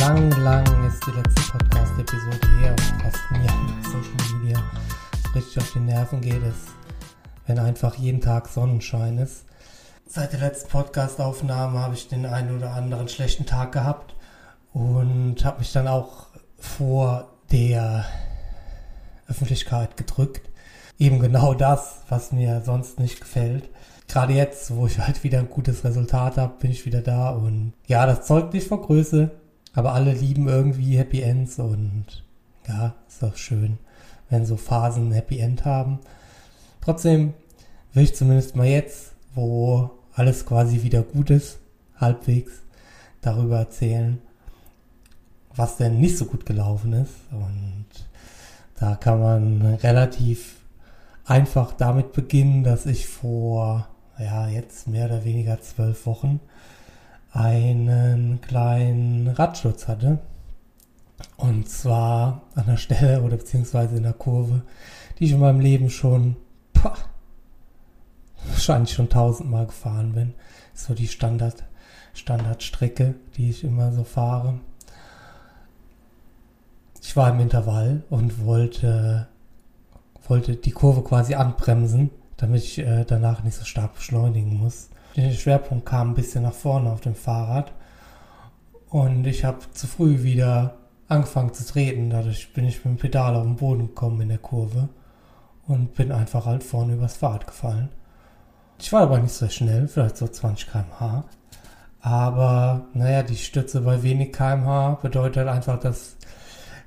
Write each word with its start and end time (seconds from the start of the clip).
lang, 0.00 0.30
lang 0.42 0.86
ist 0.86 1.06
die 1.06 1.10
letzte 1.10 1.52
Podcast-Episode 1.52 2.48
her 2.58 2.70
und 2.70 3.04
was 3.04 3.14
mir 3.32 3.50
auf 3.50 3.84
Social 3.84 4.38
Media 4.40 4.62
richtig 5.34 5.58
auf 5.58 5.72
die 5.74 5.80
Nerven 5.80 6.22
geht, 6.22 6.42
ist, 6.42 6.68
wenn 7.46 7.58
einfach 7.58 7.96
jeden 7.96 8.22
Tag 8.22 8.48
Sonnenschein 8.48 9.18
ist. 9.18 9.44
Seit 10.06 10.32
der 10.32 10.40
letzten 10.40 10.70
Podcast-Aufnahme 10.70 11.80
habe 11.80 11.94
ich 11.94 12.08
den 12.08 12.24
einen 12.24 12.56
oder 12.56 12.72
anderen 12.72 13.08
schlechten 13.08 13.44
Tag 13.44 13.72
gehabt 13.72 14.14
und 14.72 15.44
habe 15.44 15.58
mich 15.58 15.72
dann 15.72 15.86
auch 15.86 16.28
vor 16.58 17.28
der 17.52 18.06
Öffentlichkeit 19.28 19.98
gedrückt. 19.98 20.48
Eben 20.98 21.20
genau 21.20 21.52
das, 21.52 21.98
was 22.08 22.32
mir 22.32 22.62
sonst 22.64 22.98
nicht 22.98 23.20
gefällt. 23.20 23.68
Gerade 24.08 24.32
jetzt, 24.32 24.74
wo 24.74 24.86
ich 24.86 24.98
halt 24.98 25.22
wieder 25.24 25.40
ein 25.40 25.50
gutes 25.50 25.84
Resultat 25.84 26.38
habe, 26.38 26.54
bin 26.58 26.70
ich 26.70 26.86
wieder 26.86 27.02
da 27.02 27.30
und 27.30 27.74
ja, 27.86 28.06
das 28.06 28.26
zeugt 28.26 28.54
nicht 28.54 28.66
vor 28.66 28.80
Größe, 28.80 29.30
aber 29.74 29.94
alle 29.94 30.12
lieben 30.12 30.48
irgendwie 30.48 30.98
Happy 30.98 31.22
Ends 31.22 31.58
und 31.58 32.24
ja, 32.66 32.94
ist 33.08 33.22
doch 33.22 33.36
schön, 33.36 33.78
wenn 34.28 34.44
so 34.44 34.56
Phasen 34.56 35.08
ein 35.08 35.12
Happy 35.12 35.38
End 35.38 35.64
haben. 35.64 36.00
Trotzdem 36.80 37.34
will 37.92 38.04
ich 38.04 38.14
zumindest 38.14 38.56
mal 38.56 38.66
jetzt, 38.66 39.12
wo 39.34 39.90
alles 40.14 40.46
quasi 40.46 40.82
wieder 40.82 41.02
gut 41.02 41.30
ist, 41.30 41.58
halbwegs, 41.96 42.52
darüber 43.20 43.58
erzählen, 43.58 44.20
was 45.54 45.76
denn 45.76 46.00
nicht 46.00 46.16
so 46.18 46.24
gut 46.24 46.46
gelaufen 46.46 46.92
ist. 46.92 47.14
Und 47.30 47.86
da 48.78 48.96
kann 48.96 49.20
man 49.20 49.62
relativ 49.76 50.56
einfach 51.24 51.72
damit 51.72 52.12
beginnen, 52.12 52.64
dass 52.64 52.86
ich 52.86 53.06
vor, 53.06 53.88
ja, 54.18 54.48
jetzt 54.48 54.88
mehr 54.88 55.06
oder 55.06 55.24
weniger 55.24 55.60
zwölf 55.60 56.06
Wochen 56.06 56.40
einen 57.32 58.40
kleinen 58.40 59.28
Radschutz 59.28 59.88
hatte. 59.88 60.18
Und 61.36 61.68
zwar 61.68 62.42
an 62.54 62.66
der 62.66 62.76
Stelle 62.76 63.22
oder 63.22 63.36
beziehungsweise 63.36 63.96
in 63.96 64.02
der 64.02 64.12
Kurve, 64.12 64.62
die 65.18 65.24
ich 65.24 65.32
in 65.32 65.40
meinem 65.40 65.60
Leben 65.60 65.90
schon, 65.90 66.36
pah, 66.72 66.96
wahrscheinlich 68.48 68.92
schon 68.92 69.08
tausendmal 69.08 69.66
gefahren 69.66 70.12
bin. 70.12 70.34
So 70.74 70.94
die 70.94 71.08
Standard, 71.08 71.64
Standardstrecke, 72.14 73.14
die 73.36 73.50
ich 73.50 73.64
immer 73.64 73.92
so 73.92 74.04
fahre. 74.04 74.60
Ich 77.02 77.16
war 77.16 77.30
im 77.30 77.40
Intervall 77.40 78.02
und 78.10 78.44
wollte, 78.44 79.28
wollte 80.28 80.56
die 80.56 80.70
Kurve 80.70 81.02
quasi 81.02 81.34
anbremsen, 81.34 82.10
damit 82.36 82.62
ich 82.62 82.78
äh, 82.78 83.04
danach 83.04 83.42
nicht 83.42 83.56
so 83.56 83.64
stark 83.64 83.94
beschleunigen 83.94 84.56
muss. 84.58 84.90
Der 85.16 85.32
Schwerpunkt 85.32 85.86
kam 85.86 86.10
ein 86.10 86.14
bisschen 86.14 86.44
nach 86.44 86.52
vorne 86.52 86.90
auf 86.90 87.00
dem 87.00 87.16
Fahrrad 87.16 87.72
und 88.90 89.26
ich 89.26 89.44
habe 89.44 89.58
zu 89.72 89.88
früh 89.88 90.22
wieder 90.22 90.76
angefangen 91.08 91.52
zu 91.52 91.66
treten. 91.66 92.10
Dadurch 92.10 92.52
bin 92.52 92.64
ich 92.64 92.84
mit 92.84 92.94
dem 92.94 92.96
Pedal 92.96 93.34
auf 93.34 93.42
den 93.42 93.56
Boden 93.56 93.88
gekommen 93.88 94.20
in 94.20 94.28
der 94.28 94.38
Kurve 94.38 94.88
und 95.66 95.94
bin 95.94 96.12
einfach 96.12 96.46
halt 96.46 96.62
vorne 96.62 96.94
übers 96.94 97.16
Fahrrad 97.16 97.46
gefallen. 97.46 97.88
Ich 98.78 98.92
war 98.92 99.02
aber 99.02 99.18
nicht 99.18 99.34
so 99.34 99.48
schnell, 99.48 99.88
vielleicht 99.88 100.16
so 100.16 100.28
20 100.28 100.70
km/h. 100.70 101.24
Aber 102.00 102.86
naja, 102.94 103.22
die 103.24 103.36
Stütze 103.36 103.80
bei 103.80 104.02
wenig 104.02 104.32
kmh 104.32 105.00
bedeutet 105.02 105.48
einfach, 105.48 105.78
dass 105.78 106.16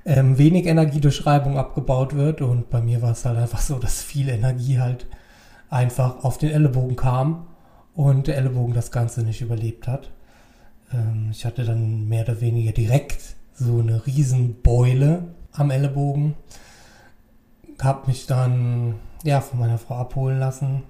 ähm, 0.06 0.38
wenig 0.38 0.66
Energie 0.66 1.00
durch 1.00 1.24
Reibung 1.26 1.58
abgebaut 1.58 2.14
wird. 2.14 2.40
Und 2.40 2.70
bei 2.70 2.80
mir 2.80 3.02
war 3.02 3.12
es 3.12 3.24
halt 3.24 3.38
einfach 3.38 3.60
so, 3.60 3.78
dass 3.78 4.02
viel 4.02 4.28
Energie 4.30 4.80
halt 4.80 5.06
einfach 5.68 6.24
auf 6.24 6.38
den 6.38 6.50
Ellenbogen 6.50 6.96
kam 6.96 7.46
und 7.94 8.26
der 8.26 8.36
Ellenbogen 8.36 8.74
das 8.74 8.90
Ganze 8.90 9.22
nicht 9.22 9.40
überlebt 9.40 9.88
hat. 9.88 10.10
Ähm, 10.92 11.28
ich 11.30 11.44
hatte 11.44 11.64
dann 11.64 12.08
mehr 12.08 12.22
oder 12.24 12.40
weniger 12.40 12.72
direkt 12.72 13.36
so 13.54 13.78
eine 13.78 14.06
Riesenbeule 14.06 15.22
am 15.52 15.70
Ellenbogen. 15.70 16.34
Hab 17.80 18.08
mich 18.08 18.26
dann 18.26 18.96
ja 19.22 19.40
von 19.40 19.60
meiner 19.60 19.78
Frau 19.78 19.96
abholen 19.96 20.38
lassen. 20.38 20.82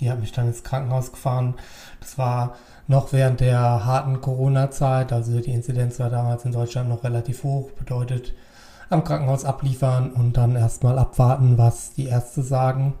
Die 0.00 0.10
hat 0.10 0.20
mich 0.20 0.32
dann 0.32 0.46
ins 0.46 0.64
Krankenhaus 0.64 1.12
gefahren. 1.12 1.54
Das 2.00 2.16
war 2.16 2.56
noch 2.88 3.12
während 3.12 3.40
der 3.40 3.84
harten 3.84 4.20
Corona-Zeit, 4.20 5.12
also 5.12 5.38
die 5.40 5.52
Inzidenz 5.52 6.00
war 6.00 6.10
damals 6.10 6.44
in 6.44 6.52
Deutschland 6.52 6.88
noch 6.88 7.04
relativ 7.04 7.44
hoch, 7.44 7.70
bedeutet 7.72 8.34
am 8.88 9.04
Krankenhaus 9.04 9.44
abliefern 9.44 10.10
und 10.10 10.36
dann 10.36 10.56
erstmal 10.56 10.98
abwarten, 10.98 11.56
was 11.58 11.92
die 11.92 12.06
Ärzte 12.06 12.42
sagen. 12.42 12.94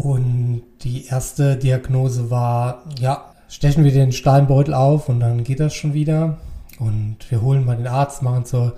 Und 0.00 0.62
die 0.84 1.06
erste 1.06 1.56
Diagnose 1.56 2.30
war, 2.30 2.84
ja, 3.00 3.34
stechen 3.48 3.82
wir 3.82 3.90
den 3.90 4.12
Steinbeutel 4.12 4.72
auf 4.72 5.08
und 5.08 5.18
dann 5.18 5.42
geht 5.42 5.58
das 5.58 5.74
schon 5.74 5.92
wieder. 5.92 6.38
Und 6.78 7.16
wir 7.30 7.42
holen 7.42 7.64
mal 7.64 7.76
den 7.76 7.88
Arzt, 7.88 8.22
machen 8.22 8.44
zur 8.44 8.76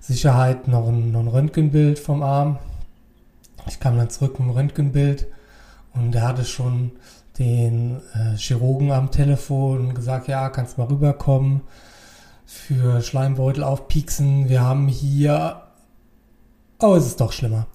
Sicherheit 0.00 0.66
noch 0.66 0.88
ein, 0.88 1.12
noch 1.12 1.20
ein 1.20 1.28
Röntgenbild 1.28 2.00
vom 2.00 2.24
Arm. 2.24 2.58
Ich 3.68 3.78
kam 3.78 3.96
dann 3.96 4.10
zurück 4.10 4.40
mit 4.40 4.48
dem 4.48 4.50
Röntgenbild 4.50 5.28
und 5.94 6.12
er 6.16 6.26
hatte 6.26 6.44
schon 6.44 6.90
den 7.38 8.00
äh, 8.14 8.36
Chirurgen 8.36 8.90
am 8.90 9.12
Telefon 9.12 9.94
gesagt, 9.94 10.26
ja, 10.26 10.48
kannst 10.48 10.76
mal 10.76 10.88
rüberkommen 10.88 11.60
für 12.46 13.00
Schleimbeutel 13.00 13.62
aufpieksen. 13.62 14.48
Wir 14.48 14.62
haben 14.62 14.88
hier, 14.88 15.60
oh, 16.80 16.96
es 16.96 17.06
ist 17.06 17.20
doch 17.20 17.30
schlimmer. 17.30 17.68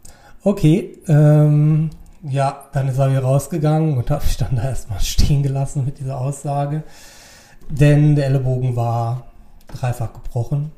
Okay, 0.43 0.97
ähm, 1.07 1.89
ja, 2.23 2.65
dann 2.71 2.87
ist 2.87 2.97
er 2.97 3.09
wieder 3.09 3.23
rausgegangen 3.23 3.97
und 3.97 4.09
habe 4.09 4.23
mich 4.23 4.37
dann 4.37 4.55
da 4.55 4.63
erstmal 4.63 4.99
stehen 5.01 5.43
gelassen 5.43 5.85
mit 5.85 5.99
dieser 5.99 6.19
Aussage. 6.19 6.83
Denn 7.69 8.15
der 8.15 8.27
Ellenbogen 8.27 8.75
war 8.75 9.27
dreifach 9.67 10.13
gebrochen. 10.13 10.71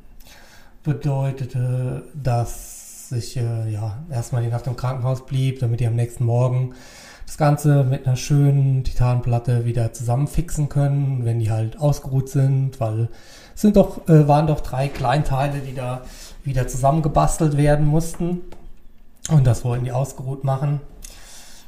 Bedeutete, 0.82 2.04
dass 2.14 3.12
ich 3.12 3.36
äh, 3.36 3.70
ja 3.70 3.98
erstmal 4.10 4.42
die 4.42 4.48
Nacht 4.48 4.66
im 4.66 4.76
Krankenhaus 4.76 5.26
blieb, 5.26 5.60
damit 5.60 5.80
ich 5.80 5.86
am 5.86 5.94
nächsten 5.94 6.24
Morgen 6.24 6.74
das 7.26 7.38
Ganze 7.38 7.82
mit 7.82 8.06
einer 8.06 8.16
schönen 8.16 8.84
Titanplatte 8.84 9.64
wieder 9.64 9.92
zusammenfixen 9.92 10.68
können, 10.68 11.24
wenn 11.24 11.40
die 11.40 11.50
halt 11.50 11.78
ausgeruht 11.78 12.28
sind, 12.28 12.78
weil 12.80 13.08
es 13.54 13.62
sind 13.62 13.76
doch, 13.76 14.08
äh, 14.08 14.28
waren 14.28 14.46
doch 14.46 14.60
drei 14.60 14.88
Kleinteile, 14.88 15.58
die 15.58 15.74
da 15.74 16.02
wieder 16.44 16.68
zusammengebastelt 16.68 17.56
werden 17.56 17.86
mussten. 17.86 18.42
Und 19.28 19.44
das 19.44 19.64
wollten 19.64 19.84
die 19.84 19.92
ausgeruht 19.92 20.44
machen. 20.44 20.80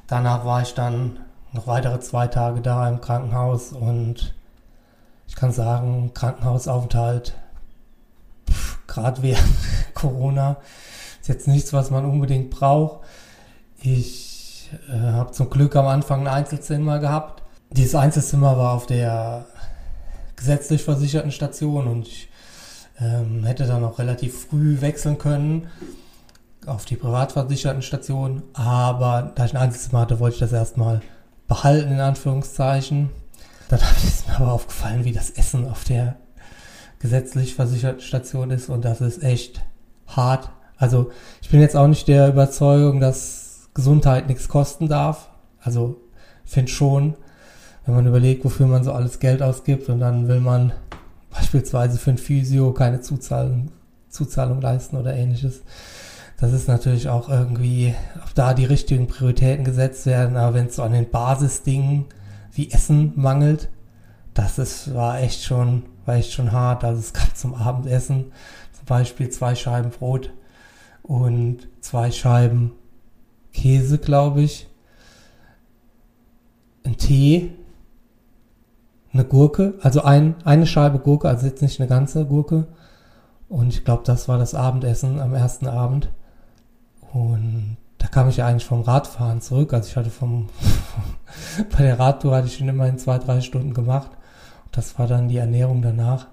Danach 0.08 0.46
war 0.46 0.62
ich 0.62 0.72
dann 0.72 1.18
noch 1.52 1.66
weitere 1.66 2.00
zwei 2.00 2.26
Tage 2.26 2.62
da 2.62 2.88
im 2.88 3.00
Krankenhaus 3.00 3.72
und 3.72 4.34
ich 5.28 5.36
kann 5.36 5.52
sagen, 5.52 6.12
Krankenhausaufenthalt, 6.14 7.34
gerade 8.86 9.22
während 9.22 9.54
Corona, 9.94 10.56
ist 11.20 11.28
jetzt 11.28 11.46
nichts, 11.46 11.74
was 11.74 11.90
man 11.90 12.06
unbedingt 12.06 12.48
braucht. 12.48 13.04
Ich 13.82 14.70
äh, 14.88 14.98
habe 14.98 15.32
zum 15.32 15.50
Glück 15.50 15.76
am 15.76 15.86
Anfang 15.86 16.22
ein 16.22 16.34
Einzelzimmer 16.34 17.00
gehabt. 17.00 17.42
Dieses 17.70 17.94
Einzelzimmer 17.94 18.56
war 18.56 18.72
auf 18.72 18.86
der 18.86 19.44
gesetzlich 20.36 20.84
versicherten 20.84 21.32
Station 21.32 21.86
und 21.86 22.08
ich 22.08 22.30
ähm, 22.98 23.44
hätte 23.44 23.66
dann 23.66 23.84
auch 23.84 23.98
relativ 23.98 24.46
früh 24.46 24.80
wechseln 24.80 25.18
können 25.18 25.68
auf 26.68 26.84
die 26.84 26.96
privatversicherten 26.96 27.82
Stationen, 27.82 28.42
aber 28.52 29.32
da 29.34 29.44
ich 29.44 29.54
ein 29.54 29.60
Einzelzimmer 29.60 30.00
hatte, 30.00 30.20
wollte 30.20 30.34
ich 30.34 30.40
das 30.40 30.52
erstmal 30.52 31.00
behalten, 31.46 31.92
in 31.92 32.00
Anführungszeichen. 32.00 33.10
Dann 33.68 33.80
ist 34.04 34.28
mir 34.28 34.36
aber 34.36 34.52
aufgefallen, 34.52 35.04
wie 35.04 35.12
das 35.12 35.30
Essen 35.30 35.68
auf 35.68 35.84
der 35.84 36.16
gesetzlich 36.98 37.54
versicherten 37.54 38.00
Station 38.00 38.50
ist 38.50 38.68
und 38.68 38.84
das 38.84 39.00
ist 39.00 39.22
echt 39.22 39.62
hart. 40.06 40.50
Also 40.76 41.10
ich 41.42 41.48
bin 41.48 41.60
jetzt 41.60 41.76
auch 41.76 41.86
nicht 41.86 42.08
der 42.08 42.28
Überzeugung, 42.28 43.00
dass 43.00 43.68
Gesundheit 43.74 44.28
nichts 44.28 44.48
kosten 44.48 44.88
darf. 44.88 45.28
Also 45.60 46.00
finde 46.44 46.70
schon, 46.70 47.14
wenn 47.84 47.94
man 47.94 48.06
überlegt, 48.06 48.44
wofür 48.44 48.66
man 48.66 48.84
so 48.84 48.92
alles 48.92 49.18
Geld 49.18 49.42
ausgibt 49.42 49.88
und 49.88 50.00
dann 50.00 50.28
will 50.28 50.40
man 50.40 50.72
beispielsweise 51.30 51.98
für 51.98 52.10
ein 52.10 52.18
Physio 52.18 52.72
keine 52.72 53.00
Zuzahlung, 53.00 53.70
Zuzahlung 54.08 54.60
leisten 54.60 54.96
oder 54.96 55.14
ähnliches 55.14 55.62
das 56.38 56.52
ist 56.52 56.68
natürlich 56.68 57.08
auch 57.08 57.28
irgendwie, 57.28 57.94
ob 58.22 58.32
da 58.34 58.54
die 58.54 58.64
richtigen 58.64 59.08
Prioritäten 59.08 59.64
gesetzt 59.64 60.06
werden, 60.06 60.36
aber 60.36 60.54
wenn 60.54 60.66
es 60.66 60.76
so 60.76 60.82
an 60.82 60.92
den 60.92 61.10
Basisdingen 61.10 62.06
wie 62.52 62.70
Essen 62.70 63.12
mangelt, 63.16 63.68
das 64.34 64.58
ist, 64.58 64.94
war 64.94 65.20
echt 65.20 65.42
schon, 65.42 65.82
war 66.06 66.14
echt 66.14 66.32
schon 66.32 66.52
hart. 66.52 66.84
Also 66.84 67.00
es 67.00 67.12
gab 67.12 67.36
zum 67.36 67.54
Abendessen 67.54 68.32
zum 68.72 68.86
Beispiel 68.86 69.30
zwei 69.30 69.56
Scheiben 69.56 69.90
Brot 69.90 70.30
und 71.02 71.68
zwei 71.80 72.12
Scheiben 72.12 72.72
Käse, 73.52 73.98
glaube 73.98 74.42
ich, 74.42 74.68
ein 76.84 76.96
Tee, 76.96 77.50
eine 79.12 79.24
Gurke, 79.24 79.74
also 79.80 80.02
ein, 80.02 80.36
eine 80.44 80.66
Scheibe 80.66 81.00
Gurke, 81.00 81.28
also 81.28 81.46
jetzt 81.46 81.62
nicht 81.62 81.80
eine 81.80 81.88
ganze 81.88 82.24
Gurke. 82.26 82.68
Und 83.48 83.68
ich 83.74 83.84
glaube, 83.84 84.04
das 84.04 84.28
war 84.28 84.38
das 84.38 84.54
Abendessen 84.54 85.18
am 85.18 85.34
ersten 85.34 85.66
Abend. 85.66 86.10
Und 87.12 87.76
da 87.98 88.06
kam 88.08 88.28
ich 88.28 88.36
ja 88.36 88.46
eigentlich 88.46 88.66
vom 88.66 88.82
Radfahren 88.82 89.40
zurück. 89.40 89.72
Also 89.72 89.88
ich 89.88 89.96
hatte 89.96 90.10
vom, 90.10 90.48
bei 91.76 91.82
der 91.82 91.98
Radtour 91.98 92.36
hatte 92.36 92.46
ich 92.46 92.56
schon 92.56 92.68
immerhin 92.68 92.98
zwei, 92.98 93.18
drei 93.18 93.40
Stunden 93.40 93.74
gemacht. 93.74 94.10
Das 94.72 94.98
war 94.98 95.06
dann 95.06 95.28
die 95.28 95.38
Ernährung 95.38 95.82
danach. 95.82 96.28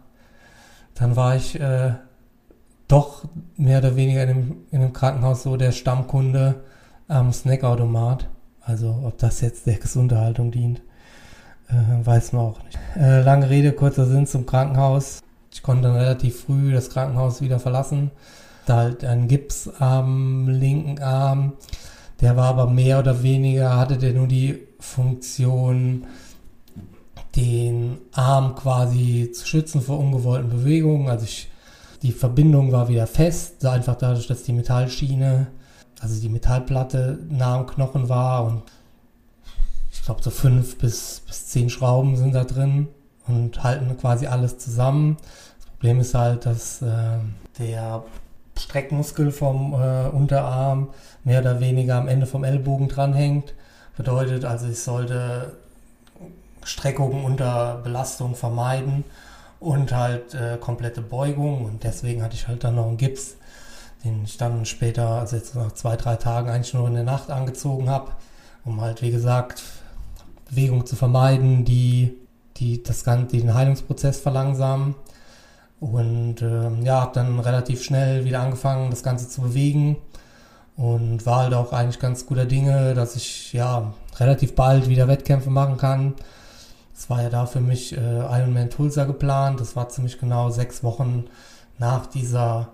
dann 0.93 1.15
war 1.15 1.35
ich 1.35 1.59
äh, 1.59 1.93
doch 2.87 3.25
mehr 3.57 3.79
oder 3.79 3.95
weniger 3.95 4.23
in 4.23 4.27
dem, 4.27 4.57
in 4.71 4.81
dem 4.81 4.93
Krankenhaus 4.93 5.43
so 5.43 5.57
der 5.57 5.71
Stammkunde 5.71 6.63
am 7.07 7.33
Snackautomat. 7.33 8.27
Also 8.61 9.01
ob 9.03 9.17
das 9.17 9.41
jetzt 9.41 9.67
der 9.67 9.75
Gesunderhaltung 9.75 10.51
dient, 10.51 10.81
äh, 11.69 12.05
weiß 12.05 12.33
man 12.33 12.45
auch 12.45 12.63
nicht. 12.63 12.77
Äh, 12.95 13.21
lange 13.21 13.49
Rede, 13.49 13.71
kurzer 13.73 14.05
Sinn 14.05 14.27
zum 14.27 14.45
Krankenhaus. 14.45 15.21
Ich 15.51 15.63
konnte 15.63 15.83
dann 15.83 15.95
relativ 15.95 16.41
früh 16.41 16.73
das 16.73 16.89
Krankenhaus 16.89 17.41
wieder 17.41 17.59
verlassen. 17.59 18.11
Da 18.65 18.77
halt 18.77 19.03
ein 19.03 19.27
Gips 19.27 19.69
am 19.79 20.47
linken 20.49 21.01
Arm. 21.01 21.53
Der 22.21 22.35
war 22.37 22.47
aber 22.47 22.67
mehr 22.67 22.99
oder 22.99 23.21
weniger, 23.23 23.77
hatte 23.77 23.97
der 23.97 24.13
nur 24.13 24.27
die 24.27 24.67
Funktion, 24.79 26.05
den 27.35 27.97
Arm 28.13 28.55
quasi 28.55 29.31
zu 29.33 29.45
schützen 29.45 29.81
vor 29.81 29.99
ungewollten 29.99 30.49
Bewegungen. 30.49 31.09
Also 31.09 31.25
ich, 31.25 31.49
die 32.01 32.11
Verbindung 32.11 32.71
war 32.71 32.87
wieder 32.87 33.07
fest, 33.07 33.65
einfach 33.65 33.95
dadurch, 33.95 34.27
dass 34.27 34.43
die 34.43 34.53
Metallschiene, 34.53 35.47
also 35.99 36.21
die 36.21 36.29
Metallplatte 36.29 37.19
nah 37.29 37.55
am 37.55 37.67
Knochen 37.67 38.09
war 38.09 38.45
und 38.45 38.63
ich 39.91 40.03
glaube 40.03 40.21
so 40.23 40.29
fünf 40.29 40.77
bis, 40.77 41.21
bis 41.25 41.47
zehn 41.47 41.69
Schrauben 41.69 42.15
sind 42.15 42.33
da 42.35 42.43
drin 42.43 42.87
und 43.27 43.63
halten 43.63 43.97
quasi 43.97 44.27
alles 44.27 44.57
zusammen. 44.57 45.17
Das 45.57 45.65
Problem 45.71 45.99
ist 45.99 46.13
halt, 46.13 46.45
dass 46.45 46.81
äh, 46.81 47.17
der 47.59 48.03
Streckmuskel 48.57 49.31
vom 49.31 49.73
äh, 49.73 50.07
Unterarm 50.07 50.89
mehr 51.23 51.41
oder 51.41 51.59
weniger 51.59 51.95
am 51.95 52.07
Ende 52.07 52.25
vom 52.25 52.43
Ellbogen 52.43 52.87
dranhängt. 52.87 53.53
Bedeutet 53.97 54.45
also, 54.45 54.67
ich 54.67 54.79
sollte 54.79 55.53
Streckungen 56.63 57.23
unter 57.23 57.79
Belastung 57.83 58.35
vermeiden 58.35 59.03
und 59.59 59.93
halt 59.93 60.33
äh, 60.33 60.57
komplette 60.59 61.01
Beugung. 61.01 61.65
Und 61.65 61.83
deswegen 61.83 62.23
hatte 62.23 62.35
ich 62.35 62.47
halt 62.47 62.63
dann 62.63 62.75
noch 62.75 62.87
einen 62.87 62.97
Gips, 62.97 63.35
den 64.03 64.23
ich 64.23 64.37
dann 64.37 64.65
später, 64.65 65.07
also 65.09 65.35
jetzt 65.35 65.55
nach 65.55 65.71
zwei, 65.73 65.95
drei 65.95 66.15
Tagen 66.15 66.49
eigentlich 66.49 66.73
nur 66.73 66.87
in 66.87 66.95
der 66.95 67.03
Nacht 67.03 67.29
angezogen 67.29 67.89
habe, 67.89 68.11
um 68.63 68.81
halt, 68.81 69.01
wie 69.01 69.11
gesagt, 69.11 69.63
Bewegung 70.49 70.85
zu 70.85 70.95
vermeiden, 70.95 71.65
die, 71.65 72.17
die 72.57 72.83
das 72.83 73.03
Ganze, 73.03 73.37
den 73.37 73.53
Heilungsprozess 73.53 74.19
verlangsamen. 74.19 74.95
Und 75.79 76.41
ähm, 76.41 76.83
ja, 76.83 77.01
habe 77.01 77.11
dann 77.13 77.39
relativ 77.39 77.83
schnell 77.83 78.25
wieder 78.25 78.41
angefangen, 78.41 78.89
das 78.89 79.03
Ganze 79.03 79.27
zu 79.27 79.41
bewegen 79.41 79.97
und 80.77 81.25
war 81.25 81.43
halt 81.43 81.53
auch 81.53 81.73
eigentlich 81.73 81.99
ganz 81.99 82.25
guter 82.25 82.45
Dinge, 82.45 82.93
dass 82.93 83.15
ich 83.15 83.53
ja 83.53 83.93
relativ 84.17 84.55
bald 84.55 84.89
wieder 84.89 85.07
Wettkämpfe 85.07 85.49
machen 85.49 85.77
kann. 85.77 86.13
Es 86.95 87.09
war 87.09 87.21
ja 87.21 87.29
da 87.29 87.45
für 87.45 87.59
mich 87.59 87.95
äh, 87.95 87.99
Ironman 87.99 88.69
Tulsa 88.69 89.03
geplant. 89.03 89.59
Das 89.59 89.75
war 89.75 89.89
ziemlich 89.89 90.17
genau 90.17 90.49
sechs 90.49 90.83
Wochen 90.83 91.25
nach 91.77 92.05
dieser, 92.05 92.69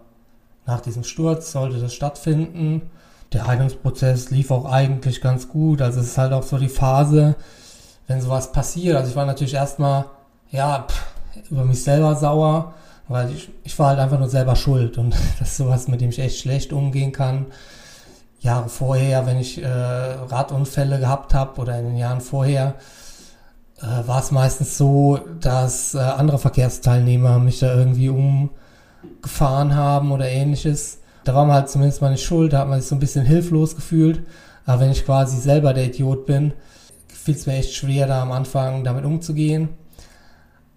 nach 0.66 0.82
diesem 0.82 1.04
Sturz 1.04 1.52
sollte 1.52 1.80
das 1.80 1.94
stattfinden. 1.94 2.90
Der 3.34 3.48
Heilungsprozess 3.48 4.30
lief 4.30 4.52
auch 4.52 4.66
eigentlich 4.66 5.22
ganz 5.22 5.48
gut. 5.48 5.82
Also 5.82 6.02
es 6.02 6.08
ist 6.08 6.18
halt 6.18 6.34
auch 6.34 6.44
so 6.44 6.58
die 6.58 6.70
Phase, 6.70 7.36
wenn 8.08 8.22
sowas 8.22 8.52
passiert. 8.52 8.96
Also 8.96 9.10
ich 9.10 9.16
war 9.16 9.26
natürlich 9.26 9.54
erstmal, 9.54 10.06
ja, 10.52 10.86
über 11.50 11.64
mich 11.64 11.84
selber 11.84 12.16
sauer, 12.16 12.74
weil 13.12 13.32
ich, 13.32 13.50
ich 13.64 13.78
war 13.78 13.90
halt 13.90 14.00
einfach 14.00 14.20
nur 14.20 14.30
selber 14.30 14.56
schuld 14.56 14.98
und 14.98 15.14
das 15.40 15.50
ist 15.50 15.58
sowas, 15.58 15.88
mit 15.88 16.02
dem 16.02 16.10
ich 16.10 16.20
echt 16.20 16.40
schlecht 16.40 16.74
umgehen 16.74 17.12
kann. 17.12 17.48
Jahre 18.40 18.70
vorher, 18.70 19.28
wenn 19.28 19.40
ich 19.40 19.62
äh, 19.62 19.68
Radunfälle 19.68 21.00
gehabt 21.00 21.34
habe 21.34 21.62
oder 21.62 21.78
in 21.78 21.86
den 21.86 21.98
Jahren 21.98 22.22
vorher, 22.22 22.76
äh, 23.80 24.08
war 24.08 24.20
es 24.20 24.32
meistens 24.32 24.78
so, 24.78 25.20
dass 25.40 25.94
äh, 25.94 26.00
andere 26.00 26.40
Verkehrsteilnehmer 26.40 27.38
mich 27.40 27.60
da 27.60 27.76
irgendwie 27.76 28.10
umgefahren 28.10 29.76
haben 29.76 30.12
oder 30.12 30.28
ähnliches. 30.28 31.00
Da 31.24 31.36
war 31.36 31.46
man 31.46 31.56
halt 31.56 31.70
zumindest 31.70 32.02
mal 32.02 32.12
nicht 32.12 32.26
schuld, 32.26 32.54
da 32.54 32.60
hat 32.60 32.68
man 32.68 32.80
sich 32.80 32.90
so 32.90 32.96
ein 32.96 33.00
bisschen 33.00 33.26
hilflos 33.26 33.76
gefühlt. 33.76 34.22
Aber 34.66 34.82
wenn 34.82 34.92
ich 34.92 35.06
quasi 35.06 35.38
selber 35.38 35.74
der 35.74 35.86
Idiot 35.86 36.26
bin, 36.26 36.54
fiel 37.08 37.36
es 37.36 37.46
mir 37.46 37.54
echt 37.54 37.74
schwer, 37.74 38.08
da 38.08 38.22
am 38.22 38.32
Anfang 38.32 38.84
damit 38.84 39.06
umzugehen. 39.06 39.70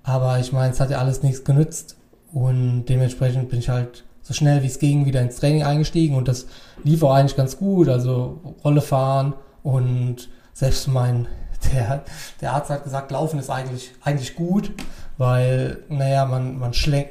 Aber 0.03 0.39
ich 0.39 0.53
meine, 0.53 0.73
es 0.73 0.81
hat 0.81 0.91
ja 0.91 0.99
alles 0.99 1.23
nichts 1.23 1.45
genützt. 1.45 1.97
Und 2.35 2.87
dementsprechend 2.87 3.49
bin 3.49 3.61
ich 3.61 3.69
halt 3.69 4.03
so 4.21 4.35
schnell 4.35 4.63
wie 4.63 4.67
es 4.67 4.81
ging 4.81 5.07
wieder 5.07 5.21
ins 5.21 5.37
Training 5.37 5.63
eingestiegen 5.63 6.17
und 6.17 6.27
das 6.27 6.47
lief 6.83 7.03
auch 7.05 7.15
eigentlich 7.15 7.37
ganz 7.37 7.57
gut. 7.57 7.89
Also 7.89 8.57
Rolle 8.65 8.81
fahren 8.81 9.35
und 9.63 10.29
selbst 10.53 10.89
mein 10.89 11.29
der, 11.73 12.03
der 12.41 12.53
Arzt 12.53 12.71
hat 12.71 12.83
gesagt, 12.83 13.13
Laufen 13.13 13.39
ist 13.39 13.51
eigentlich, 13.51 13.93
eigentlich 14.03 14.35
gut, 14.35 14.73
weil, 15.17 15.79
naja, 15.89 16.27
man, 16.27 16.59
man 16.59 16.75
schlenk, 16.75 17.11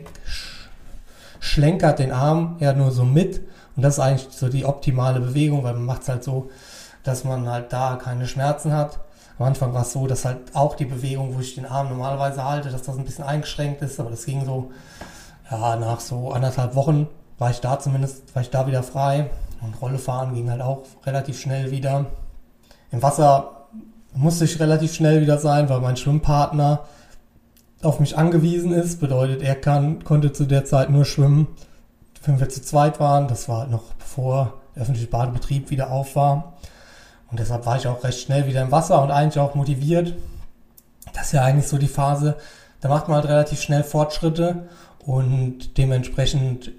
schlenkert 1.39 1.99
den 1.99 2.11
Arm 2.11 2.57
ja 2.59 2.73
nur 2.73 2.91
so 2.91 3.05
mit 3.05 3.41
und 3.77 3.83
das 3.83 3.95
ist 3.95 3.99
eigentlich 3.99 4.27
so 4.31 4.49
die 4.49 4.65
optimale 4.65 5.21
Bewegung, 5.21 5.63
weil 5.63 5.73
man 5.73 5.85
macht 5.85 6.01
es 6.01 6.09
halt 6.09 6.23
so, 6.23 6.49
dass 7.03 7.23
man 7.23 7.47
halt 7.47 7.71
da 7.71 7.95
keine 7.95 8.27
Schmerzen 8.27 8.73
hat. 8.73 8.99
Am 9.39 9.47
Anfang 9.47 9.74
war 9.74 9.81
es 9.81 9.94
so, 9.94 10.07
dass 10.07 10.25
halt 10.25 10.38
auch 10.53 10.75
die 10.75 10.85
Bewegung, 10.85 11.35
wo 11.35 11.39
ich 11.39 11.56
den 11.56 11.65
Arm 11.65 11.89
normalerweise 11.89 12.44
halte, 12.44 12.69
dass 12.69 12.83
das 12.83 12.97
ein 12.97 13.06
bisschen 13.06 13.24
eingeschränkt 13.24 13.81
ist, 13.81 14.00
aber 14.00 14.12
das 14.12 14.25
ging 14.25 14.45
so, 14.45 14.71
ja, 15.50 15.75
nach 15.75 16.00
so 16.00 16.31
anderthalb 16.31 16.75
Wochen 16.75 17.07
war 17.39 17.50
ich 17.50 17.59
da 17.59 17.80
zumindest, 17.80 18.35
war 18.35 18.41
ich 18.41 18.50
da 18.50 18.68
wieder 18.68 18.83
frei 18.83 19.30
und 19.62 19.81
Rolle 19.81 19.97
fahren 19.97 20.35
ging 20.35 20.50
halt 20.50 20.62
auch 20.62 20.83
relativ 21.06 21.39
schnell 21.39 21.71
wieder. 21.71 22.06
Im 22.91 23.01
Wasser 23.01 23.68
musste 24.13 24.45
ich 24.45 24.59
relativ 24.59 24.94
schnell 24.94 25.21
wieder 25.21 25.39
sein, 25.39 25.69
weil 25.69 25.80
mein 25.80 25.97
Schwimmpartner 25.97 26.81
auf 27.81 28.00
mich 28.00 28.18
angewiesen 28.18 28.71
ist. 28.71 29.00
Bedeutet, 29.00 29.41
er 29.41 29.56
kann, 29.56 30.03
konnte 30.03 30.31
zu 30.31 30.45
der 30.45 30.65
Zeit 30.65 30.89
nur 30.89 31.06
schwimmen, 31.06 31.47
wenn 32.24 32.39
wir 32.39 32.50
zu 32.50 32.62
zweit 32.62 33.00
waren. 33.00 33.27
Das 33.27 33.50
war 33.50 33.62
halt 33.62 33.71
noch 33.71 33.94
bevor 33.94 34.53
der 34.75 34.83
öffentliche 34.83 35.07
Badebetrieb 35.07 35.69
wieder 35.69 35.91
auf 35.91 36.15
war. 36.15 36.52
Und 37.33 37.39
deshalb 37.39 37.65
war 37.65 37.77
ich 37.77 37.88
auch 37.88 38.03
recht 38.03 38.19
schnell 38.19 38.45
wieder 38.45 38.62
im 38.62 38.71
Wasser 38.71 39.01
und 39.01 39.09
eigentlich 39.09 39.39
auch 39.39 39.56
motiviert. 39.56 40.13
Das 41.13 41.25
ist 41.25 41.31
ja 41.31 41.41
eigentlich 41.41 41.68
so 41.68 41.80
die 41.80 41.88
Phase, 41.88 42.38
da 42.80 42.89
macht 42.89 43.07
man 43.07 43.15
halt 43.15 43.27
relativ 43.27 43.59
schnell 43.59 43.83
Fortschritte 43.83 44.68
und 45.03 45.80
dementsprechend, 45.80 46.69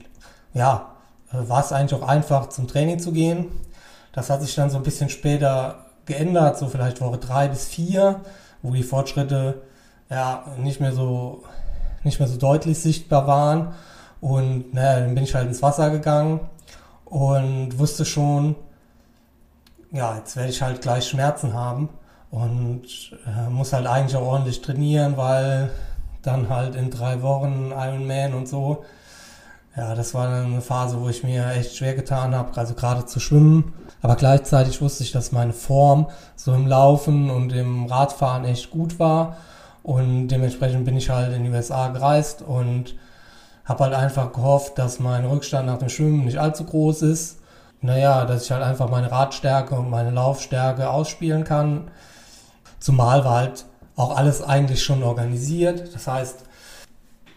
ja, 0.52 0.92
war 1.32 1.58
es 1.58 1.72
eigentlich 1.72 2.00
auch 2.00 2.06
einfach 2.06 2.50
zum 2.50 2.68
Training 2.68 3.00
zu 3.00 3.10
gehen. 3.10 3.46
Das 4.12 4.30
hat 4.30 4.42
sich 4.42 4.54
dann 4.54 4.70
so 4.70 4.76
ein 4.76 4.84
bisschen 4.84 5.08
später 5.08 5.86
geändert, 6.06 6.56
so 6.56 6.68
vielleicht 6.68 7.00
Woche 7.00 7.18
drei 7.18 7.48
bis 7.48 7.66
vier, 7.66 8.20
wo 8.62 8.74
die 8.74 8.84
Fortschritte 8.84 9.60
ja 10.08 10.44
nicht 10.56 10.78
mehr 10.78 10.92
so 10.92 11.42
nicht 12.04 12.20
mehr 12.20 12.28
so 12.28 12.36
deutlich 12.36 12.78
sichtbar 12.78 13.26
waren. 13.26 13.74
Und 14.20 14.72
naja, 14.72 15.00
dann 15.00 15.16
bin 15.16 15.24
ich 15.24 15.34
halt 15.34 15.48
ins 15.48 15.62
Wasser 15.62 15.90
gegangen 15.90 16.38
und 17.06 17.76
wusste 17.76 18.04
schon, 18.04 18.54
ja, 19.94 20.16
jetzt 20.16 20.36
werde 20.36 20.50
ich 20.50 20.60
halt 20.60 20.82
gleich 20.82 21.08
Schmerzen 21.08 21.54
haben 21.54 21.88
und 22.30 22.84
äh, 23.26 23.48
muss 23.48 23.72
halt 23.72 23.86
eigentlich 23.86 24.16
auch 24.16 24.26
ordentlich 24.26 24.60
trainieren, 24.60 25.16
weil 25.16 25.70
dann 26.20 26.50
halt 26.50 26.74
in 26.74 26.90
drei 26.90 27.22
Wochen 27.22 27.72
Ironman 27.74 28.34
und 28.34 28.48
so. 28.48 28.84
Ja, 29.76 29.94
das 29.94 30.12
war 30.14 30.28
dann 30.28 30.46
eine 30.46 30.60
Phase, 30.60 31.00
wo 31.00 31.08
ich 31.08 31.24
mir 31.24 31.50
echt 31.52 31.76
schwer 31.76 31.94
getan 31.94 32.34
habe, 32.34 32.56
also 32.56 32.74
gerade 32.74 33.06
zu 33.06 33.18
schwimmen 33.18 33.72
aber 34.04 34.16
gleichzeitig 34.16 34.82
wusste 34.82 35.02
ich, 35.02 35.12
dass 35.12 35.32
meine 35.32 35.54
Form 35.54 36.10
so 36.36 36.52
im 36.52 36.66
Laufen 36.66 37.30
und 37.30 37.54
im 37.54 37.86
Radfahren 37.86 38.44
echt 38.44 38.70
gut 38.70 38.98
war. 38.98 39.38
Und 39.82 40.28
dementsprechend 40.28 40.84
bin 40.84 40.98
ich 40.98 41.08
halt 41.08 41.32
in 41.32 41.44
die 41.44 41.48
USA 41.48 41.88
gereist 41.88 42.42
und 42.42 42.96
habe 43.64 43.84
halt 43.84 43.94
einfach 43.94 44.30
gehofft, 44.34 44.76
dass 44.76 45.00
mein 45.00 45.24
Rückstand 45.24 45.64
nach 45.64 45.78
dem 45.78 45.88
Schwimmen 45.88 46.26
nicht 46.26 46.36
allzu 46.36 46.64
groß 46.64 47.00
ist. 47.00 47.38
Naja, 47.84 48.24
dass 48.24 48.44
ich 48.44 48.50
halt 48.50 48.62
einfach 48.62 48.88
meine 48.88 49.10
Radstärke 49.10 49.74
und 49.74 49.90
meine 49.90 50.10
Laufstärke 50.10 50.88
ausspielen 50.90 51.44
kann. 51.44 51.90
Zumal 52.80 53.24
war 53.24 53.36
halt 53.36 53.66
auch 53.96 54.16
alles 54.16 54.42
eigentlich 54.42 54.82
schon 54.82 55.02
organisiert. 55.02 55.94
Das 55.94 56.06
heißt, 56.06 56.44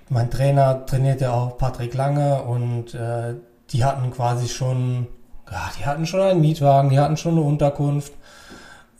mein 0.09 0.31
Trainer 0.31 0.85
trainiert 0.85 1.21
ja 1.21 1.33
auch 1.33 1.57
Patrick 1.57 1.93
Lange 1.93 2.43
und 2.43 2.93
äh, 2.93 3.35
die 3.71 3.83
hatten 3.83 4.11
quasi 4.11 4.47
schon 4.47 5.07
ja, 5.51 5.69
die 5.79 5.85
hatten 5.85 6.05
schon 6.05 6.21
einen 6.21 6.41
Mietwagen, 6.41 6.89
die 6.89 6.99
hatten 6.99 7.17
schon 7.17 7.33
eine 7.33 7.41
Unterkunft 7.41 8.13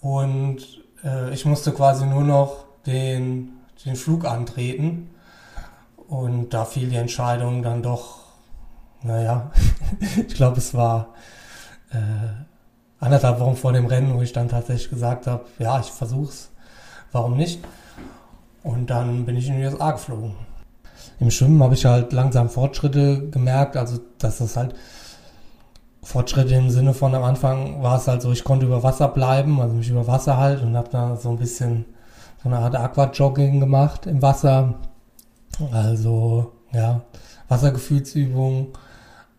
und 0.02 0.60
äh, 1.04 1.34
ich 1.34 1.46
musste 1.46 1.72
quasi 1.72 2.06
nur 2.06 2.24
noch 2.24 2.66
den, 2.86 3.54
den 3.86 3.96
Flug 3.96 4.26
antreten 4.26 5.10
und 6.08 6.54
da 6.54 6.66
fiel 6.66 6.90
die 6.90 6.96
Entscheidung 6.96 7.64
dann 7.64 7.84
doch, 7.84 8.20
naja, 9.04 9.52
ich 10.28 10.36
glaube 10.36 10.58
es 10.58 10.74
war 10.74 11.14
äh, 11.92 13.04
anderthalb 13.04 13.40
Wochen 13.40 13.56
vor 13.56 13.74
dem 13.74 13.86
Rennen, 13.86 14.16
wo 14.16 14.22
ich 14.22 14.34
dann 14.34 14.50
tatsächlich 14.50 14.90
gesagt 14.90 15.28
habe, 15.28 15.46
ja, 15.60 15.80
ich 15.80 15.88
versuch's, 15.88 16.50
warum 17.12 17.38
nicht? 17.38 17.64
Und 18.64 18.90
dann 18.90 19.26
bin 19.26 19.38
ich 19.38 19.48
in 19.48 19.58
die 19.58 19.66
USA 19.66 19.92
geflogen. 19.92 20.36
Im 21.20 21.32
Schwimmen 21.32 21.62
habe 21.64 21.74
ich 21.74 21.86
halt 21.86 22.14
langsam 22.14 22.50
Fortschritte 22.50 23.30
gemerkt, 23.30 23.78
also 23.78 24.00
dass 24.18 24.40
das 24.40 24.58
halt 24.58 24.76
Fortschritte 26.04 26.56
im 26.56 26.70
Sinne 26.70 26.94
von 26.94 27.14
am 27.16 27.24
Anfang 27.24 27.82
war 27.82 27.98
es 27.98 28.08
halt 28.08 28.22
so, 28.22 28.32
ich 28.32 28.44
konnte 28.44 28.66
über 28.66 28.84
Wasser 28.84 29.08
bleiben, 29.10 29.60
also 29.60 29.76
mich 29.76 29.90
über 29.90 30.08
Wasser 30.08 30.38
halt 30.38 30.62
und 30.62 30.78
habe 30.78 30.90
da 30.90 31.16
so 31.16 31.30
ein 31.30 31.38
bisschen 31.38 31.86
so 32.42 32.50
eine 32.50 32.60
Art 32.60 32.76
Aquajogging 32.76 33.60
gemacht 33.60 34.06
im 34.06 34.22
Wasser. 34.22 34.76
Also 35.72 36.54
ja, 36.72 37.02
Wassergefühlsübungen. 37.48 38.68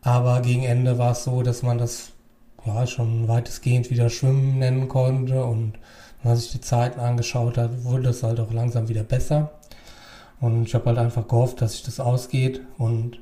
Aber 0.08 0.40
gegen 0.40 0.64
Ende 0.64 0.96
war 0.96 1.12
es 1.12 1.24
so, 1.24 1.42
dass 1.42 1.62
man 1.62 1.76
das 1.76 2.12
ja 2.64 2.86
schon 2.86 3.28
weitestgehend 3.28 3.90
wieder 3.90 4.08
Schwimmen 4.08 4.58
nennen 4.58 4.88
konnte 4.88 5.44
und 5.44 5.74
wenn 6.22 6.30
man 6.30 6.36
sich 6.38 6.50
die 6.50 6.62
Zeiten 6.62 6.98
angeschaut 6.98 7.58
hat, 7.58 7.84
wurde 7.84 8.04
das 8.04 8.22
halt 8.22 8.40
auch 8.40 8.50
langsam 8.50 8.88
wieder 8.88 9.02
besser. 9.02 9.50
Und 10.40 10.62
ich 10.64 10.74
habe 10.74 10.86
halt 10.86 10.98
einfach 10.98 11.28
gehofft, 11.28 11.60
dass 11.60 11.72
sich 11.72 11.82
das 11.82 12.00
ausgeht. 12.00 12.62
Und 12.78 13.20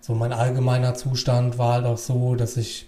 so 0.00 0.14
mein 0.14 0.32
allgemeiner 0.32 0.94
Zustand 0.94 1.58
war 1.58 1.74
halt 1.74 1.84
auch 1.84 1.98
so, 1.98 2.36
dass 2.36 2.56
ich 2.56 2.86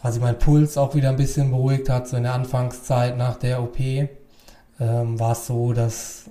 quasi 0.00 0.18
mein 0.18 0.38
Puls 0.38 0.78
auch 0.78 0.94
wieder 0.94 1.10
ein 1.10 1.16
bisschen 1.16 1.50
beruhigt 1.50 1.90
hat. 1.90 2.08
So 2.08 2.16
in 2.16 2.22
der 2.22 2.32
Anfangszeit 2.32 3.18
nach 3.18 3.36
der 3.36 3.62
OP 3.62 3.78
ähm, 3.78 4.08
war 5.20 5.32
es 5.32 5.46
so, 5.46 5.74
dass 5.74 6.30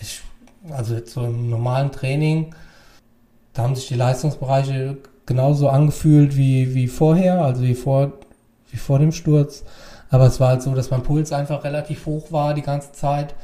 ich, 0.00 0.22
also 0.70 0.94
jetzt 0.94 1.12
so 1.12 1.24
im 1.24 1.50
normalen 1.50 1.90
Training, 1.90 2.54
da 3.52 3.64
haben 3.64 3.74
sich 3.74 3.88
die 3.88 3.96
Leistungsbereiche 3.96 4.98
genauso 5.30 5.68
angefühlt 5.68 6.36
wie, 6.36 6.74
wie 6.74 6.88
vorher, 6.88 7.44
also 7.44 7.62
wie 7.62 7.76
vor, 7.76 8.14
wie 8.72 8.76
vor 8.76 8.98
dem 8.98 9.12
Sturz. 9.12 9.62
Aber 10.10 10.26
es 10.26 10.40
war 10.40 10.48
halt 10.48 10.62
so, 10.62 10.74
dass 10.74 10.90
mein 10.90 11.04
Puls 11.04 11.32
einfach 11.32 11.62
relativ 11.62 12.04
hoch 12.06 12.32
war 12.32 12.52
die 12.52 12.62
ganze 12.62 12.90
Zeit. 12.90 13.36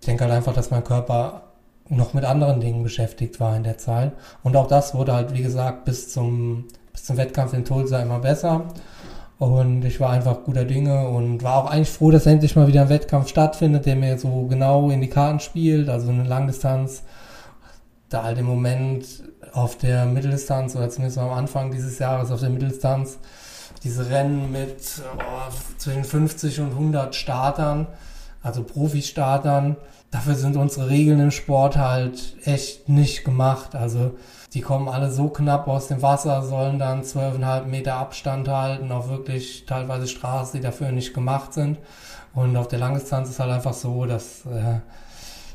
Ich 0.00 0.06
denke 0.06 0.24
halt 0.24 0.32
einfach, 0.32 0.52
dass 0.52 0.72
mein 0.72 0.82
Körper 0.82 1.42
noch 1.88 2.14
mit 2.14 2.24
anderen 2.24 2.58
Dingen 2.60 2.82
beschäftigt 2.82 3.38
war 3.38 3.56
in 3.56 3.62
der 3.62 3.78
Zeit. 3.78 4.10
Und 4.42 4.56
auch 4.56 4.66
das 4.66 4.92
wurde 4.92 5.12
halt, 5.12 5.32
wie 5.32 5.42
gesagt, 5.42 5.84
bis 5.84 6.12
zum, 6.12 6.64
bis 6.92 7.04
zum 7.04 7.16
Wettkampf 7.16 7.52
in 7.52 7.64
Tulsa 7.64 8.02
immer 8.02 8.18
besser. 8.18 8.64
Und 9.38 9.84
ich 9.84 10.00
war 10.00 10.10
einfach 10.10 10.42
guter 10.42 10.64
Dinge 10.64 11.06
und 11.10 11.44
war 11.44 11.58
auch 11.58 11.70
eigentlich 11.70 11.90
froh, 11.90 12.10
dass 12.10 12.26
endlich 12.26 12.56
mal 12.56 12.66
wieder 12.66 12.82
ein 12.82 12.88
Wettkampf 12.88 13.28
stattfindet, 13.28 13.86
der 13.86 13.94
mir 13.94 14.18
so 14.18 14.48
genau 14.48 14.90
in 14.90 15.00
die 15.00 15.08
Karten 15.08 15.38
spielt, 15.38 15.88
also 15.88 16.10
eine 16.10 16.24
Langdistanz. 16.24 17.04
Da 18.14 18.22
halt 18.22 18.38
im 18.38 18.46
Moment 18.46 19.04
auf 19.54 19.76
der 19.76 20.06
Mitteldistanz 20.06 20.76
oder 20.76 20.88
zumindest 20.88 21.18
am 21.18 21.30
Anfang 21.30 21.72
dieses 21.72 21.98
Jahres 21.98 22.30
auf 22.30 22.38
der 22.38 22.48
Mitteldistanz 22.48 23.18
diese 23.82 24.08
Rennen 24.08 24.52
mit 24.52 25.02
oh, 25.18 25.52
zwischen 25.78 26.04
50 26.04 26.60
und 26.60 26.70
100 26.70 27.12
Startern, 27.12 27.88
also 28.40 28.62
Profi-Startern, 28.62 29.74
dafür 30.12 30.36
sind 30.36 30.56
unsere 30.56 30.90
Regeln 30.90 31.18
im 31.18 31.32
Sport 31.32 31.76
halt 31.76 32.36
echt 32.44 32.88
nicht 32.88 33.24
gemacht. 33.24 33.74
Also 33.74 34.12
die 34.52 34.60
kommen 34.60 34.88
alle 34.88 35.10
so 35.10 35.28
knapp 35.28 35.66
aus 35.66 35.88
dem 35.88 36.00
Wasser, 36.00 36.42
sollen 36.42 36.78
dann 36.78 37.02
12,5 37.02 37.64
Meter 37.64 37.94
Abstand 37.96 38.46
halten, 38.46 38.92
auf 38.92 39.08
wirklich 39.08 39.66
teilweise 39.66 40.06
Straßen, 40.06 40.60
die 40.60 40.64
dafür 40.64 40.92
nicht 40.92 41.14
gemacht 41.14 41.52
sind. 41.52 41.78
Und 42.32 42.56
auf 42.56 42.68
der 42.68 42.78
Langdistanz 42.78 43.30
ist 43.30 43.40
halt 43.40 43.50
einfach 43.50 43.74
so, 43.74 44.06
dass 44.06 44.46
äh, 44.46 44.78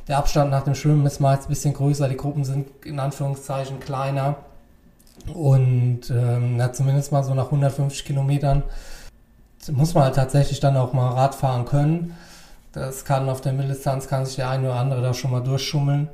der 0.09 0.17
Abstand 0.17 0.49
nach 0.49 0.63
dem 0.63 0.75
Schwimmen 0.75 1.05
ist 1.05 1.19
meist 1.19 1.43
ein 1.43 1.49
bisschen 1.49 1.73
größer, 1.73 2.09
die 2.09 2.17
Gruppen 2.17 2.43
sind 2.43 2.67
in 2.83 2.99
Anführungszeichen 2.99 3.79
kleiner. 3.79 4.37
Und 5.33 6.09
ähm, 6.09 6.57
na, 6.57 6.73
zumindest 6.73 7.11
mal 7.11 7.23
so 7.23 7.33
nach 7.35 7.45
150 7.45 8.05
Kilometern 8.05 8.63
muss 9.71 9.93
man 9.93 10.05
halt 10.05 10.15
tatsächlich 10.15 10.59
dann 10.59 10.77
auch 10.77 10.93
mal 10.93 11.09
Rad 11.09 11.35
fahren 11.35 11.65
können. 11.65 12.15
Das 12.71 13.05
kann 13.05 13.29
auf 13.29 13.41
der 13.41 13.53
Mitteldistanz, 13.53 14.07
kann 14.07 14.25
sich 14.25 14.37
der 14.37 14.49
eine 14.49 14.69
oder 14.69 14.79
andere 14.79 15.01
da 15.01 15.13
schon 15.13 15.31
mal 15.31 15.41
durchschummeln 15.41 16.09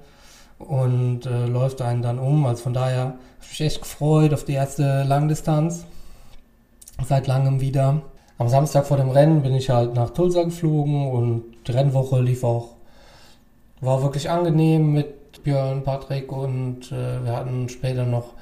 und 0.59 1.25
äh, 1.25 1.45
läuft 1.45 1.81
einen 1.81 2.01
dann 2.01 2.19
um. 2.19 2.45
Also 2.45 2.63
von 2.63 2.73
daher 2.73 2.99
habe 2.99 3.17
ich 3.41 3.49
mich 3.49 3.61
echt 3.61 3.81
gefreut 3.81 4.33
auf 4.33 4.43
die 4.43 4.53
erste 4.53 5.03
Langdistanz. 5.03 5.85
Seit 7.07 7.27
langem 7.27 7.61
wieder. 7.61 8.01
Am 8.37 8.49
Samstag 8.49 8.85
vor 8.85 8.97
dem 8.97 9.09
Rennen 9.09 9.41
bin 9.41 9.53
ich 9.53 9.69
halt 9.69 9.93
nach 9.93 10.09
Tulsa 10.09 10.43
geflogen 10.43 11.09
und 11.09 11.43
die 11.67 11.71
Rennwoche 11.71 12.21
lief 12.21 12.43
auch, 12.43 12.74
war 13.81 14.01
wirklich 14.01 14.29
angenehm 14.29 14.93
mit 14.93 15.43
Björn, 15.43 15.83
Patrick 15.83 16.31
und 16.31 16.91
äh, 16.91 17.23
wir 17.23 17.35
hatten 17.35 17.69
später 17.69 18.05
noch 18.05 18.33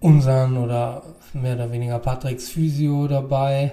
unseren 0.00 0.56
oder 0.56 1.02
mehr 1.32 1.54
oder 1.54 1.72
weniger 1.72 1.98
Patricks 1.98 2.48
Physio 2.48 3.08
dabei. 3.08 3.72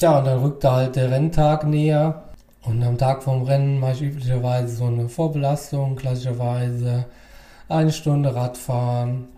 Ja, 0.00 0.18
und 0.18 0.26
dann 0.26 0.40
rückte 0.40 0.70
halt 0.70 0.96
der 0.96 1.10
Renntag 1.10 1.66
näher. 1.66 2.22
Und 2.62 2.82
am 2.82 2.98
Tag 2.98 3.22
vom 3.22 3.42
Rennen 3.42 3.80
mache 3.80 3.92
ich 3.92 4.02
üblicherweise 4.02 4.76
so 4.76 4.84
eine 4.84 5.08
Vorbelastung, 5.08 5.96
klassischerweise 5.96 7.06
eine 7.68 7.92
Stunde 7.92 8.34
Radfahren, 8.34 9.28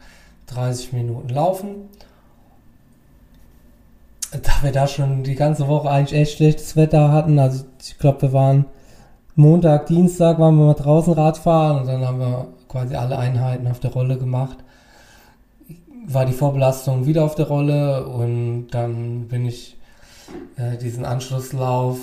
30 0.48 0.92
Minuten 0.92 1.28
Laufen. 1.28 1.88
Da 4.30 4.62
wir 4.62 4.72
da 4.72 4.86
schon 4.86 5.24
die 5.24 5.34
ganze 5.34 5.66
Woche 5.66 5.90
eigentlich 5.90 6.18
echt 6.20 6.36
schlechtes 6.36 6.76
Wetter 6.76 7.10
hatten, 7.10 7.38
also 7.38 7.64
ich 7.82 7.98
glaube, 7.98 8.22
wir 8.22 8.32
waren 8.32 8.64
Montag, 9.40 9.86
Dienstag 9.86 10.38
waren 10.38 10.56
wir 10.56 10.66
mal 10.66 10.74
draußen 10.74 11.14
Radfahren 11.14 11.80
und 11.80 11.86
dann 11.86 12.06
haben 12.06 12.18
wir 12.18 12.48
quasi 12.68 12.94
alle 12.94 13.18
Einheiten 13.18 13.66
auf 13.68 13.80
der 13.80 13.90
Rolle 13.90 14.18
gemacht. 14.18 14.58
War 16.06 16.26
die 16.26 16.34
Vorbelastung 16.34 17.06
wieder 17.06 17.24
auf 17.24 17.36
der 17.36 17.48
Rolle 17.48 18.06
und 18.06 18.68
dann 18.68 19.28
bin 19.28 19.46
ich 19.46 19.78
äh, 20.56 20.76
diesen 20.76 21.06
Anschlusslauf 21.06 21.98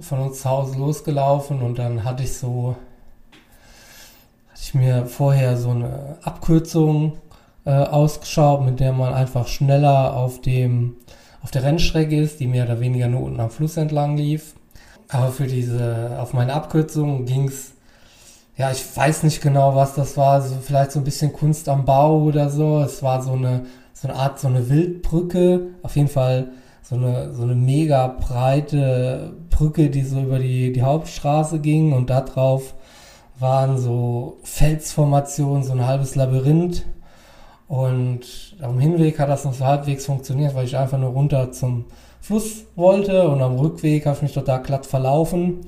von 0.00 0.18
uns 0.18 0.42
zu 0.42 0.50
Hause 0.50 0.78
losgelaufen 0.78 1.62
und 1.62 1.78
dann 1.78 2.04
hatte 2.04 2.22
ich 2.22 2.36
so, 2.36 2.76
hatte 4.50 4.60
ich 4.60 4.74
mir 4.74 5.06
vorher 5.06 5.56
so 5.56 5.70
eine 5.70 6.18
Abkürzung 6.22 7.14
äh, 7.64 7.70
ausgeschaut, 7.70 8.62
mit 8.62 8.78
der 8.78 8.92
man 8.92 9.14
einfach 9.14 9.46
schneller 9.46 10.14
auf 10.14 10.42
dem, 10.42 10.96
auf 11.42 11.50
der 11.50 11.62
Rennstrecke 11.62 12.20
ist, 12.20 12.40
die 12.40 12.46
mehr 12.46 12.64
oder 12.64 12.80
weniger 12.80 13.08
nur 13.08 13.22
unten 13.22 13.40
am 13.40 13.48
Fluss 13.48 13.78
entlang 13.78 14.18
lief. 14.18 14.54
Aber 15.08 15.30
für 15.30 15.46
diese, 15.46 16.18
auf 16.20 16.32
meine 16.32 16.54
Abkürzung 16.54 17.24
ging 17.24 17.48
es, 17.48 17.72
ja, 18.56 18.70
ich 18.70 18.84
weiß 18.96 19.24
nicht 19.24 19.40
genau, 19.40 19.74
was 19.74 19.94
das 19.94 20.16
war, 20.16 20.40
so 20.40 20.56
vielleicht 20.62 20.92
so 20.92 21.00
ein 21.00 21.04
bisschen 21.04 21.32
Kunst 21.32 21.68
am 21.68 21.84
Bau 21.84 22.22
oder 22.22 22.50
so. 22.50 22.80
Es 22.80 23.02
war 23.02 23.22
so 23.22 23.32
eine, 23.32 23.66
so 23.92 24.08
eine 24.08 24.16
Art, 24.16 24.38
so 24.38 24.48
eine 24.48 24.68
Wildbrücke. 24.68 25.68
Auf 25.82 25.96
jeden 25.96 26.08
Fall 26.08 26.48
so 26.82 26.96
eine, 26.96 27.34
so 27.34 27.42
eine 27.42 27.54
mega 27.54 28.06
breite 28.06 29.32
Brücke, 29.50 29.90
die 29.90 30.02
so 30.02 30.20
über 30.20 30.38
die, 30.38 30.72
die 30.72 30.82
Hauptstraße 30.82 31.60
ging 31.60 31.92
und 31.92 32.10
da 32.10 32.20
drauf 32.20 32.74
waren 33.38 33.78
so 33.78 34.38
Felsformationen, 34.44 35.64
so 35.64 35.72
ein 35.72 35.86
halbes 35.86 36.14
Labyrinth. 36.14 36.84
Und 37.66 38.56
am 38.60 38.78
Hinweg 38.78 39.18
hat 39.18 39.28
das 39.28 39.44
noch 39.44 39.54
so 39.54 39.64
halbwegs 39.64 40.06
funktioniert, 40.06 40.54
weil 40.54 40.66
ich 40.66 40.76
einfach 40.76 40.98
nur 40.98 41.10
runter 41.10 41.50
zum 41.50 41.86
Fluss 42.24 42.64
wollte 42.74 43.28
und 43.28 43.42
am 43.42 43.58
Rückweg 43.58 44.06
habe 44.06 44.16
ich 44.16 44.22
mich 44.22 44.32
total 44.32 44.62
glatt 44.62 44.86
verlaufen. 44.86 45.60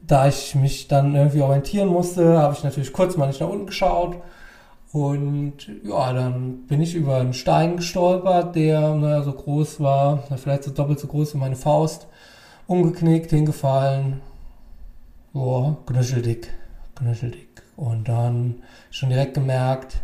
Da 0.00 0.28
ich 0.28 0.54
mich 0.54 0.88
dann 0.88 1.14
irgendwie 1.14 1.42
orientieren 1.42 1.88
musste, 1.88 2.38
habe 2.38 2.54
ich 2.54 2.64
natürlich 2.64 2.94
kurz 2.94 3.18
mal 3.18 3.26
nicht 3.26 3.42
nach 3.42 3.50
unten 3.50 3.66
geschaut 3.66 4.16
und 4.92 5.54
ja, 5.84 6.14
dann 6.14 6.66
bin 6.66 6.80
ich 6.80 6.94
über 6.94 7.18
einen 7.18 7.34
Stein 7.34 7.76
gestolpert, 7.76 8.56
der 8.56 8.94
naja, 8.94 9.22
so 9.22 9.32
groß 9.32 9.80
war, 9.80 10.24
vielleicht 10.36 10.64
so 10.64 10.70
doppelt 10.70 10.98
so 10.98 11.06
groß 11.06 11.34
wie 11.34 11.38
meine 11.38 11.54
Faust. 11.54 12.06
Umgeknickt, 12.66 13.28
hingefallen. 13.28 14.22
Boah, 15.34 15.76
knöcheldick, 15.84 16.48
knöcheldick. 16.96 17.62
Und 17.76 18.08
dann 18.08 18.62
schon 18.90 19.10
direkt 19.10 19.34
gemerkt, 19.34 19.96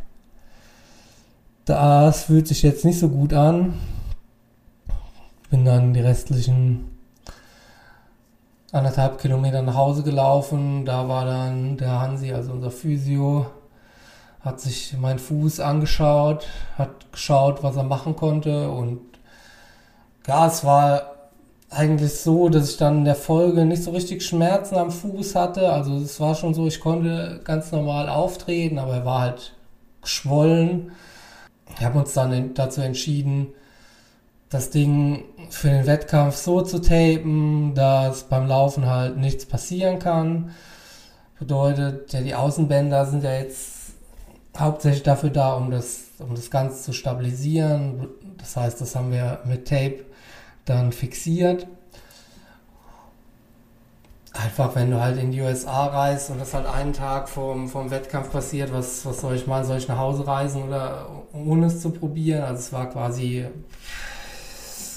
das 1.65 2.25
fühlt 2.25 2.47
sich 2.47 2.63
jetzt 2.63 2.85
nicht 2.85 2.99
so 2.99 3.09
gut 3.09 3.33
an. 3.33 3.75
Bin 5.51 5.65
dann 5.65 5.95
die 5.95 6.01
restlichen 6.01 6.91
anderthalb 8.73 9.21
Kilometer 9.21 9.63
nach 9.63 9.77
Hause 9.77 10.03
gelaufen. 10.03 10.85
Da 10.85 11.09
war 11.09 11.25
dann 11.25 11.77
der 11.77 12.01
Hansi, 12.01 12.33
also 12.33 12.53
unser 12.53 12.71
Physio, 12.71 13.47
hat 14.41 14.61
sich 14.61 14.97
meinen 14.99 15.19
Fuß 15.19 15.61
angeschaut, 15.61 16.47
hat 16.79 17.13
geschaut, 17.13 17.63
was 17.63 17.77
er 17.77 17.85
machen 17.85 18.17
konnte 18.17 18.71
und 18.71 19.01
ja, 20.27 20.47
es 20.47 20.65
war 20.65 21.17
eigentlich 21.71 22.15
so, 22.15 22.49
dass 22.49 22.71
ich 22.71 22.77
dann 22.77 22.99
in 22.99 23.05
der 23.05 23.15
Folge 23.15 23.65
nicht 23.65 23.83
so 23.83 23.91
richtig 23.91 24.25
Schmerzen 24.25 24.77
am 24.77 24.91
Fuß 24.91 25.35
hatte. 25.35 25.71
Also 25.73 25.97
es 25.97 26.21
war 26.21 26.35
schon 26.35 26.55
so, 26.55 26.67
ich 26.67 26.81
konnte 26.81 27.41
ganz 27.45 27.73
normal 27.73 28.09
auftreten, 28.09 28.79
aber 28.79 28.95
er 28.95 29.05
war 29.05 29.21
halt 29.21 29.53
geschwollen. 30.03 30.93
Wir 31.79 31.89
haben 31.89 31.99
uns 31.99 32.13
dann 32.13 32.55
dazu 32.55 32.81
entschieden, 32.81 33.49
das 34.49 34.71
Ding 34.71 35.25
für 35.51 35.69
den 35.69 35.87
Wettkampf 35.87 36.37
so 36.37 36.63
zu 36.63 36.81
tapen, 36.81 37.75
dass 37.75 38.25
beim 38.25 38.47
Laufen 38.47 38.87
halt 38.87 39.17
nichts 39.17 39.47
passieren 39.47 39.99
kann. 39.99 40.51
Bedeutet, 41.39 42.13
ja, 42.13 42.21
die 42.21 42.35
Außenbänder 42.35 43.07
sind 43.07 43.25
ja 43.25 43.35
jetzt 43.35 43.77
hauptsächlich 44.57 45.03
dafür 45.03 45.31
da, 45.31 45.55
um 45.55 45.71
das, 45.71 46.05
um 46.19 46.35
das 46.35 46.51
Ganze 46.51 46.83
zu 46.83 46.93
stabilisieren. 46.93 48.09
Das 48.39 48.57
heißt, 48.57 48.81
das 48.81 48.95
haben 48.97 49.13
wir 49.13 49.41
mit 49.45 49.69
Tape 49.69 50.05
dann 50.65 50.93
fixiert. 50.93 51.67
Einfach, 54.33 54.75
wenn 54.75 54.91
du 54.91 55.01
halt 55.01 55.19
in 55.19 55.31
die 55.31 55.41
USA 55.41 55.87
reist 55.87 56.31
und 56.31 56.39
das 56.39 56.53
halt 56.53 56.67
einen 56.67 56.93
Tag 56.93 57.29
vom, 57.29 57.69
vom 57.69 57.91
Wettkampf 57.91 58.31
passiert, 58.31 58.73
was, 58.73 59.05
was 59.07 59.21
soll 59.21 59.35
ich 59.35 59.47
mal, 59.47 59.65
soll 59.65 59.79
ich 59.79 59.89
nach 59.89 59.99
Hause 59.99 60.27
reisen 60.27 60.65
oder 60.65 61.07
ohne 61.33 61.67
es 61.67 61.81
zu 61.81 61.91
probieren? 61.91 62.43
Also 62.43 62.61
es 62.61 62.73
war 62.73 62.91
quasi, 62.91 63.47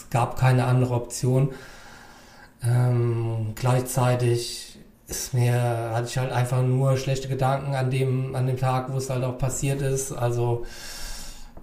es 0.09 0.11
gab 0.11 0.39
keine 0.39 0.65
andere 0.65 0.95
Option. 0.95 1.49
Ähm, 2.65 3.53
gleichzeitig 3.53 4.79
ist 5.07 5.35
mir, 5.35 5.53
hatte 5.93 6.07
ich 6.07 6.17
halt 6.17 6.31
einfach 6.31 6.63
nur 6.63 6.97
schlechte 6.97 7.27
Gedanken 7.27 7.75
an 7.75 7.91
dem, 7.91 8.35
an 8.35 8.47
dem 8.47 8.57
Tag, 8.57 8.91
wo 8.91 8.97
es 8.97 9.11
halt 9.11 9.23
auch 9.23 9.37
passiert 9.37 9.83
ist. 9.83 10.11
Also 10.11 10.65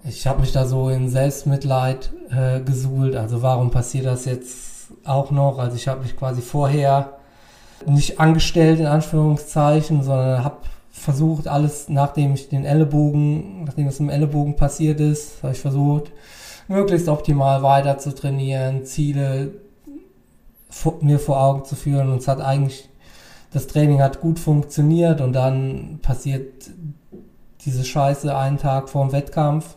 ich 0.05 0.25
habe 0.27 0.41
mich 0.41 0.53
da 0.53 0.65
so 0.65 0.89
in 0.89 1.09
Selbstmitleid 1.09 2.11
äh, 2.29 2.61
gesuhlt. 2.61 3.17
Also 3.17 3.41
warum 3.41 3.69
passiert 3.69 4.05
das 4.05 4.23
jetzt 4.23 4.93
auch 5.03 5.29
noch? 5.29 5.59
Also 5.59 5.75
ich 5.75 5.89
habe 5.89 6.03
mich 6.03 6.15
quasi 6.15 6.41
vorher 6.41 7.17
nicht 7.85 8.17
angestellt 8.19 8.79
in 8.79 8.85
Anführungszeichen, 8.87 10.03
sondern 10.03 10.43
habe 10.45 10.57
versucht, 10.91 11.49
alles 11.49 11.89
nachdem 11.89 12.33
ich 12.33 12.47
den 12.47 12.63
Ellenbogen, 12.63 13.65
nachdem 13.65 13.87
es 13.87 13.99
im 13.99 14.09
Ellenbogen 14.09 14.55
passiert 14.55 15.01
ist, 15.01 15.43
habe 15.43 15.53
ich 15.53 15.59
versucht, 15.59 16.13
möglichst 16.67 17.07
optimal 17.07 17.63
weiter 17.63 17.97
zu 17.97 18.13
trainieren, 18.13 18.85
Ziele 18.85 19.53
mir 21.01 21.19
vor 21.19 21.41
Augen 21.41 21.65
zu 21.65 21.75
führen 21.75 22.11
und 22.11 22.17
es 22.19 22.27
hat 22.27 22.41
eigentlich, 22.41 22.89
das 23.51 23.67
Training 23.67 24.01
hat 24.01 24.21
gut 24.21 24.39
funktioniert 24.39 25.21
und 25.21 25.33
dann 25.33 25.99
passiert 26.01 26.69
diese 27.61 27.83
Scheiße 27.83 28.35
einen 28.35 28.57
Tag 28.57 28.89
vor 28.89 29.05
dem 29.05 29.11
Wettkampf. 29.13 29.75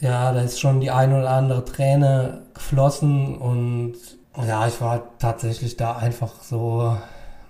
Ja, 0.00 0.32
da 0.32 0.40
ist 0.42 0.60
schon 0.60 0.80
die 0.80 0.90
ein 0.90 1.12
oder 1.12 1.30
andere 1.30 1.64
Träne 1.64 2.42
geflossen 2.54 3.36
und 3.36 3.94
ja, 4.46 4.68
ich 4.68 4.80
war 4.80 5.02
tatsächlich 5.18 5.76
da 5.76 5.96
einfach 5.96 6.42
so, 6.42 6.96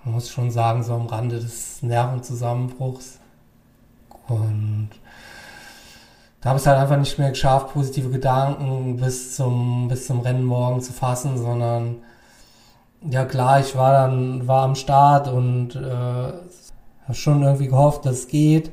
man 0.03 0.13
muss 0.13 0.29
schon 0.29 0.49
sagen, 0.49 0.81
so 0.81 0.93
am 0.93 1.05
Rande 1.05 1.39
des 1.39 1.83
Nervenzusammenbruchs. 1.83 3.19
Und 4.27 4.89
da 6.41 6.49
habe 6.49 6.59
ich 6.59 6.65
halt 6.65 6.77
einfach 6.77 6.97
nicht 6.97 7.19
mehr 7.19 7.29
geschafft, 7.29 7.73
positive 7.73 8.09
Gedanken 8.09 8.97
bis 8.97 9.35
zum, 9.35 9.87
bis 9.89 10.07
zum 10.07 10.21
Rennen 10.21 10.43
morgen 10.43 10.81
zu 10.81 10.93
fassen, 10.93 11.37
sondern 11.37 11.97
ja 13.09 13.25
klar, 13.25 13.59
ich 13.59 13.75
war 13.75 13.91
dann, 13.91 14.47
war 14.47 14.63
am 14.63 14.75
Start 14.75 15.27
und 15.27 15.75
äh, 15.75 15.79
habe 17.03 17.13
schon 17.13 17.43
irgendwie 17.43 17.67
gehofft, 17.67 18.05
dass 18.05 18.19
es 18.19 18.27
geht 18.27 18.71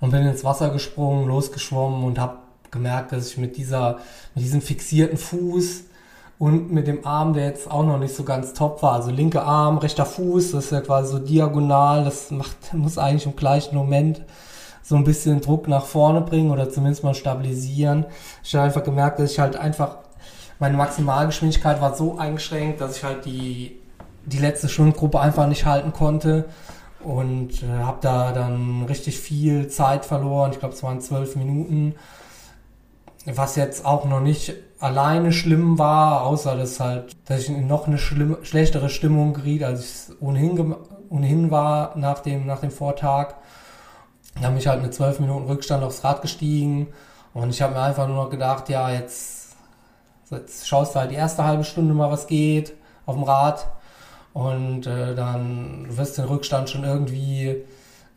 und 0.00 0.10
bin 0.10 0.26
ins 0.26 0.44
Wasser 0.44 0.70
gesprungen, 0.70 1.28
losgeschwommen 1.28 2.04
und 2.04 2.18
habe 2.18 2.38
gemerkt, 2.70 3.12
dass 3.12 3.28
ich 3.28 3.38
mit 3.38 3.56
dieser, 3.56 3.98
mit 4.34 4.44
diesem 4.44 4.62
fixierten 4.62 5.18
Fuß 5.18 5.84
und 6.38 6.72
mit 6.72 6.86
dem 6.86 7.06
Arm, 7.06 7.34
der 7.34 7.46
jetzt 7.46 7.70
auch 7.70 7.84
noch 7.84 7.98
nicht 7.98 8.16
so 8.16 8.24
ganz 8.24 8.54
top 8.54 8.82
war, 8.82 8.94
also 8.94 9.10
linker 9.10 9.44
Arm, 9.44 9.78
rechter 9.78 10.06
Fuß, 10.06 10.52
das 10.52 10.66
ist 10.66 10.72
ja 10.72 10.80
quasi 10.80 11.12
so 11.12 11.18
diagonal, 11.18 12.04
das 12.04 12.30
macht, 12.30 12.72
muss 12.72 12.96
eigentlich 12.96 13.26
im 13.26 13.36
gleichen 13.36 13.76
Moment 13.76 14.22
so 14.82 14.96
ein 14.96 15.04
bisschen 15.04 15.40
Druck 15.40 15.68
nach 15.68 15.86
vorne 15.86 16.20
bringen 16.20 16.50
oder 16.50 16.70
zumindest 16.70 17.04
mal 17.04 17.14
stabilisieren. 17.14 18.06
Ich 18.42 18.54
habe 18.54 18.64
einfach 18.64 18.84
gemerkt, 18.84 19.18
dass 19.18 19.32
ich 19.32 19.38
halt 19.38 19.56
einfach 19.56 19.98
meine 20.58 20.76
Maximalgeschwindigkeit 20.76 21.80
war 21.80 21.94
so 21.94 22.18
eingeschränkt, 22.18 22.80
dass 22.80 22.96
ich 22.96 23.04
halt 23.04 23.24
die, 23.24 23.80
die 24.26 24.38
letzte 24.38 24.68
Schwimmgruppe 24.68 25.20
einfach 25.20 25.46
nicht 25.46 25.66
halten 25.66 25.92
konnte 25.92 26.44
und 27.02 27.62
äh, 27.62 27.82
habe 27.82 27.98
da 28.00 28.32
dann 28.32 28.84
richtig 28.84 29.18
viel 29.18 29.68
Zeit 29.68 30.04
verloren. 30.04 30.52
Ich 30.52 30.60
glaube, 30.60 30.74
es 30.74 30.82
waren 30.82 31.00
zwölf 31.00 31.36
Minuten, 31.36 31.94
was 33.26 33.56
jetzt 33.56 33.84
auch 33.84 34.04
noch 34.04 34.20
nicht 34.20 34.54
alleine 34.78 35.32
schlimm 35.32 35.78
war, 35.78 36.22
außer 36.22 36.56
dass 36.56 36.80
halt, 36.80 37.16
dass 37.26 37.40
ich 37.40 37.48
in 37.50 37.66
noch 37.66 37.86
eine 37.86 37.98
schlimm, 37.98 38.38
schlechtere 38.42 38.88
Stimmung 38.88 39.34
geriet, 39.34 39.62
als 39.62 40.10
ich 40.10 40.22
ohnehin, 40.22 40.74
ohnehin 41.08 41.50
war 41.50 41.96
nach 41.96 42.20
dem, 42.20 42.46
nach 42.46 42.60
dem 42.60 42.70
Vortag. 42.70 43.34
Da 44.40 44.48
habe 44.48 44.58
ich 44.58 44.66
halt 44.66 44.82
mit 44.82 44.94
zwölf 44.94 45.20
Minuten 45.20 45.46
Rückstand 45.46 45.84
aufs 45.84 46.04
Rad 46.04 46.22
gestiegen 46.22 46.88
und 47.34 47.50
ich 47.50 47.62
habe 47.62 47.74
mir 47.74 47.80
einfach 47.80 48.06
nur 48.08 48.16
noch 48.16 48.30
gedacht, 48.30 48.68
ja, 48.68 48.90
jetzt 48.90 49.42
Jetzt 50.32 50.66
schaust 50.66 50.94
du 50.94 51.00
halt 51.00 51.10
die 51.10 51.16
erste 51.16 51.44
halbe 51.44 51.62
Stunde 51.64 51.92
mal, 51.92 52.10
was 52.10 52.26
geht 52.26 52.72
auf 53.04 53.14
dem 53.14 53.24
Rad 53.24 53.66
und 54.32 54.86
äh, 54.86 55.14
dann 55.14 55.86
wirst 55.90 56.16
du 56.16 56.22
den 56.22 56.30
Rückstand 56.30 56.70
schon 56.70 56.84
irgendwie 56.84 57.56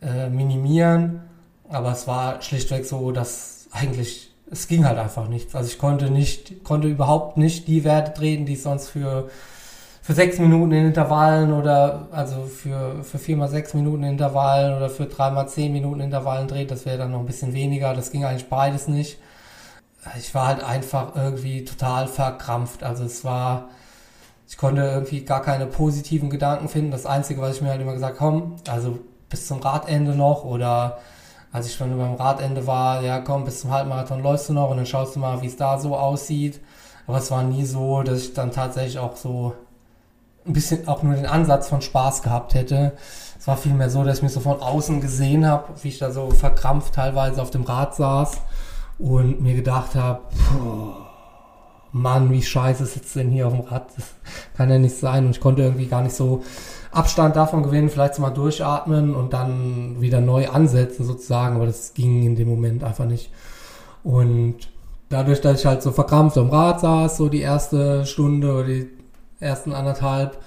äh, 0.00 0.28
minimieren. 0.30 1.20
Aber 1.68 1.92
es 1.92 2.06
war 2.06 2.40
schlichtweg 2.40 2.86
so, 2.86 3.12
dass 3.12 3.68
eigentlich 3.70 4.30
es 4.50 4.68
ging 4.68 4.86
halt 4.86 4.98
einfach 4.98 5.28
nichts. 5.28 5.54
Also 5.54 5.68
ich 5.68 5.78
konnte 5.78 6.08
nicht, 6.08 6.64
konnte 6.64 6.88
überhaupt 6.88 7.36
nicht 7.36 7.68
die 7.68 7.84
Werte 7.84 8.14
treten, 8.14 8.46
die 8.46 8.54
ich 8.54 8.62
sonst 8.62 8.88
für 8.88 9.28
für 10.06 10.14
sechs 10.14 10.38
Minuten 10.38 10.72
in 10.72 10.86
Intervallen 10.86 11.52
oder 11.52 12.08
also 12.12 12.44
für, 12.44 13.02
für 13.02 13.18
vier 13.18 13.36
mal 13.36 13.48
sechs 13.48 13.74
Minuten 13.74 14.04
in 14.04 14.10
Intervallen 14.10 14.76
oder 14.76 14.88
für 14.88 15.06
drei 15.06 15.30
mal 15.30 15.48
zehn 15.48 15.72
Minuten 15.72 16.00
Intervallen 16.00 16.46
dreht, 16.46 16.70
das 16.70 16.86
wäre 16.86 16.98
dann 16.98 17.10
noch 17.10 17.20
ein 17.20 17.26
bisschen 17.26 17.52
weniger. 17.52 17.92
Das 17.92 18.12
ging 18.12 18.24
eigentlich 18.24 18.48
beides 18.48 18.86
nicht 18.86 19.18
ich 20.18 20.34
war 20.34 20.46
halt 20.46 20.62
einfach 20.62 21.16
irgendwie 21.16 21.64
total 21.64 22.06
verkrampft. 22.06 22.82
Also 22.82 23.04
es 23.04 23.24
war, 23.24 23.68
ich 24.48 24.56
konnte 24.56 24.82
irgendwie 24.82 25.24
gar 25.24 25.42
keine 25.42 25.66
positiven 25.66 26.30
Gedanken 26.30 26.68
finden. 26.68 26.90
Das 26.90 27.06
Einzige, 27.06 27.40
was 27.40 27.56
ich 27.56 27.62
mir 27.62 27.70
halt 27.70 27.80
immer 27.80 27.94
gesagt 27.94 28.18
komm, 28.18 28.56
also 28.68 28.98
bis 29.28 29.46
zum 29.46 29.60
Radende 29.60 30.14
noch 30.14 30.44
oder 30.44 30.98
als 31.52 31.66
ich 31.66 31.74
schon 31.74 31.96
beim 31.96 32.14
Radende 32.14 32.66
war, 32.66 33.02
ja 33.02 33.20
komm, 33.20 33.44
bis 33.44 33.60
zum 33.60 33.72
Halbmarathon 33.72 34.22
läufst 34.22 34.48
du 34.48 34.52
noch 34.52 34.70
und 34.70 34.76
dann 34.76 34.86
schaust 34.86 35.16
du 35.16 35.20
mal, 35.20 35.40
wie 35.42 35.46
es 35.46 35.56
da 35.56 35.78
so 35.78 35.96
aussieht. 35.96 36.60
Aber 37.06 37.18
es 37.18 37.30
war 37.30 37.42
nie 37.42 37.64
so, 37.64 38.02
dass 38.02 38.20
ich 38.20 38.34
dann 38.34 38.50
tatsächlich 38.50 38.98
auch 38.98 39.16
so 39.16 39.54
ein 40.46 40.52
bisschen 40.52 40.88
auch 40.88 41.02
nur 41.02 41.14
den 41.14 41.26
Ansatz 41.26 41.68
von 41.68 41.82
Spaß 41.82 42.22
gehabt 42.22 42.54
hätte. 42.54 42.92
Es 43.38 43.46
war 43.46 43.56
vielmehr 43.56 43.90
so, 43.90 44.04
dass 44.04 44.18
ich 44.18 44.22
mich 44.22 44.32
so 44.32 44.40
von 44.40 44.60
außen 44.60 45.00
gesehen 45.00 45.46
habe, 45.46 45.64
wie 45.82 45.88
ich 45.88 45.98
da 45.98 46.10
so 46.10 46.30
verkrampft 46.30 46.94
teilweise 46.94 47.42
auf 47.42 47.50
dem 47.50 47.62
Rad 47.62 47.94
saß 47.94 48.38
und 48.98 49.40
mir 49.40 49.54
gedacht 49.54 49.94
habe, 49.94 50.20
Mann, 51.92 52.30
wie 52.30 52.42
scheiße 52.42 52.84
sitzt 52.86 53.16
denn 53.16 53.30
hier 53.30 53.46
auf 53.46 53.54
dem 53.54 53.62
Rad? 53.62 53.86
Das 53.96 54.06
kann 54.56 54.70
ja 54.70 54.78
nicht 54.78 54.96
sein. 54.96 55.26
Und 55.26 55.30
ich 55.30 55.40
konnte 55.40 55.62
irgendwie 55.62 55.86
gar 55.86 56.02
nicht 56.02 56.14
so 56.14 56.42
Abstand 56.90 57.36
davon 57.36 57.62
gewinnen, 57.62 57.88
vielleicht 57.88 58.18
mal 58.18 58.30
durchatmen 58.30 59.14
und 59.14 59.32
dann 59.32 60.00
wieder 60.00 60.20
neu 60.20 60.48
ansetzen 60.48 61.04
sozusagen. 61.04 61.56
Aber 61.56 61.66
das 61.66 61.94
ging 61.94 62.22
in 62.22 62.36
dem 62.36 62.48
Moment 62.48 62.84
einfach 62.84 63.06
nicht. 63.06 63.30
Und 64.02 64.56
dadurch, 65.08 65.40
dass 65.40 65.60
ich 65.60 65.66
halt 65.66 65.82
so 65.82 65.92
verkrampft 65.92 66.38
am 66.38 66.50
Rad 66.50 66.80
saß, 66.80 67.16
so 67.16 67.28
die 67.28 67.40
erste 67.40 68.06
Stunde 68.06 68.52
oder 68.52 68.64
die 68.64 68.95
ersten 69.40 69.72
anderthalb, 69.72 70.38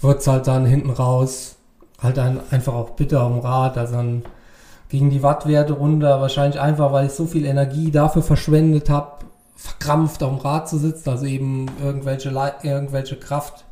wird's 0.00 0.26
halt 0.26 0.46
dann 0.46 0.66
hinten 0.66 0.90
raus 0.90 1.56
halt 2.02 2.16
dann 2.16 2.40
einfach 2.50 2.74
auch 2.74 2.90
bitter 2.90 3.20
am 3.20 3.40
Rad. 3.40 3.78
Also 3.78 3.94
dann 3.94 4.22
gegen 4.88 5.10
die 5.10 5.22
Wattwerte 5.22 5.74
runter. 5.74 6.20
Wahrscheinlich 6.20 6.60
einfach, 6.60 6.92
weil 6.92 7.06
ich 7.06 7.12
so 7.12 7.26
viel 7.26 7.44
Energie 7.44 7.90
dafür 7.90 8.22
verschwendet 8.22 8.90
habe, 8.90 9.24
verkrampft 9.54 10.22
auf 10.22 10.30
dem 10.30 10.38
Rad 10.38 10.68
zu 10.68 10.78
sitzen, 10.78 11.10
also 11.10 11.26
eben 11.26 11.66
irgendwelche, 11.82 12.30
irgendwelche 12.62 13.16
Kraft 13.16 13.66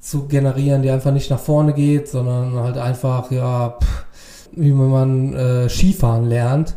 zu 0.00 0.26
generieren, 0.26 0.82
die 0.82 0.90
einfach 0.90 1.12
nicht 1.12 1.30
nach 1.30 1.38
vorne 1.38 1.74
geht, 1.74 2.08
sondern 2.08 2.54
halt 2.58 2.78
einfach, 2.78 3.30
ja, 3.30 3.76
pff, 3.78 4.04
wie 4.52 4.72
man 4.72 5.34
äh, 5.34 5.68
Skifahren 5.68 6.24
lernt. 6.24 6.76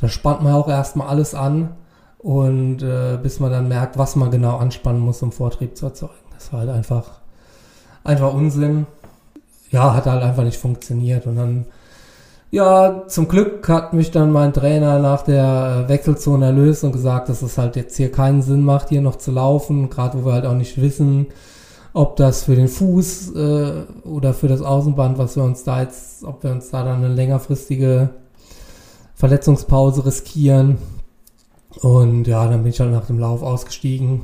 Da 0.00 0.08
spannt 0.08 0.42
man 0.42 0.54
auch 0.54 0.68
erstmal 0.68 1.08
alles 1.08 1.34
an 1.34 1.76
und 2.18 2.82
äh, 2.82 3.18
bis 3.22 3.38
man 3.38 3.52
dann 3.52 3.68
merkt, 3.68 3.96
was 3.98 4.16
man 4.16 4.30
genau 4.30 4.56
anspannen 4.56 5.00
muss, 5.00 5.22
um 5.22 5.30
Vortrieb 5.30 5.76
zu 5.76 5.86
erzeugen. 5.86 6.23
Das 6.44 6.52
war 6.52 6.60
halt 6.60 6.70
einfach, 6.70 7.04
einfach 8.04 8.34
Unsinn. 8.34 8.86
Ja, 9.70 9.94
hat 9.94 10.04
halt 10.04 10.22
einfach 10.22 10.44
nicht 10.44 10.58
funktioniert 10.58 11.26
und 11.26 11.36
dann 11.36 11.64
ja, 12.50 13.04
zum 13.08 13.26
Glück 13.26 13.66
hat 13.68 13.94
mich 13.94 14.10
dann 14.12 14.30
mein 14.30 14.52
Trainer 14.52 15.00
nach 15.00 15.22
der 15.22 15.86
äh, 15.86 15.88
Wechselzone 15.88 16.46
erlöst 16.46 16.84
und 16.84 16.92
gesagt, 16.92 17.28
dass 17.28 17.42
es 17.42 17.58
halt 17.58 17.74
jetzt 17.74 17.96
hier 17.96 18.12
keinen 18.12 18.42
Sinn 18.42 18.60
macht, 18.60 18.90
hier 18.90 19.00
noch 19.00 19.16
zu 19.16 19.32
laufen, 19.32 19.90
gerade 19.90 20.18
wo 20.18 20.26
wir 20.26 20.34
halt 20.34 20.46
auch 20.46 20.54
nicht 20.54 20.80
wissen, 20.80 21.26
ob 21.94 22.14
das 22.14 22.44
für 22.44 22.54
den 22.54 22.68
Fuß 22.68 23.34
äh, 23.34 23.72
oder 24.04 24.34
für 24.34 24.46
das 24.46 24.60
Außenband, 24.60 25.18
was 25.18 25.34
wir 25.34 25.42
uns 25.42 25.64
da 25.64 25.82
jetzt, 25.82 26.22
ob 26.22 26.44
wir 26.44 26.52
uns 26.52 26.70
da 26.70 26.84
dann 26.84 27.02
eine 27.02 27.12
längerfristige 27.12 28.10
Verletzungspause 29.16 30.06
riskieren. 30.06 30.78
Und 31.80 32.28
ja, 32.28 32.46
dann 32.46 32.62
bin 32.62 32.70
ich 32.70 32.78
halt 32.78 32.92
nach 32.92 33.06
dem 33.06 33.18
Lauf 33.18 33.42
ausgestiegen. 33.42 34.20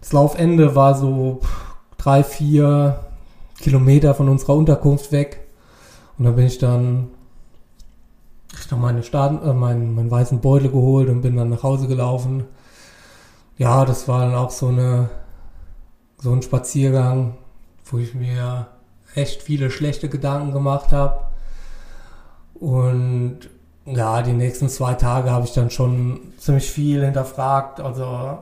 Das 0.00 0.12
Laufende 0.12 0.74
war 0.74 0.94
so 0.94 1.40
drei, 1.98 2.22
vier 2.22 3.00
Kilometer 3.58 4.14
von 4.14 4.28
unserer 4.28 4.54
Unterkunft 4.54 5.12
weg. 5.12 5.46
Und 6.18 6.24
da 6.24 6.30
bin 6.30 6.46
ich 6.46 6.58
dann 6.58 7.08
ich 8.66 8.70
noch 8.70 8.78
meine 8.78 9.02
Start, 9.02 9.44
äh, 9.44 9.52
meinen, 9.52 9.94
meinen 9.94 10.10
weißen 10.10 10.40
Beutel 10.40 10.70
geholt 10.70 11.08
und 11.08 11.22
bin 11.22 11.36
dann 11.36 11.50
nach 11.50 11.62
Hause 11.62 11.88
gelaufen. 11.88 12.44
Ja, 13.58 13.84
das 13.84 14.08
war 14.08 14.20
dann 14.20 14.34
auch 14.34 14.50
so 14.50 14.68
eine, 14.68 15.08
so 16.18 16.32
ein 16.32 16.42
Spaziergang, 16.42 17.36
wo 17.84 17.98
ich 17.98 18.14
mir 18.14 18.66
echt 19.14 19.42
viele 19.42 19.70
schlechte 19.70 20.08
Gedanken 20.08 20.52
gemacht 20.52 20.92
habe. 20.92 21.20
Und 22.54 23.50
ja, 23.86 24.22
die 24.22 24.32
nächsten 24.32 24.68
zwei 24.68 24.94
Tage 24.94 25.30
habe 25.30 25.46
ich 25.46 25.52
dann 25.52 25.70
schon 25.70 26.20
ziemlich 26.38 26.70
viel 26.70 27.04
hinterfragt. 27.04 27.80
Also, 27.80 28.38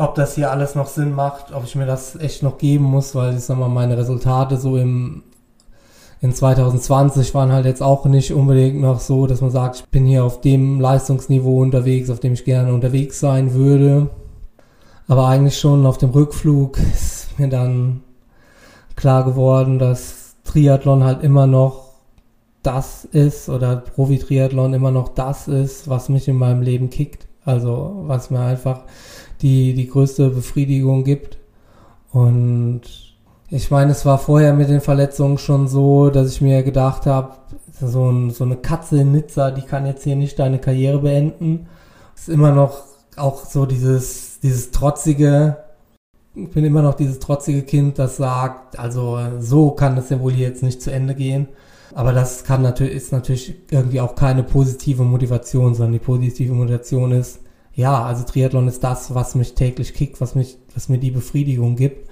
ob 0.00 0.14
das 0.14 0.34
hier 0.34 0.50
alles 0.50 0.74
noch 0.74 0.86
Sinn 0.86 1.14
macht, 1.14 1.52
ob 1.52 1.64
ich 1.64 1.76
mir 1.76 1.86
das 1.86 2.16
echt 2.16 2.42
noch 2.42 2.56
geben 2.56 2.84
muss, 2.84 3.14
weil 3.14 3.36
ich 3.36 3.44
sag 3.44 3.58
mal, 3.58 3.68
meine 3.68 3.98
Resultate 3.98 4.56
so 4.56 4.76
im 4.76 5.22
in 6.22 6.34
2020 6.34 7.34
waren 7.34 7.50
halt 7.50 7.64
jetzt 7.64 7.82
auch 7.82 8.04
nicht 8.04 8.32
unbedingt 8.34 8.78
noch 8.78 9.00
so, 9.00 9.26
dass 9.26 9.40
man 9.40 9.50
sagt, 9.50 9.76
ich 9.76 9.84
bin 9.86 10.04
hier 10.04 10.22
auf 10.22 10.42
dem 10.42 10.78
Leistungsniveau 10.78 11.62
unterwegs, 11.62 12.10
auf 12.10 12.20
dem 12.20 12.34
ich 12.34 12.44
gerne 12.44 12.74
unterwegs 12.74 13.20
sein 13.20 13.54
würde. 13.54 14.10
Aber 15.08 15.28
eigentlich 15.28 15.58
schon 15.58 15.86
auf 15.86 15.96
dem 15.96 16.10
Rückflug 16.10 16.78
ist 16.94 17.38
mir 17.38 17.48
dann 17.48 18.02
klar 18.96 19.24
geworden, 19.24 19.78
dass 19.78 20.36
Triathlon 20.44 21.04
halt 21.04 21.22
immer 21.22 21.46
noch 21.46 21.90
das 22.62 23.06
ist 23.06 23.48
oder 23.48 23.76
Profi-Triathlon 23.76 24.74
immer 24.74 24.90
noch 24.90 25.08
das 25.08 25.48
ist, 25.48 25.88
was 25.88 26.10
mich 26.10 26.28
in 26.28 26.36
meinem 26.36 26.60
Leben 26.60 26.90
kickt. 26.90 27.26
Also 27.46 28.02
was 28.02 28.30
mir 28.30 28.40
einfach 28.40 28.82
die, 29.42 29.74
die 29.74 29.88
größte 29.88 30.30
Befriedigung 30.30 31.04
gibt. 31.04 31.38
Und 32.12 32.82
ich 33.48 33.70
meine, 33.70 33.92
es 33.92 34.06
war 34.06 34.18
vorher 34.18 34.52
mit 34.54 34.68
den 34.68 34.80
Verletzungen 34.80 35.38
schon 35.38 35.68
so, 35.68 36.10
dass 36.10 36.32
ich 36.32 36.40
mir 36.40 36.62
gedacht 36.62 37.06
habe, 37.06 37.34
so, 37.80 38.10
ein, 38.10 38.30
so 38.30 38.44
eine 38.44 38.56
Katze 38.56 39.00
in 39.00 39.12
Nizza, 39.12 39.50
die 39.50 39.62
kann 39.62 39.86
jetzt 39.86 40.04
hier 40.04 40.16
nicht 40.16 40.38
deine 40.38 40.58
Karriere 40.58 40.98
beenden. 41.00 41.66
Es 42.14 42.22
ist 42.22 42.28
immer 42.28 42.52
noch 42.52 42.82
auch 43.16 43.44
so 43.44 43.66
dieses, 43.66 44.40
dieses 44.40 44.70
trotzige, 44.70 45.56
ich 46.34 46.50
bin 46.50 46.64
immer 46.64 46.82
noch 46.82 46.94
dieses 46.94 47.18
trotzige 47.18 47.62
Kind, 47.62 47.98
das 47.98 48.16
sagt, 48.16 48.78
also 48.78 49.18
so 49.40 49.72
kann 49.72 49.96
es 49.98 50.10
ja 50.10 50.20
wohl 50.20 50.32
hier 50.32 50.48
jetzt 50.48 50.62
nicht 50.62 50.82
zu 50.82 50.92
Ende 50.92 51.14
gehen. 51.14 51.48
Aber 51.94 52.12
das 52.12 52.44
kann 52.44 52.62
natürlich, 52.62 52.94
ist 52.94 53.12
natürlich 53.12 53.54
irgendwie 53.70 54.00
auch 54.00 54.14
keine 54.14 54.44
positive 54.44 55.02
Motivation, 55.02 55.74
sondern 55.74 55.94
die 55.94 55.98
positive 55.98 56.52
Motivation 56.52 57.10
ist, 57.12 57.40
ja, 57.74 58.04
also 58.04 58.24
Triathlon 58.24 58.68
ist 58.68 58.82
das, 58.84 59.14
was 59.14 59.34
mich 59.34 59.54
täglich 59.54 59.94
kickt, 59.94 60.20
was 60.20 60.34
mich, 60.34 60.58
was 60.74 60.88
mir 60.88 60.98
die 60.98 61.10
Befriedigung 61.10 61.76
gibt. 61.76 62.08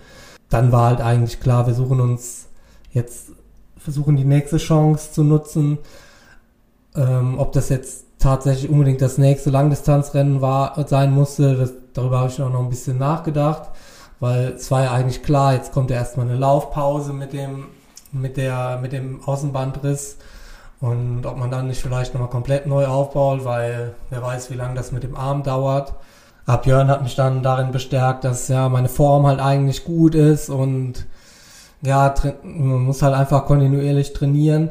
Dann 0.49 0.73
war 0.73 0.89
halt 0.89 1.01
eigentlich 1.01 1.41
klar, 1.41 1.67
wir 1.67 1.75
suchen 1.75 2.01
uns 2.01 2.47
jetzt, 2.93 3.33
versuchen 3.77 4.17
die 4.17 4.25
nächste 4.25 4.57
Chance 4.59 5.13
zu 5.13 5.25
nutzen. 5.25 5.79
Ähm, 6.97 7.39
ob 7.39 7.53
das 7.53 7.69
jetzt 7.69 8.05
tatsächlich 8.19 8.71
unbedingt 8.71 9.03
das 9.03 9.19
nächste 9.19 9.51
Langdistanzrennen 9.51 10.41
war, 10.41 10.89
sein 10.89 11.13
musste, 11.13 11.57
das, 11.57 11.73
darüber 11.93 12.21
habe 12.21 12.31
ich 12.31 12.41
auch 12.41 12.51
noch 12.51 12.63
ein 12.63 12.71
bisschen 12.71 12.99
nachgedacht, 12.99 13.71
weil 14.21 14.55
es 14.57 14.71
war 14.71 14.85
ja 14.85 14.93
eigentlich 14.93 15.23
klar, 15.23 15.55
jetzt 15.55 15.73
kommt 15.73 15.91
ja 15.91 15.97
erstmal 15.97 16.27
eine 16.27 16.39
Laufpause 16.39 17.13
mit 17.13 17.33
dem 17.33 17.67
mit, 18.13 18.37
der, 18.37 18.79
mit 18.81 18.93
dem 18.93 19.23
Außenbandriss 19.25 20.17
und 20.81 21.27
ob 21.27 21.37
man 21.37 21.51
dann 21.51 21.67
nicht 21.67 21.83
vielleicht 21.83 22.15
nochmal 22.15 22.31
komplett 22.31 22.67
neu 22.67 22.87
aufbaut, 22.87 23.45
weil 23.45 23.95
wer 24.11 24.23
weiß, 24.23 24.51
wie 24.51 24.55
lange 24.55 24.75
das 24.75 24.93
mit 24.93 25.03
dem 25.03 25.17
Arm 25.17 25.43
dauert. 25.43 25.95
Aber 26.47 26.63
Björn 26.63 26.89
hat 26.89 27.03
mich 27.03 27.17
dann 27.17 27.43
darin 27.43 27.73
bestärkt, 27.73 28.25
dass 28.25 28.49
ja 28.49 28.69
meine 28.69 28.89
Form 28.89 29.27
halt 29.27 29.41
eigentlich 29.41 29.85
gut 29.85 30.15
ist 30.15 30.49
und 30.49 31.07
ja, 31.83 32.15
man 32.43 32.85
muss 32.85 33.03
halt 33.03 33.15
einfach 33.15 33.45
kontinuierlich 33.47 34.13
trainieren. 34.13 34.71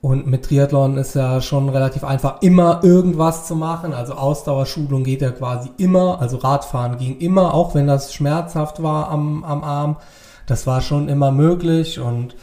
Und 0.00 0.26
mit 0.26 0.46
Triathlon 0.46 0.96
ist 0.96 1.14
ja 1.14 1.42
schon 1.42 1.68
relativ 1.68 2.04
einfach, 2.04 2.40
immer 2.40 2.80
irgendwas 2.82 3.46
zu 3.46 3.54
machen. 3.54 3.92
Also 3.92 4.14
Ausdauerschulung 4.14 5.04
geht 5.04 5.20
ja 5.20 5.30
quasi 5.30 5.70
immer. 5.76 6.22
Also 6.22 6.38
Radfahren 6.38 6.96
ging 6.96 7.18
immer, 7.18 7.52
auch 7.52 7.74
wenn 7.74 7.86
das 7.86 8.14
schmerzhaft 8.14 8.82
war 8.82 9.10
am, 9.10 9.44
am 9.44 9.62
Arm. 9.62 9.96
Das 10.46 10.66
war 10.66 10.80
schon 10.80 11.08
immer 11.08 11.30
möglich 11.30 12.00
und 12.00 12.34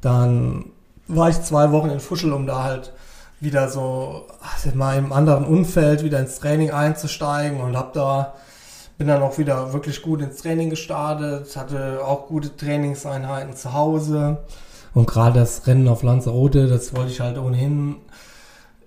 dann 0.00 0.66
war 1.14 1.28
ich 1.28 1.40
zwei 1.42 1.72
Wochen 1.72 1.90
in 1.90 2.00
Fuschel, 2.00 2.32
um 2.32 2.46
da 2.46 2.62
halt 2.62 2.92
wieder 3.40 3.68
so 3.68 4.26
mal 4.74 4.96
im 4.96 5.12
anderen 5.12 5.44
Umfeld 5.44 6.04
wieder 6.04 6.20
ins 6.20 6.38
Training 6.38 6.70
einzusteigen 6.70 7.60
und 7.60 7.76
hab 7.76 7.92
da 7.92 8.34
bin 8.98 9.08
dann 9.08 9.22
auch 9.22 9.38
wieder 9.38 9.72
wirklich 9.72 10.02
gut 10.02 10.20
ins 10.20 10.42
Training 10.42 10.70
gestartet, 10.70 11.56
hatte 11.56 12.00
auch 12.04 12.28
gute 12.28 12.56
Trainingseinheiten 12.56 13.56
zu 13.56 13.72
Hause 13.72 14.44
und 14.94 15.06
gerade 15.06 15.40
das 15.40 15.66
Rennen 15.66 15.88
auf 15.88 16.02
Lanzarote, 16.02 16.68
das 16.68 16.94
wollte 16.94 17.10
ich 17.10 17.20
halt 17.20 17.38
ohnehin 17.38 17.96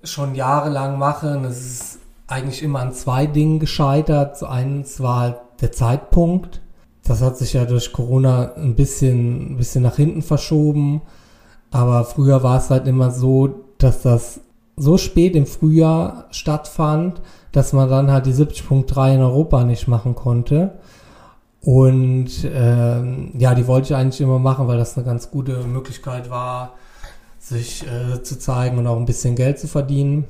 schon 0.03 0.35
jahrelang 0.35 0.99
machen. 0.99 1.43
Es 1.45 1.65
ist 1.65 1.99
eigentlich 2.27 2.61
immer 2.61 2.79
an 2.79 2.93
zwei 2.93 3.25
Dingen 3.25 3.59
gescheitert. 3.59 4.37
Zu 4.37 4.47
eins 4.47 4.99
war 4.99 5.19
halt 5.19 5.37
der 5.61 5.71
Zeitpunkt 5.71 6.61
das 7.05 7.21
hat 7.21 7.37
sich 7.37 7.53
ja 7.53 7.65
durch 7.65 7.93
Corona 7.93 8.53
ein 8.55 8.75
bisschen, 8.75 9.53
ein 9.53 9.57
bisschen 9.57 9.83
nach 9.83 9.95
hinten 9.95 10.23
verschoben. 10.23 11.03
Aber 11.75 12.05
früher 12.05 12.41
war 12.41 12.57
es 12.57 12.69
halt 12.69 12.87
immer 12.87 13.11
so, 13.11 13.65
dass 13.79 14.01
das 14.01 14.39
so 14.77 14.97
spät 14.97 15.35
im 15.35 15.45
Frühjahr 15.45 16.27
stattfand, 16.31 17.21
dass 17.51 17.73
man 17.73 17.89
dann 17.89 18.09
halt 18.09 18.27
die 18.27 18.33
70.3 18.33 19.15
in 19.15 19.19
Europa 19.19 19.65
nicht 19.65 19.89
machen 19.89 20.15
konnte. 20.15 20.79
Und 21.59 22.29
ähm, 22.45 23.31
ja, 23.37 23.53
die 23.55 23.67
wollte 23.67 23.87
ich 23.87 23.95
eigentlich 23.95 24.21
immer 24.21 24.39
machen, 24.39 24.69
weil 24.69 24.77
das 24.77 24.95
eine 24.95 25.05
ganz 25.05 25.29
gute 25.31 25.65
Möglichkeit 25.65 26.29
war, 26.29 26.75
sich 27.39 27.83
äh, 27.85 28.23
zu 28.23 28.39
zeigen 28.39 28.77
und 28.77 28.87
auch 28.87 28.95
ein 28.95 29.05
bisschen 29.05 29.35
Geld 29.35 29.59
zu 29.59 29.67
verdienen. 29.67 30.23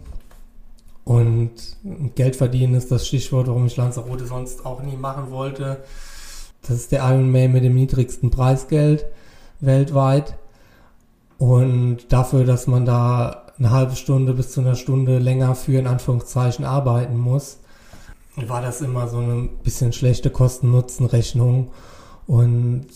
Und 1.03 1.51
Geld 2.15 2.35
verdienen 2.37 2.73
ist 2.73 2.91
das 2.91 3.05
Stichwort, 3.05 3.45
warum 3.45 3.67
ich 3.67 3.77
Lanzarote 3.77 4.25
sonst 4.25 4.65
auch 4.65 4.81
nie 4.81 4.97
machen 4.97 5.29
wollte. 5.29 5.77
Das 6.63 6.71
ist 6.71 6.91
der 6.91 7.03
Ironman 7.03 7.51
mit 7.51 7.63
dem 7.63 7.75
niedrigsten 7.75 8.31
Preisgeld 8.31 9.05
weltweit. 9.59 10.39
Und 11.37 12.11
dafür, 12.11 12.45
dass 12.45 12.67
man 12.67 12.85
da 12.85 13.45
eine 13.57 13.71
halbe 13.71 13.95
Stunde 13.95 14.33
bis 14.33 14.51
zu 14.51 14.61
einer 14.61 14.75
Stunde 14.75 15.19
länger 15.19 15.55
für 15.55 15.79
in 15.79 15.87
Anführungszeichen 15.87 16.65
arbeiten 16.65 17.17
muss, 17.17 17.57
war 18.35 18.61
das 18.61 18.81
immer 18.81 19.07
so 19.07 19.17
eine 19.17 19.49
bisschen 19.63 19.93
schlechte 19.93 20.29
Kosten-Nutzen-Rechnung. 20.29 21.71
Und 22.27 22.87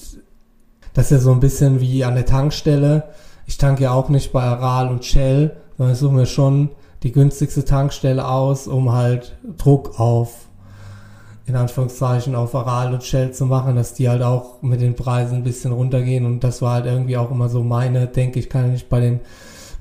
das 0.93 1.05
ist 1.05 1.11
ja 1.11 1.19
so 1.19 1.31
ein 1.31 1.39
bisschen 1.39 1.79
wie 1.79 2.03
an 2.03 2.15
der 2.15 2.25
Tankstelle. 2.25 3.09
Ich 3.45 3.57
tanke 3.57 3.83
ja 3.83 3.91
auch 3.91 4.09
nicht 4.09 4.33
bei 4.33 4.43
Aral 4.43 4.89
und 4.89 5.05
Shell, 5.05 5.55
sondern 5.77 5.93
ich 5.93 5.99
suche 5.99 6.13
mir 6.13 6.25
schon 6.25 6.69
die 7.03 7.11
günstigste 7.11 7.63
Tankstelle 7.63 8.27
aus, 8.27 8.67
um 8.67 8.91
halt 8.91 9.37
Druck 9.57 9.99
auf 9.99 10.48
in 11.49 11.55
Anführungszeichen 11.55 12.35
auf 12.35 12.55
Aral 12.55 12.93
und 12.93 13.03
Shell 13.03 13.31
zu 13.31 13.45
machen, 13.45 13.75
dass 13.75 13.93
die 13.93 14.07
halt 14.07 14.21
auch 14.21 14.61
mit 14.61 14.81
den 14.81 14.95
Preisen 14.95 15.37
ein 15.37 15.43
bisschen 15.43 15.71
runtergehen. 15.71 16.25
Und 16.25 16.43
das 16.43 16.61
war 16.61 16.75
halt 16.75 16.85
irgendwie 16.85 17.17
auch 17.17 17.31
immer 17.31 17.49
so 17.49 17.63
meine, 17.63 18.07
denke 18.07 18.39
ich, 18.39 18.49
kann 18.49 18.65
ja 18.65 18.71
nicht 18.71 18.89
bei 18.89 18.99
den, 18.99 19.19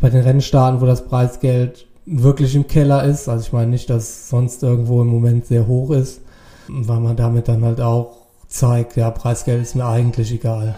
bei 0.01 0.11
den 0.11 0.23
Rennstaaten, 0.23 0.81
wo 0.81 0.87
das 0.87 1.05
Preisgeld 1.05 1.87
wirklich 2.11 2.55
im 2.55 2.67
Keller 2.67 3.05
ist, 3.05 3.29
also 3.29 3.45
ich 3.45 3.53
meine 3.53 3.71
nicht, 3.71 3.91
dass 3.91 4.31
sonst 4.31 4.63
irgendwo 4.63 5.03
im 5.03 5.09
Moment 5.09 5.47
sehr 5.47 5.67
hoch 5.67 5.91
ist, 5.91 6.23
weil 6.69 7.01
man 7.01 7.17
damit 7.17 7.49
dann 7.49 7.65
halt 7.65 7.81
auch 7.81 8.17
zeigt, 8.47 8.97
ja, 8.97 9.11
Preisgeld 9.11 9.63
ist 9.63 9.75
mir 9.75 9.85
eigentlich 9.85 10.33
egal. 10.33 10.75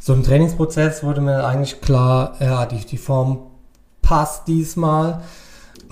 So 0.00 0.12
im 0.12 0.24
Trainingsprozess 0.24 1.04
wurde 1.04 1.20
mir 1.20 1.46
eigentlich 1.46 1.80
klar, 1.80 2.34
ja, 2.40 2.66
die, 2.66 2.84
die 2.84 2.98
Form 2.98 3.38
passt 4.02 4.48
diesmal 4.48 5.22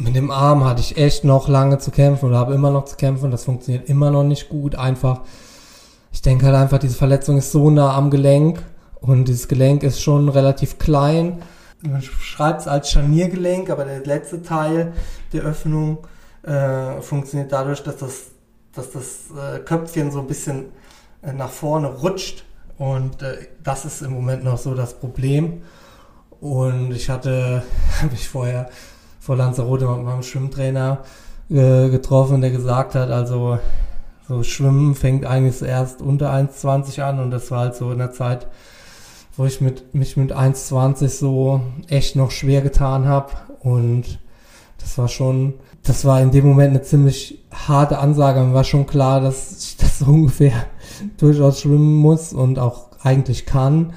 mit 0.02 0.16
dem 0.16 0.30
Arm 0.30 0.64
hatte 0.64 0.80
ich 0.80 0.96
echt 0.96 1.24
noch 1.24 1.48
lange 1.48 1.78
zu 1.78 1.90
kämpfen 1.90 2.28
oder 2.28 2.38
habe 2.38 2.54
immer 2.54 2.70
noch 2.70 2.84
zu 2.84 2.96
kämpfen. 2.96 3.30
Das 3.30 3.44
funktioniert 3.44 3.88
immer 3.88 4.10
noch 4.10 4.24
nicht 4.24 4.48
gut. 4.48 4.74
Einfach, 4.74 5.20
ich 6.12 6.22
denke 6.22 6.46
halt 6.46 6.56
einfach, 6.56 6.78
diese 6.78 6.96
Verletzung 6.96 7.38
ist 7.38 7.52
so 7.52 7.70
nah 7.70 7.94
am 7.94 8.10
Gelenk 8.10 8.62
und 9.00 9.28
dieses 9.28 9.48
Gelenk 9.48 9.82
ist 9.82 10.02
schon 10.02 10.28
relativ 10.28 10.78
klein. 10.78 11.42
Man 11.82 12.02
schreibt 12.02 12.62
es 12.62 12.68
als 12.68 12.90
Scharniergelenk, 12.90 13.70
aber 13.70 13.84
der 13.84 14.04
letzte 14.04 14.42
Teil 14.42 14.92
der 15.32 15.42
Öffnung 15.42 15.98
äh, 16.42 17.00
funktioniert 17.00 17.52
dadurch, 17.52 17.82
dass 17.82 17.96
das, 17.96 18.26
dass 18.72 18.90
das 18.90 19.06
äh, 19.36 19.58
Köpfchen 19.60 20.10
so 20.10 20.20
ein 20.20 20.26
bisschen 20.26 20.66
äh, 21.22 21.32
nach 21.32 21.50
vorne 21.50 21.88
rutscht. 21.88 22.44
Und 22.78 23.22
äh, 23.22 23.48
das 23.62 23.84
ist 23.84 24.02
im 24.02 24.12
Moment 24.12 24.44
noch 24.44 24.58
so 24.58 24.74
das 24.74 24.94
Problem. 24.94 25.62
Und 26.40 26.92
ich 26.92 27.08
hatte, 27.08 27.62
habe 28.02 28.14
ich 28.14 28.28
vorher 28.28 28.68
vor 29.22 29.36
Lanzarote 29.36 29.86
mit 29.86 30.04
meinem 30.04 30.24
Schwimmtrainer 30.24 30.98
äh, 31.48 31.88
getroffen, 31.90 32.40
der 32.40 32.50
gesagt 32.50 32.96
hat, 32.96 33.10
also 33.10 33.60
so 34.28 34.42
Schwimmen 34.42 34.96
fängt 34.96 35.24
eigentlich 35.24 35.62
erst 35.62 36.02
unter 36.02 36.32
1,20 36.32 37.02
an 37.02 37.20
und 37.20 37.30
das 37.30 37.50
war 37.52 37.60
halt 37.60 37.76
so 37.76 37.92
in 37.92 37.98
der 37.98 38.10
Zeit, 38.10 38.48
wo 39.36 39.44
ich 39.44 39.60
mit, 39.60 39.94
mich 39.94 40.16
mit 40.16 40.34
1,20 40.34 41.08
so 41.08 41.60
echt 41.86 42.16
noch 42.16 42.32
schwer 42.32 42.62
getan 42.62 43.06
habe 43.06 43.32
und 43.60 44.18
das 44.78 44.98
war 44.98 45.06
schon, 45.06 45.54
das 45.84 46.04
war 46.04 46.20
in 46.20 46.32
dem 46.32 46.44
Moment 46.44 46.70
eine 46.70 46.82
ziemlich 46.82 47.44
harte 47.52 47.98
Ansage. 47.98 48.40
Mir 48.40 48.54
war 48.54 48.64
schon 48.64 48.86
klar, 48.86 49.20
dass 49.20 49.52
ich 49.56 49.76
das 49.80 50.00
so 50.00 50.06
ungefähr 50.06 50.66
durchaus 51.18 51.60
schwimmen 51.60 51.94
muss 51.94 52.32
und 52.32 52.58
auch 52.58 52.88
eigentlich 53.04 53.46
kann. 53.46 53.92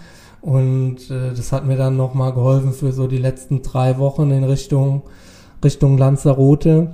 Und 0.46 1.10
äh, 1.10 1.34
das 1.34 1.52
hat 1.52 1.66
mir 1.66 1.76
dann 1.76 1.98
nochmal 1.98 2.32
geholfen 2.32 2.72
für 2.72 2.92
so 2.92 3.08
die 3.08 3.18
letzten 3.18 3.64
drei 3.64 3.98
Wochen 3.98 4.30
in 4.30 4.44
Richtung, 4.44 5.02
Richtung 5.64 5.98
Lanzarote. 5.98 6.94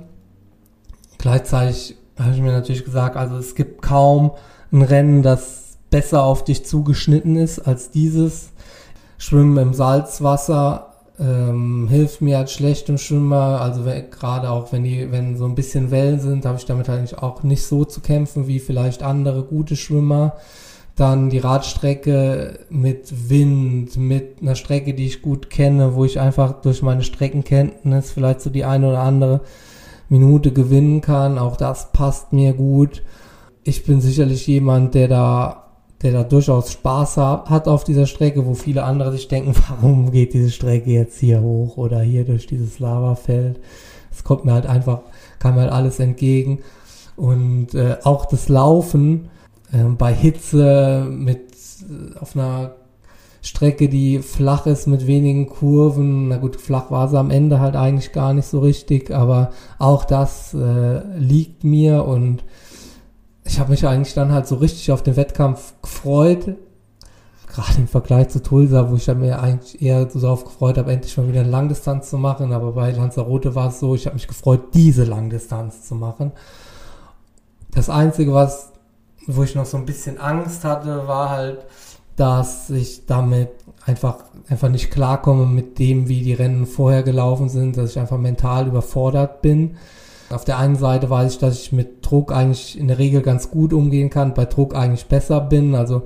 Gleichzeitig 1.18 1.96
habe 2.18 2.32
ich 2.32 2.40
mir 2.40 2.52
natürlich 2.52 2.82
gesagt, 2.82 3.14
also 3.14 3.36
es 3.36 3.54
gibt 3.54 3.82
kaum 3.82 4.30
ein 4.72 4.80
Rennen, 4.80 5.22
das 5.22 5.76
besser 5.90 6.22
auf 6.22 6.44
dich 6.44 6.64
zugeschnitten 6.64 7.36
ist 7.36 7.58
als 7.58 7.90
dieses. 7.90 8.52
Schwimmen 9.18 9.58
im 9.58 9.74
Salzwasser 9.74 10.94
ähm, 11.20 11.88
hilft 11.90 12.22
mir 12.22 12.38
als 12.38 12.54
schlechtem 12.54 12.96
Schwimmer, 12.96 13.60
also 13.60 13.82
gerade 14.10 14.48
auch 14.48 14.72
wenn 14.72 14.82
die, 14.82 15.12
wenn 15.12 15.36
so 15.36 15.44
ein 15.44 15.54
bisschen 15.54 15.90
Wellen 15.90 16.20
sind, 16.20 16.46
habe 16.46 16.56
ich 16.56 16.64
damit 16.64 16.88
eigentlich 16.88 17.18
auch 17.18 17.42
nicht 17.42 17.66
so 17.66 17.84
zu 17.84 18.00
kämpfen 18.00 18.46
wie 18.46 18.60
vielleicht 18.60 19.02
andere 19.02 19.42
gute 19.42 19.76
Schwimmer. 19.76 20.36
Dann 20.96 21.30
die 21.30 21.38
Radstrecke 21.38 22.60
mit 22.68 23.30
Wind, 23.30 23.96
mit 23.96 24.42
einer 24.42 24.54
Strecke, 24.54 24.94
die 24.94 25.06
ich 25.06 25.22
gut 25.22 25.48
kenne, 25.48 25.94
wo 25.94 26.04
ich 26.04 26.20
einfach 26.20 26.60
durch 26.60 26.82
meine 26.82 27.02
Streckenkenntnis 27.02 28.12
vielleicht 28.12 28.42
so 28.42 28.50
die 28.50 28.64
eine 28.64 28.88
oder 28.88 29.00
andere 29.00 29.40
Minute 30.08 30.52
gewinnen 30.52 31.00
kann. 31.00 31.38
Auch 31.38 31.56
das 31.56 31.92
passt 31.92 32.32
mir 32.32 32.52
gut. 32.52 33.02
Ich 33.64 33.84
bin 33.84 34.00
sicherlich 34.00 34.46
jemand, 34.46 34.94
der 34.94 35.08
da 35.08 35.62
der 36.02 36.12
da 36.12 36.24
durchaus 36.24 36.72
Spaß 36.72 37.16
hat 37.16 37.68
auf 37.68 37.84
dieser 37.84 38.06
Strecke, 38.06 38.44
wo 38.44 38.54
viele 38.54 38.82
andere 38.82 39.12
sich 39.12 39.28
denken, 39.28 39.54
warum 39.68 40.10
geht 40.10 40.34
diese 40.34 40.50
Strecke 40.50 40.90
jetzt 40.90 41.18
hier 41.18 41.40
hoch 41.40 41.76
oder 41.76 42.00
hier 42.00 42.24
durch 42.24 42.46
dieses 42.46 42.78
Lavafeld. 42.78 43.60
Es 44.10 44.24
kommt 44.24 44.44
mir 44.44 44.52
halt 44.52 44.66
einfach, 44.66 45.02
kam 45.38 45.54
mir 45.54 45.62
halt 45.62 45.72
alles 45.72 46.00
entgegen. 46.00 46.58
Und 47.16 47.74
äh, 47.74 47.96
auch 48.02 48.26
das 48.26 48.48
Laufen 48.48 49.28
bei 49.98 50.12
Hitze 50.12 51.06
mit 51.08 51.52
äh, 51.82 52.18
auf 52.18 52.36
einer 52.36 52.72
Strecke, 53.40 53.88
die 53.88 54.20
flach 54.20 54.66
ist 54.66 54.86
mit 54.86 55.06
wenigen 55.06 55.48
Kurven. 55.48 56.28
Na 56.28 56.36
gut, 56.36 56.56
flach 56.56 56.90
war 56.90 57.08
sie 57.08 57.18
am 57.18 57.30
Ende 57.30 57.58
halt 57.58 57.74
eigentlich 57.74 58.12
gar 58.12 58.34
nicht 58.34 58.46
so 58.46 58.60
richtig, 58.60 59.10
aber 59.10 59.50
auch 59.78 60.04
das 60.04 60.54
äh, 60.54 61.00
liegt 61.18 61.64
mir 61.64 62.04
und 62.04 62.44
ich 63.44 63.58
habe 63.58 63.72
mich 63.72 63.86
eigentlich 63.86 64.14
dann 64.14 64.30
halt 64.30 64.46
so 64.46 64.56
richtig 64.56 64.92
auf 64.92 65.02
den 65.02 65.16
Wettkampf 65.16 65.74
gefreut. 65.82 66.56
Gerade 67.48 67.78
im 67.78 67.88
Vergleich 67.88 68.28
zu 68.28 68.42
Tulsa, 68.42 68.90
wo 68.90 68.94
ich 68.94 69.08
mir 69.08 69.40
eigentlich 69.40 69.82
eher 69.82 70.08
so 70.08 70.20
darauf 70.20 70.44
gefreut 70.44 70.78
habe, 70.78 70.92
endlich 70.92 71.16
mal 71.18 71.28
wieder 71.28 71.40
eine 71.40 71.50
Langdistanz 71.50 72.08
zu 72.08 72.16
machen. 72.16 72.52
Aber 72.52 72.72
bei 72.72 72.92
Lanzarote 72.92 73.54
war 73.54 73.68
es 73.68 73.80
so, 73.80 73.94
ich 73.94 74.06
habe 74.06 74.14
mich 74.14 74.28
gefreut, 74.28 74.74
diese 74.74 75.04
Langdistanz 75.04 75.82
zu 75.82 75.96
machen. 75.96 76.32
Das 77.72 77.90
Einzige, 77.90 78.32
was, 78.32 78.71
wo 79.26 79.42
ich 79.42 79.54
noch 79.54 79.66
so 79.66 79.76
ein 79.76 79.86
bisschen 79.86 80.18
Angst 80.18 80.64
hatte, 80.64 81.06
war 81.06 81.30
halt, 81.30 81.64
dass 82.16 82.70
ich 82.70 83.06
damit 83.06 83.50
einfach, 83.86 84.24
einfach 84.48 84.68
nicht 84.68 84.90
klarkomme 84.90 85.46
mit 85.46 85.78
dem, 85.78 86.08
wie 86.08 86.22
die 86.22 86.34
Rennen 86.34 86.66
vorher 86.66 87.02
gelaufen 87.02 87.48
sind, 87.48 87.76
dass 87.76 87.90
ich 87.90 87.98
einfach 87.98 88.18
mental 88.18 88.66
überfordert 88.66 89.42
bin. 89.42 89.76
Auf 90.30 90.44
der 90.44 90.58
einen 90.58 90.76
Seite 90.76 91.10
weiß 91.10 91.32
ich, 91.32 91.38
dass 91.38 91.60
ich 91.60 91.72
mit 91.72 92.04
Druck 92.08 92.32
eigentlich 92.32 92.78
in 92.78 92.88
der 92.88 92.98
Regel 92.98 93.22
ganz 93.22 93.50
gut 93.50 93.72
umgehen 93.72 94.08
kann, 94.10 94.34
bei 94.34 94.44
Druck 94.46 94.74
eigentlich 94.74 95.06
besser 95.06 95.40
bin. 95.40 95.74
Also 95.74 96.02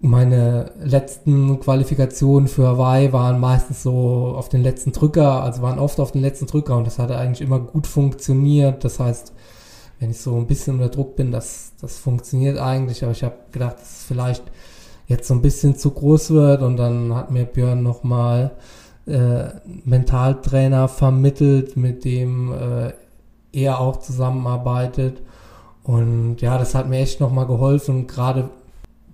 meine 0.00 0.70
letzten 0.82 1.58
Qualifikationen 1.58 2.48
für 2.48 2.68
Hawaii 2.68 3.12
waren 3.12 3.40
meistens 3.40 3.82
so 3.82 4.34
auf 4.36 4.48
den 4.48 4.62
letzten 4.62 4.92
Drücker, 4.92 5.42
also 5.42 5.62
waren 5.62 5.78
oft 5.78 5.98
auf 5.98 6.12
den 6.12 6.20
letzten 6.20 6.46
Drücker 6.46 6.76
und 6.76 6.86
das 6.86 6.98
hatte 6.98 7.16
eigentlich 7.16 7.40
immer 7.40 7.58
gut 7.58 7.86
funktioniert. 7.86 8.84
Das 8.84 9.00
heißt, 9.00 9.32
wenn 9.98 10.10
ich 10.10 10.20
so 10.20 10.36
ein 10.36 10.46
bisschen 10.46 10.74
unter 10.74 10.88
Druck 10.88 11.16
bin, 11.16 11.32
das, 11.32 11.72
das 11.80 11.98
funktioniert 11.98 12.58
eigentlich, 12.58 13.02
aber 13.02 13.12
ich 13.12 13.24
habe 13.24 13.36
gedacht, 13.50 13.76
dass 13.80 14.00
es 14.00 14.04
vielleicht 14.04 14.44
jetzt 15.06 15.28
so 15.28 15.34
ein 15.34 15.42
bisschen 15.42 15.76
zu 15.76 15.90
groß 15.90 16.30
wird. 16.30 16.62
Und 16.62 16.76
dann 16.76 17.14
hat 17.14 17.30
mir 17.30 17.44
Björn 17.44 17.82
nochmal 17.82 18.52
äh, 19.06 19.44
Mentaltrainer 19.84 20.88
vermittelt, 20.88 21.76
mit 21.76 22.04
dem 22.04 22.52
äh, 22.52 22.92
er 23.52 23.80
auch 23.80 23.98
zusammenarbeitet. 23.98 25.22
Und 25.82 26.42
ja, 26.42 26.58
das 26.58 26.74
hat 26.74 26.88
mir 26.88 26.98
echt 26.98 27.20
nochmal 27.20 27.46
geholfen, 27.46 28.06
gerade 28.06 28.50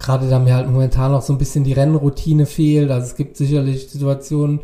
gerade 0.03 0.29
da 0.29 0.39
mir 0.39 0.55
halt 0.55 0.69
momentan 0.69 1.13
noch 1.13 1.23
so 1.23 1.33
ein 1.33 1.39
bisschen 1.39 1.65
die 1.65 1.73
Rennroutine 1.73 2.47
fehlt, 2.47 2.91
also 2.91 3.07
es 3.07 3.15
gibt 3.15 3.37
sicherlich 3.37 3.89
Situationen, 3.89 4.61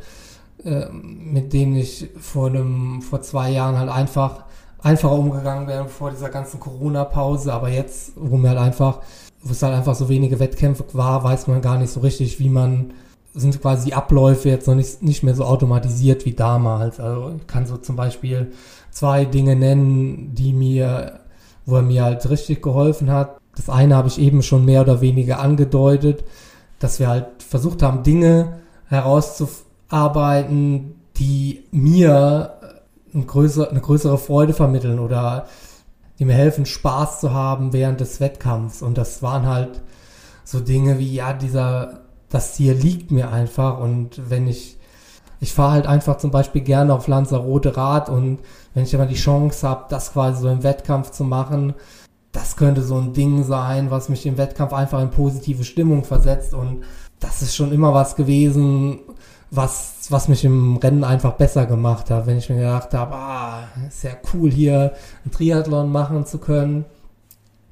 äh, 0.65 0.87
mit 0.91 1.53
denen 1.53 1.77
ich 1.77 2.09
vor 2.19 2.49
einem, 2.49 3.03
vor 3.03 3.23
zwei 3.23 3.51
Jahren 3.51 3.79
halt 3.79 3.89
einfach 3.89 4.45
einfacher 4.83 5.13
umgegangen 5.13 5.67
wäre 5.67 5.89
vor 5.89 6.11
dieser 6.11 6.29
ganzen 6.29 6.61
Corona-Pause, 6.61 7.53
aber 7.53 7.69
jetzt, 7.69 8.13
wo 8.17 8.37
mir 8.37 8.51
halt 8.51 8.59
einfach 8.59 9.01
wo 9.43 9.53
es 9.53 9.63
halt 9.63 9.75
einfach 9.75 9.95
so 9.95 10.09
wenige 10.09 10.41
Wettkämpfe 10.41 10.85
war, 10.93 11.25
weiß 11.25 11.47
man 11.47 11.63
gar 11.63 11.79
nicht 11.79 11.93
so 11.93 12.01
richtig, 12.01 12.41
wie 12.41 12.49
man, 12.49 12.93
sind 13.35 13.61
quasi 13.61 13.87
die 13.87 13.95
Abläufe 13.95 14.49
jetzt 14.49 14.67
noch 14.67 14.75
nicht, 14.75 15.03
nicht 15.03 15.23
mehr 15.23 15.35
so 15.35 15.45
automatisiert 15.45 16.25
wie 16.25 16.33
damals. 16.33 16.99
Also 16.99 17.33
ich 17.37 17.47
kann 17.47 17.67
so 17.67 17.77
zum 17.77 17.95
Beispiel 17.95 18.53
zwei 18.91 19.25
Dinge 19.25 19.55
nennen, 19.55 20.35
die 20.35 20.53
mir, 20.53 21.21
wo 21.67 21.77
er 21.77 21.83
mir 21.83 22.05
halt 22.05 22.29
richtig 22.29 22.63
geholfen 22.63 23.13
hat. 23.13 23.39
Das 23.55 23.69
eine 23.69 23.97
habe 23.97 24.09
ich 24.09 24.21
eben 24.21 24.43
schon 24.43 24.65
mehr 24.65 24.81
oder 24.81 25.01
weniger 25.01 25.41
angedeutet, 25.41 26.25
dass 26.79 26.99
wir 26.99 27.09
halt 27.09 27.43
versucht 27.43 27.83
haben, 27.83 28.03
Dinge 28.03 28.61
herauszuarbeiten, 28.87 30.95
die 31.17 31.65
mir 31.71 32.58
eine 33.19 33.27
größere, 33.27 33.71
eine 33.71 33.81
größere 33.81 34.19
Freude 34.19 34.55
vermitteln 34.55 34.99
oder 34.99 35.47
die 36.19 36.25
mir 36.25 36.35
helfen, 36.35 36.67
Spaß 36.67 37.21
zu 37.21 37.33
haben 37.33 37.73
während 37.73 38.01
des 38.01 38.21
Wettkampfs. 38.21 38.83
Und 38.83 38.99
das 38.99 39.23
waren 39.23 39.47
halt 39.47 39.83
so 40.45 40.61
Dinge 40.61 40.99
wie, 40.99 41.15
ja, 41.15 41.33
dieser, 41.33 42.01
das 42.29 42.55
Ziel 42.55 42.73
liegt 42.73 43.11
mir 43.11 43.31
einfach. 43.31 43.79
Und 43.79 44.31
wenn 44.31 44.49
ich, 44.49 44.79
ich 45.41 45.53
fahre 45.53 45.73
halt 45.73 45.87
einfach 45.87 46.19
zum 46.19 46.31
Beispiel 46.31 46.63
gerne 46.63 46.93
auf 46.93 47.07
Lanzarote 47.07 47.77
Rad 47.77 48.09
und 48.09 48.39
wenn 48.75 48.85
ich 48.85 48.95
immer 48.95 49.07
die 49.07 49.15
Chance 49.15 49.69
habe, 49.69 49.87
das 49.91 50.13
quasi 50.13 50.43
so 50.43 50.49
im 50.49 50.63
Wettkampf 50.63 51.11
zu 51.11 51.25
machen, 51.25 51.75
das 52.33 52.57
könnte 52.57 52.83
so 52.83 52.97
ein 52.97 53.13
Ding 53.13 53.45
sein, 53.45 53.91
was 53.91 54.09
mich 54.09 54.27
im 54.27 54.39
Wettkampf 54.39 54.73
einfach 54.73 55.01
in 55.01 55.11
positive 55.11 55.65
Stimmung 55.65 56.05
versetzt. 56.05 56.53
Und 56.53 56.85
das 57.21 57.43
ist 57.43 57.55
schon 57.55 57.73
immer 57.73 57.95
was 57.95 58.17
gewesen, 58.17 59.01
was, 59.51 60.07
was 60.11 60.29
mich 60.29 60.45
im 60.45 60.77
Rennen 60.77 61.05
einfach 61.05 61.33
besser 61.33 61.67
gemacht 61.67 62.11
hat, 62.11 62.27
wenn 62.27 62.39
ich 62.39 62.49
mir 62.51 62.57
gedacht 62.57 62.93
habe, 62.95 63.15
ah, 63.15 63.65
ist 63.87 64.05
ja 64.05 64.11
cool 64.33 64.51
hier 64.51 64.93
einen 65.25 65.33
Triathlon 65.33 65.91
machen 65.91 66.27
zu 66.27 66.39
können. 66.39 66.85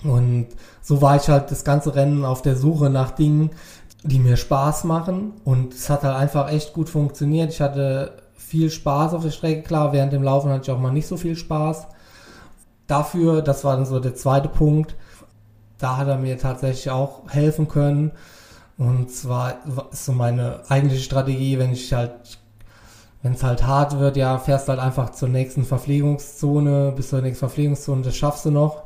Und 0.04 0.48
so 0.82 1.02
war 1.02 1.16
ich 1.16 1.28
halt 1.28 1.50
das 1.50 1.64
ganze 1.64 1.94
Rennen 1.94 2.24
auf 2.24 2.42
der 2.42 2.56
Suche 2.56 2.90
nach 2.90 3.10
Dingen, 3.10 3.50
die 4.02 4.18
mir 4.18 4.36
Spaß 4.36 4.84
machen. 4.84 5.32
Und 5.44 5.74
es 5.74 5.90
hat 5.90 6.02
halt 6.02 6.16
einfach 6.16 6.50
echt 6.50 6.72
gut 6.72 6.88
funktioniert. 6.88 7.52
Ich 7.52 7.60
hatte 7.60 8.22
viel 8.34 8.70
Spaß 8.70 9.14
auf 9.14 9.22
der 9.22 9.30
Strecke. 9.30 9.62
Klar, 9.62 9.92
während 9.92 10.12
dem 10.12 10.22
Laufen 10.22 10.50
hatte 10.50 10.62
ich 10.62 10.70
auch 10.70 10.80
mal 10.80 10.92
nicht 10.92 11.08
so 11.08 11.16
viel 11.16 11.36
Spaß. 11.36 11.88
Dafür, 12.86 13.42
das 13.42 13.64
war 13.64 13.76
dann 13.76 13.86
so 13.86 13.98
der 13.98 14.14
zweite 14.14 14.48
Punkt, 14.48 14.94
da 15.78 15.96
hat 15.96 16.08
er 16.08 16.18
mir 16.18 16.38
tatsächlich 16.38 16.90
auch 16.90 17.28
helfen 17.28 17.68
können. 17.68 18.12
Und 18.78 19.10
zwar 19.10 19.56
ist 19.90 20.04
so 20.04 20.12
meine 20.12 20.60
eigentliche 20.68 21.02
Strategie, 21.02 21.58
wenn 21.58 21.72
ich 21.72 21.92
halt, 21.92 22.38
wenn 23.22 23.32
es 23.32 23.42
halt 23.42 23.66
hart 23.66 23.98
wird, 23.98 24.16
ja, 24.16 24.38
fährst 24.38 24.68
halt 24.68 24.80
einfach 24.80 25.10
zur 25.10 25.28
nächsten 25.28 25.64
Verpflegungszone, 25.64 26.92
bis 26.94 27.08
zur 27.08 27.22
nächsten 27.22 27.40
Verpflegungszone, 27.40 28.02
das 28.02 28.16
schaffst 28.16 28.44
du 28.44 28.50
noch. 28.50 28.82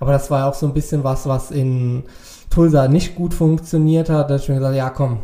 Aber 0.00 0.12
das 0.12 0.30
war 0.30 0.40
ja 0.40 0.48
auch 0.48 0.54
so 0.54 0.66
ein 0.66 0.74
bisschen 0.74 1.04
was, 1.04 1.26
was 1.26 1.50
in 1.50 2.04
Tulsa 2.50 2.88
nicht 2.88 3.14
gut 3.14 3.34
funktioniert 3.34 4.08
hat. 4.08 4.30
Da 4.30 4.34
habe 4.34 4.42
ich 4.42 4.48
mir 4.48 4.56
gesagt, 4.56 4.76
ja 4.76 4.90
komm, 4.90 5.20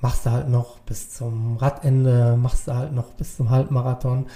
machst 0.00 0.26
du 0.26 0.30
halt 0.30 0.48
noch 0.48 0.78
bis 0.80 1.10
zum 1.10 1.56
Radende, 1.56 2.36
machst 2.36 2.68
du 2.68 2.74
halt 2.74 2.92
noch 2.92 3.12
bis 3.14 3.36
zum 3.36 3.50
Halbmarathon. 3.50 4.26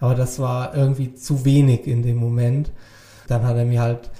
Aber 0.00 0.14
das 0.14 0.38
war 0.38 0.74
irgendwie 0.74 1.14
zu 1.14 1.44
wenig 1.44 1.86
in 1.86 2.02
dem 2.02 2.16
Moment. 2.16 2.72
Dann 3.28 3.44
hat 3.44 3.56
er 3.56 3.64
mir 3.64 3.82
halt 3.82 4.10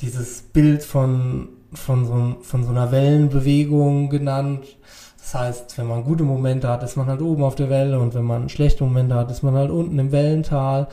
dieses 0.00 0.42
Bild 0.42 0.82
von 0.82 1.48
von 1.72 2.06
so, 2.06 2.36
von 2.42 2.64
so 2.64 2.70
einer 2.70 2.92
Wellenbewegung 2.92 4.10
genannt. 4.10 4.76
Das 5.18 5.34
heißt, 5.34 5.78
wenn 5.78 5.86
man 5.86 6.04
gute 6.04 6.24
Momente 6.24 6.68
hat, 6.68 6.82
ist 6.82 6.96
man 6.96 7.06
halt 7.06 7.22
oben 7.22 7.44
auf 7.44 7.54
der 7.54 7.70
Welle 7.70 7.98
und 8.00 8.14
wenn 8.14 8.24
man 8.24 8.48
schlechte 8.48 8.84
Momente 8.84 9.14
hat, 9.14 9.30
ist 9.30 9.42
man 9.42 9.54
halt 9.54 9.70
unten 9.70 9.98
im 9.98 10.12
Wellental. 10.12 10.88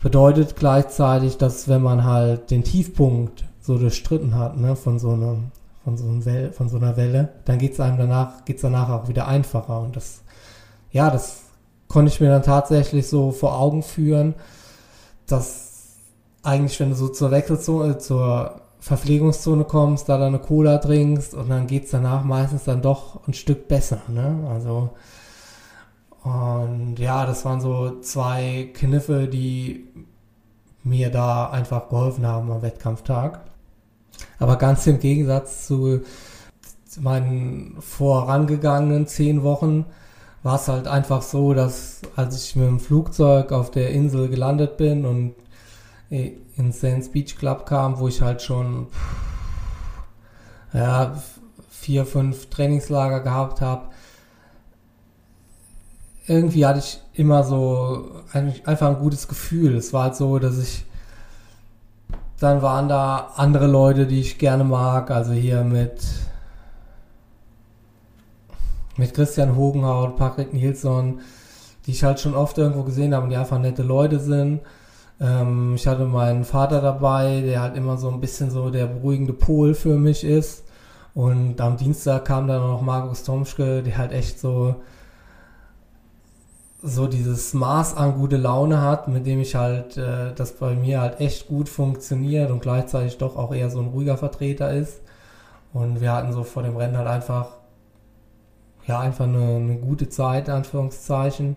Bedeutet 0.00 0.56
gleichzeitig, 0.56 1.36
dass 1.36 1.68
wenn 1.68 1.82
man 1.82 2.04
halt 2.04 2.50
den 2.50 2.64
Tiefpunkt 2.64 3.44
so 3.60 3.78
durchstritten 3.78 4.36
hat, 4.36 4.56
ne, 4.56 4.74
von 4.74 4.98
so 4.98 5.10
einer, 5.10 5.36
von 5.84 5.96
so, 5.96 6.08
einer 6.08 6.24
Welle, 6.24 6.52
von 6.52 6.68
so 6.68 6.76
einer 6.78 6.96
Welle, 6.96 7.28
dann 7.44 7.58
geht's 7.58 7.78
einem 7.78 7.98
danach, 7.98 8.44
geht's 8.44 8.62
danach 8.62 8.88
auch 8.88 9.08
wieder 9.08 9.28
einfacher. 9.28 9.80
Und 9.80 9.96
das, 9.96 10.22
ja, 10.90 11.10
das 11.10 11.42
konnte 11.88 12.10
ich 12.10 12.20
mir 12.20 12.28
dann 12.28 12.42
tatsächlich 12.42 13.06
so 13.06 13.32
vor 13.32 13.58
Augen 13.58 13.82
führen, 13.82 14.34
dass 15.26 15.98
eigentlich, 16.42 16.78
wenn 16.80 16.90
du 16.90 16.96
so 16.96 17.08
zur 17.08 17.30
Wechselzone, 17.30 17.98
zur 17.98 18.61
Verpflegungszone 18.82 19.62
kommst, 19.62 20.08
da 20.08 20.18
deine 20.18 20.40
Cola 20.40 20.78
trinkst 20.78 21.34
und 21.34 21.48
dann 21.48 21.68
geht's 21.68 21.92
danach 21.92 22.24
meistens 22.24 22.64
dann 22.64 22.82
doch 22.82 23.26
ein 23.28 23.32
Stück 23.32 23.68
besser, 23.68 24.02
ne? 24.08 24.48
Also 24.52 24.90
und 26.24 26.96
ja, 26.98 27.24
das 27.24 27.44
waren 27.44 27.60
so 27.60 28.00
zwei 28.00 28.70
Kniffe, 28.74 29.28
die 29.28 29.86
mir 30.82 31.10
da 31.10 31.50
einfach 31.50 31.88
geholfen 31.88 32.26
haben 32.26 32.50
am 32.50 32.62
Wettkampftag. 32.62 33.42
Aber 34.40 34.56
ganz 34.56 34.84
im 34.88 34.98
Gegensatz 34.98 35.68
zu 35.68 36.00
meinen 37.00 37.76
vorangegangenen 37.80 39.06
zehn 39.06 39.44
Wochen 39.44 39.86
war 40.42 40.56
es 40.56 40.66
halt 40.66 40.88
einfach 40.88 41.22
so, 41.22 41.54
dass 41.54 42.02
als 42.16 42.44
ich 42.44 42.56
mit 42.56 42.66
dem 42.66 42.80
Flugzeug 42.80 43.52
auf 43.52 43.70
der 43.70 43.90
Insel 43.90 44.28
gelandet 44.28 44.76
bin 44.76 45.04
und 45.04 45.34
ins 46.12 46.80
Sands 46.80 47.08
Beach 47.08 47.36
Club 47.36 47.64
kam, 47.64 47.98
wo 47.98 48.08
ich 48.08 48.20
halt 48.20 48.42
schon 48.42 48.88
ja, 50.74 51.14
vier, 51.70 52.04
fünf 52.04 52.50
Trainingslager 52.50 53.20
gehabt 53.20 53.60
habe. 53.60 53.88
Irgendwie 56.26 56.66
hatte 56.66 56.80
ich 56.80 57.00
immer 57.14 57.42
so 57.44 58.22
einfach 58.32 58.88
ein 58.88 58.98
gutes 58.98 59.26
Gefühl. 59.26 59.74
Es 59.76 59.92
war 59.92 60.04
halt 60.04 60.16
so, 60.16 60.38
dass 60.38 60.58
ich 60.58 60.84
dann 62.38 62.60
waren 62.60 62.88
da 62.88 63.32
andere 63.36 63.66
Leute, 63.66 64.06
die 64.06 64.20
ich 64.20 64.38
gerne 64.38 64.64
mag, 64.64 65.10
also 65.10 65.32
hier 65.32 65.64
mit 65.64 66.02
mit 68.96 69.14
Christian 69.14 69.56
Hogenhaut, 69.56 70.16
Patrick 70.16 70.52
Nilsson, 70.52 71.20
die 71.86 71.92
ich 71.92 72.04
halt 72.04 72.20
schon 72.20 72.34
oft 72.34 72.58
irgendwo 72.58 72.82
gesehen 72.82 73.14
habe 73.14 73.24
und 73.24 73.30
die 73.30 73.36
einfach 73.36 73.58
nette 73.58 73.82
Leute 73.82 74.20
sind 74.20 74.60
Ähm, 75.22 75.74
ich 75.76 75.86
hatte 75.86 76.04
meinen 76.04 76.44
Vater 76.44 76.80
dabei, 76.82 77.40
der 77.42 77.62
halt 77.62 77.76
immer 77.76 77.96
so 77.96 78.10
ein 78.10 78.20
bisschen 78.20 78.50
so 78.50 78.70
der 78.70 78.86
beruhigende 78.86 79.32
Pol 79.32 79.74
für 79.74 79.96
mich 79.96 80.24
ist. 80.24 80.64
Und 81.14 81.60
am 81.60 81.76
Dienstag 81.76 82.24
kam 82.24 82.48
dann 82.48 82.62
noch 82.62 82.82
Markus 82.82 83.22
Tomschke, 83.24 83.82
der 83.82 83.98
halt 83.98 84.12
echt 84.12 84.40
so 84.40 84.76
so 86.82 87.06
dieses 87.06 87.54
Maß 87.54 87.96
an 87.96 88.14
gute 88.14 88.36
Laune 88.36 88.80
hat, 88.80 89.06
mit 89.08 89.24
dem 89.26 89.40
ich 89.40 89.54
halt, 89.54 89.96
äh, 89.96 90.34
das 90.34 90.52
bei 90.52 90.74
mir 90.74 91.00
halt 91.00 91.20
echt 91.20 91.46
gut 91.46 91.68
funktioniert 91.68 92.50
und 92.50 92.60
gleichzeitig 92.60 93.18
doch 93.18 93.36
auch 93.36 93.54
eher 93.54 93.70
so 93.70 93.80
ein 93.80 93.88
ruhiger 93.88 94.16
Vertreter 94.16 94.72
ist. 94.72 95.00
Und 95.72 96.00
wir 96.00 96.12
hatten 96.12 96.32
so 96.32 96.42
vor 96.44 96.62
dem 96.62 96.76
Rennen 96.76 96.96
halt 96.98 97.08
einfach, 97.08 97.58
ja, 98.86 98.98
einfach 98.98 99.26
eine, 99.26 99.56
eine 99.56 99.76
gute 99.78 100.08
Zeit, 100.08 100.48
Anführungszeichen. 100.48 101.56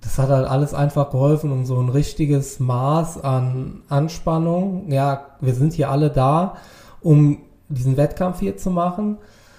Das 0.00 0.18
hat 0.18 0.28
halt 0.28 0.46
alles 0.46 0.74
einfach 0.74 1.10
geholfen, 1.10 1.50
um 1.50 1.66
so 1.66 1.80
ein 1.80 1.88
richtiges 1.88 2.60
Maß 2.60 3.22
an 3.22 3.82
Anspannung. 3.88 4.90
Ja, 4.90 5.26
wir 5.40 5.54
sind 5.54 5.72
hier 5.72 5.90
alle 5.90 6.10
da, 6.10 6.56
um 7.00 7.38
diesen 7.68 7.96
Wettkampf 7.96 8.40
hier 8.40 8.56
zu 8.56 8.70
machen, 8.70 9.18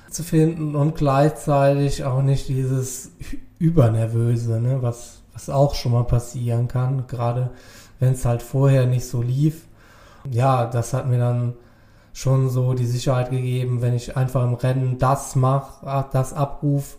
zu 0.09 0.23
finden 0.23 0.75
und 0.75 0.95
gleichzeitig 0.95 2.03
auch 2.05 2.21
nicht 2.21 2.47
dieses 2.47 3.11
übernervöse, 3.59 4.59
ne? 4.59 4.81
was, 4.81 5.21
was 5.33 5.49
auch 5.49 5.75
schon 5.75 5.91
mal 5.91 6.05
passieren 6.05 6.67
kann, 6.67 7.05
gerade 7.07 7.51
wenn 7.99 8.13
es 8.13 8.25
halt 8.25 8.41
vorher 8.41 8.85
nicht 8.85 9.05
so 9.05 9.21
lief. 9.21 9.65
Ja, 10.29 10.65
das 10.65 10.93
hat 10.93 11.07
mir 11.07 11.19
dann 11.19 11.53
schon 12.13 12.49
so 12.49 12.73
die 12.73 12.85
Sicherheit 12.85 13.29
gegeben, 13.29 13.81
wenn 13.81 13.93
ich 13.93 14.17
einfach 14.17 14.43
im 14.43 14.53
Rennen 14.53 14.97
das 14.97 15.35
mache, 15.35 16.05
das 16.11 16.33
abruf, 16.33 16.97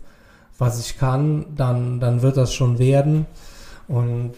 was 0.61 0.79
ich 0.79 0.97
kann, 0.97 1.47
dann, 1.57 1.99
dann 1.99 2.23
wird 2.23 2.37
das 2.37 2.55
schon 2.55 2.79
werden. 2.79 3.27
Und 3.89 4.35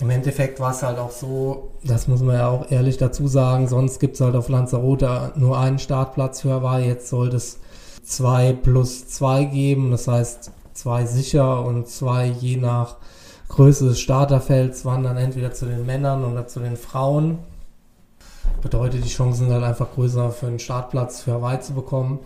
im 0.00 0.10
Endeffekt 0.10 0.60
war 0.60 0.72
es 0.72 0.82
halt 0.82 0.98
auch 0.98 1.10
so, 1.10 1.70
das 1.82 2.06
muss 2.06 2.20
man 2.20 2.36
ja 2.36 2.48
auch 2.48 2.70
ehrlich 2.70 2.98
dazu 2.98 3.26
sagen, 3.26 3.66
sonst 3.66 3.98
gibt 3.98 4.16
es 4.16 4.20
halt 4.20 4.34
auf 4.36 4.50
Lanzarote 4.50 5.32
nur 5.36 5.58
einen 5.58 5.78
Startplatz 5.78 6.42
für 6.42 6.50
Hawaii, 6.50 6.86
jetzt 6.86 7.08
sollte 7.08 7.36
es 7.36 7.58
2 8.04 8.52
plus 8.52 9.08
2 9.08 9.44
geben. 9.44 9.90
Das 9.90 10.06
heißt, 10.06 10.52
zwei 10.78 11.06
sicher 11.06 11.64
und 11.64 11.88
zwei 11.88 12.26
je 12.26 12.56
nach 12.56 12.96
Größe 13.48 13.86
des 13.86 14.00
Starterfelds 14.00 14.84
wandern 14.84 15.16
entweder 15.16 15.52
zu 15.52 15.66
den 15.66 15.84
Männern 15.84 16.24
oder 16.24 16.46
zu 16.46 16.60
den 16.60 16.76
Frauen. 16.76 17.38
Bedeutet, 18.60 19.04
die 19.04 19.08
Chancen 19.08 19.44
sind 19.44 19.52
halt 19.52 19.64
einfach 19.64 19.92
größer 19.92 20.30
für 20.30 20.48
einen 20.48 20.58
Startplatz 20.58 21.20
für 21.20 21.32
Hawaii 21.32 21.60
zu 21.60 21.74
bekommen. 21.74 22.18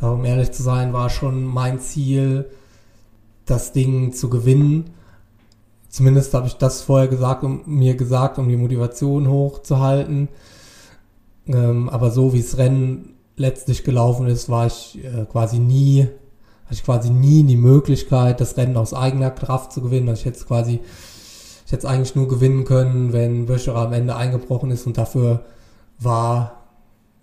Aber 0.00 0.14
um 0.14 0.24
ehrlich 0.24 0.52
zu 0.52 0.62
sein, 0.62 0.92
war 0.92 1.10
schon 1.10 1.44
mein 1.44 1.80
Ziel, 1.80 2.46
das 3.44 3.72
Ding 3.72 4.12
zu 4.12 4.28
gewinnen. 4.28 4.90
Zumindest 5.88 6.34
habe 6.34 6.46
ich 6.46 6.54
das 6.54 6.82
vorher 6.82 7.08
gesagt, 7.08 7.44
um 7.44 7.62
mir 7.66 7.94
gesagt, 7.94 8.38
um 8.38 8.48
die 8.48 8.56
Motivation 8.56 9.28
hochzuhalten. 9.28 10.28
Ähm, 11.46 11.88
aber 11.88 12.10
so 12.10 12.32
wie 12.32 12.42
das 12.42 12.58
Rennen 12.58 13.14
letztlich 13.36 13.84
gelaufen 13.84 14.26
ist, 14.26 14.48
war 14.48 14.66
ich 14.66 14.98
äh, 15.04 15.24
quasi 15.26 15.58
nie, 15.58 16.02
hatte 16.64 16.74
ich 16.74 16.84
quasi 16.84 17.10
nie 17.10 17.44
die 17.44 17.56
Möglichkeit, 17.56 18.40
das 18.40 18.56
Rennen 18.56 18.76
aus 18.76 18.94
eigener 18.94 19.30
Kraft 19.30 19.72
zu 19.72 19.80
gewinnen. 19.80 20.08
Also 20.08 20.20
ich 20.20 20.26
hätte 20.26 20.38
es 20.38 20.46
quasi, 20.46 20.80
ich 21.66 21.72
hätte 21.72 21.86
es 21.86 21.92
eigentlich 21.92 22.16
nur 22.16 22.28
gewinnen 22.28 22.64
können, 22.64 23.12
wenn 23.12 23.46
Böscherer 23.46 23.86
am 23.86 23.92
Ende 23.92 24.16
eingebrochen 24.16 24.70
ist 24.70 24.86
und 24.86 24.98
dafür 24.98 25.44
war, 25.98 26.62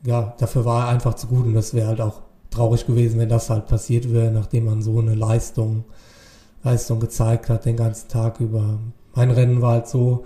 ja, 0.06 0.36
dafür 0.40 0.66
war 0.66 0.86
er 0.86 0.90
einfach 0.90 1.14
zu 1.16 1.28
gut 1.28 1.46
und 1.46 1.54
das 1.54 1.74
wäre 1.74 1.88
halt 1.88 2.02
auch 2.02 2.22
traurig 2.50 2.86
gewesen, 2.86 3.20
wenn 3.20 3.30
das 3.30 3.50
halt 3.50 3.68
passiert 3.68 4.12
wäre, 4.12 4.32
nachdem 4.32 4.66
man 4.66 4.82
so 4.82 5.00
eine 5.00 5.16
Leistung, 5.16 5.86
Leistung 6.64 7.00
gezeigt 7.00 7.50
hat 7.50 7.66
den 7.66 7.78
ganzen 7.78 8.10
Tag 8.10 8.40
über. 8.40 8.80
Mein 9.16 9.32
Rennen 9.32 9.62
war 9.62 9.74
halt 9.74 9.88
so, 9.88 10.26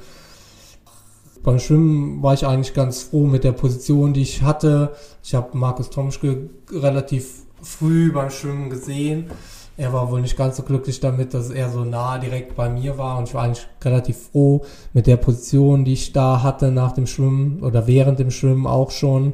beim 1.44 1.60
Schwimmen 1.60 2.22
war 2.22 2.34
ich 2.34 2.46
eigentlich 2.46 2.74
ganz 2.74 3.04
froh 3.04 3.26
mit 3.26 3.44
der 3.44 3.54
Position, 3.54 4.14
die 4.14 4.22
ich 4.22 4.42
hatte. 4.42 4.94
Ich 5.24 5.34
habe 5.34 5.58
Markus 5.58 5.90
Tomschke 5.90 6.50
relativ 6.70 7.44
früh 7.62 8.12
beim 8.12 8.30
Schwimmen 8.30 8.70
gesehen. 8.70 9.32
Er 9.80 9.94
war 9.94 10.10
wohl 10.10 10.22
nicht 10.22 10.36
ganz 10.36 10.58
so 10.58 10.64
glücklich 10.64 11.00
damit, 11.00 11.36
dass 11.36 11.52
er 11.52 11.70
so 11.70 11.86
nah 11.86 12.18
direkt 12.18 12.56
bei 12.56 12.68
mir 12.68 12.98
war 12.98 13.20
und 13.20 13.28
ich 13.28 13.36
war 13.36 13.44
eigentlich 13.44 13.68
relativ 13.84 14.30
froh 14.32 14.66
mit 14.94 15.06
der 15.06 15.18
Position, 15.18 15.86
die 15.86 15.94
ich 15.94 16.14
da 16.14 16.42
hatte 16.42 16.72
nach 16.72 16.94
dem 16.94 17.06
Schwimmen 17.06 17.62
oder 17.62 17.86
während 17.86 18.18
dem 18.18 18.32
Schwimmen 18.32 18.66
auch 18.66 18.90
schon. 18.90 19.34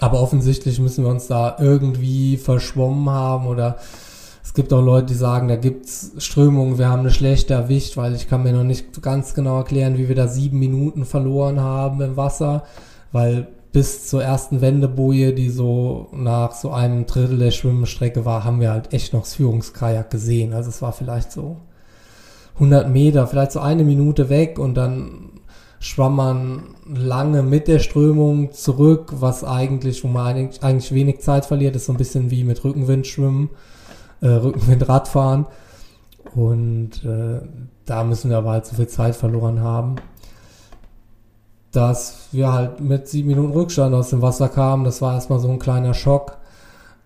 Aber 0.00 0.20
offensichtlich 0.20 0.80
müssen 0.80 1.04
wir 1.04 1.10
uns 1.10 1.28
da 1.28 1.56
irgendwie 1.60 2.36
verschwommen 2.36 3.08
haben 3.10 3.46
oder 3.46 3.78
es 4.42 4.52
gibt 4.54 4.72
auch 4.72 4.82
Leute, 4.82 5.06
die 5.06 5.14
sagen, 5.14 5.46
da 5.46 5.54
gibt's 5.54 6.10
Strömungen, 6.18 6.76
wir 6.76 6.88
haben 6.88 7.00
eine 7.00 7.12
schlechte 7.12 7.54
erwischt, 7.54 7.96
weil 7.96 8.14
ich 8.14 8.28
kann 8.28 8.42
mir 8.42 8.52
noch 8.52 8.64
nicht 8.64 9.00
ganz 9.02 9.34
genau 9.34 9.58
erklären, 9.58 9.98
wie 9.98 10.08
wir 10.08 10.16
da 10.16 10.26
sieben 10.26 10.58
Minuten 10.58 11.04
verloren 11.04 11.60
haben 11.60 12.00
im 12.00 12.16
Wasser, 12.16 12.64
weil 13.12 13.46
bis 13.74 14.06
zur 14.06 14.22
ersten 14.22 14.60
Wendeboje, 14.60 15.32
die 15.32 15.50
so 15.50 16.06
nach 16.12 16.52
so 16.52 16.70
einem 16.70 17.06
Drittel 17.06 17.38
der 17.38 17.50
Schwimmstrecke 17.50 18.24
war, 18.24 18.44
haben 18.44 18.60
wir 18.60 18.70
halt 18.70 18.94
echt 18.94 19.12
noch 19.12 19.22
das 19.22 19.34
Führungskajak 19.34 20.10
gesehen. 20.10 20.52
Also 20.52 20.70
es 20.70 20.80
war 20.80 20.92
vielleicht 20.92 21.32
so 21.32 21.56
100 22.54 22.88
Meter, 22.88 23.26
vielleicht 23.26 23.50
so 23.50 23.58
eine 23.58 23.82
Minute 23.82 24.28
weg 24.28 24.60
und 24.60 24.74
dann 24.74 25.40
schwamm 25.80 26.14
man 26.14 26.62
lange 26.86 27.42
mit 27.42 27.66
der 27.66 27.80
Strömung 27.80 28.52
zurück, 28.52 29.12
was 29.18 29.42
eigentlich, 29.42 30.04
wo 30.04 30.08
man 30.08 30.50
eigentlich, 30.60 30.94
wenig 30.94 31.20
Zeit 31.20 31.44
verliert, 31.44 31.74
ist 31.74 31.86
so 31.86 31.92
ein 31.92 31.98
bisschen 31.98 32.30
wie 32.30 32.44
mit 32.44 32.62
Rückenwind 32.62 33.08
schwimmen 33.08 33.50
äh, 34.20 34.28
Rückenwind-Radfahren. 34.28 35.46
Und 36.36 37.04
äh, 37.04 37.40
da 37.86 38.04
müssen 38.04 38.30
wir 38.30 38.38
aber 38.38 38.52
halt 38.52 38.66
so 38.66 38.76
viel 38.76 38.86
Zeit 38.86 39.16
verloren 39.16 39.60
haben, 39.60 39.96
dass 41.74 42.28
wir 42.32 42.52
halt 42.52 42.80
mit 42.80 43.08
sieben 43.08 43.28
Minuten 43.28 43.52
Rückstand 43.52 43.94
aus 43.94 44.10
dem 44.10 44.22
Wasser 44.22 44.48
kamen. 44.48 44.84
Das 44.84 45.02
war 45.02 45.14
erstmal 45.14 45.40
so 45.40 45.48
ein 45.48 45.58
kleiner 45.58 45.94
Schock. 45.94 46.38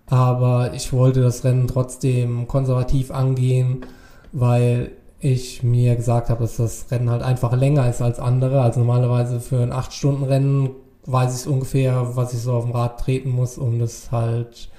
Aber 0.07 0.73
ich 0.73 0.91
wollte 0.91 1.21
das 1.21 1.43
Rennen 1.43 1.67
trotzdem 1.67 2.47
konservativ 2.47 3.11
angehen, 3.11 3.85
weil 4.31 4.91
ich 5.19 5.63
mir 5.63 5.95
gesagt 5.95 6.29
habe, 6.29 6.41
dass 6.41 6.57
das 6.57 6.85
Rennen 6.91 7.09
halt 7.09 7.21
einfach 7.21 7.53
länger 7.55 7.89
ist 7.89 8.01
als 8.01 8.19
andere. 8.19 8.61
Also 8.61 8.79
normalerweise 8.79 9.39
für 9.39 9.61
ein 9.61 9.73
8-Stunden-Rennen 9.73 10.71
weiß 11.05 11.41
ich 11.41 11.51
ungefähr, 11.51 12.15
was 12.15 12.33
ich 12.33 12.39
so 12.39 12.53
auf 12.53 12.65
dem 12.65 12.73
Rad 12.73 12.99
treten 12.99 13.29
muss, 13.29 13.57
um 13.57 13.79
das 13.79 14.11
halt 14.11 14.69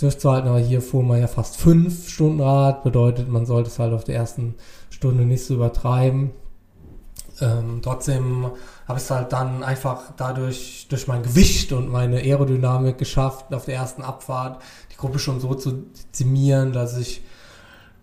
durchzuhalten, 0.00 0.48
aber 0.48 0.60
hier 0.60 0.80
fuhr 0.80 1.02
man 1.02 1.20
ja 1.20 1.26
fast 1.26 1.56
fünf 1.56 2.08
Stunden 2.08 2.40
Rad, 2.40 2.84
bedeutet, 2.84 3.28
man 3.28 3.46
sollte 3.46 3.68
es 3.68 3.78
halt 3.78 3.92
auf 3.92 4.04
der 4.04 4.14
ersten 4.14 4.54
Stunde 4.90 5.24
nicht 5.24 5.44
so 5.44 5.54
übertreiben. 5.54 6.30
Ähm, 7.40 7.80
trotzdem 7.82 8.46
habe 8.88 8.98
es 8.98 9.10
halt 9.10 9.32
dann 9.34 9.62
einfach 9.62 10.12
dadurch, 10.16 10.86
durch 10.88 11.06
mein 11.06 11.22
Gewicht 11.22 11.72
und 11.72 11.90
meine 11.90 12.16
Aerodynamik 12.16 12.96
geschafft, 12.96 13.52
auf 13.52 13.66
der 13.66 13.74
ersten 13.74 14.02
Abfahrt 14.02 14.62
die 14.90 14.96
Gruppe 14.96 15.18
schon 15.18 15.40
so 15.40 15.54
zu 15.54 15.72
dezimieren, 15.72 16.72
dass 16.72 16.96
ich 16.96 17.22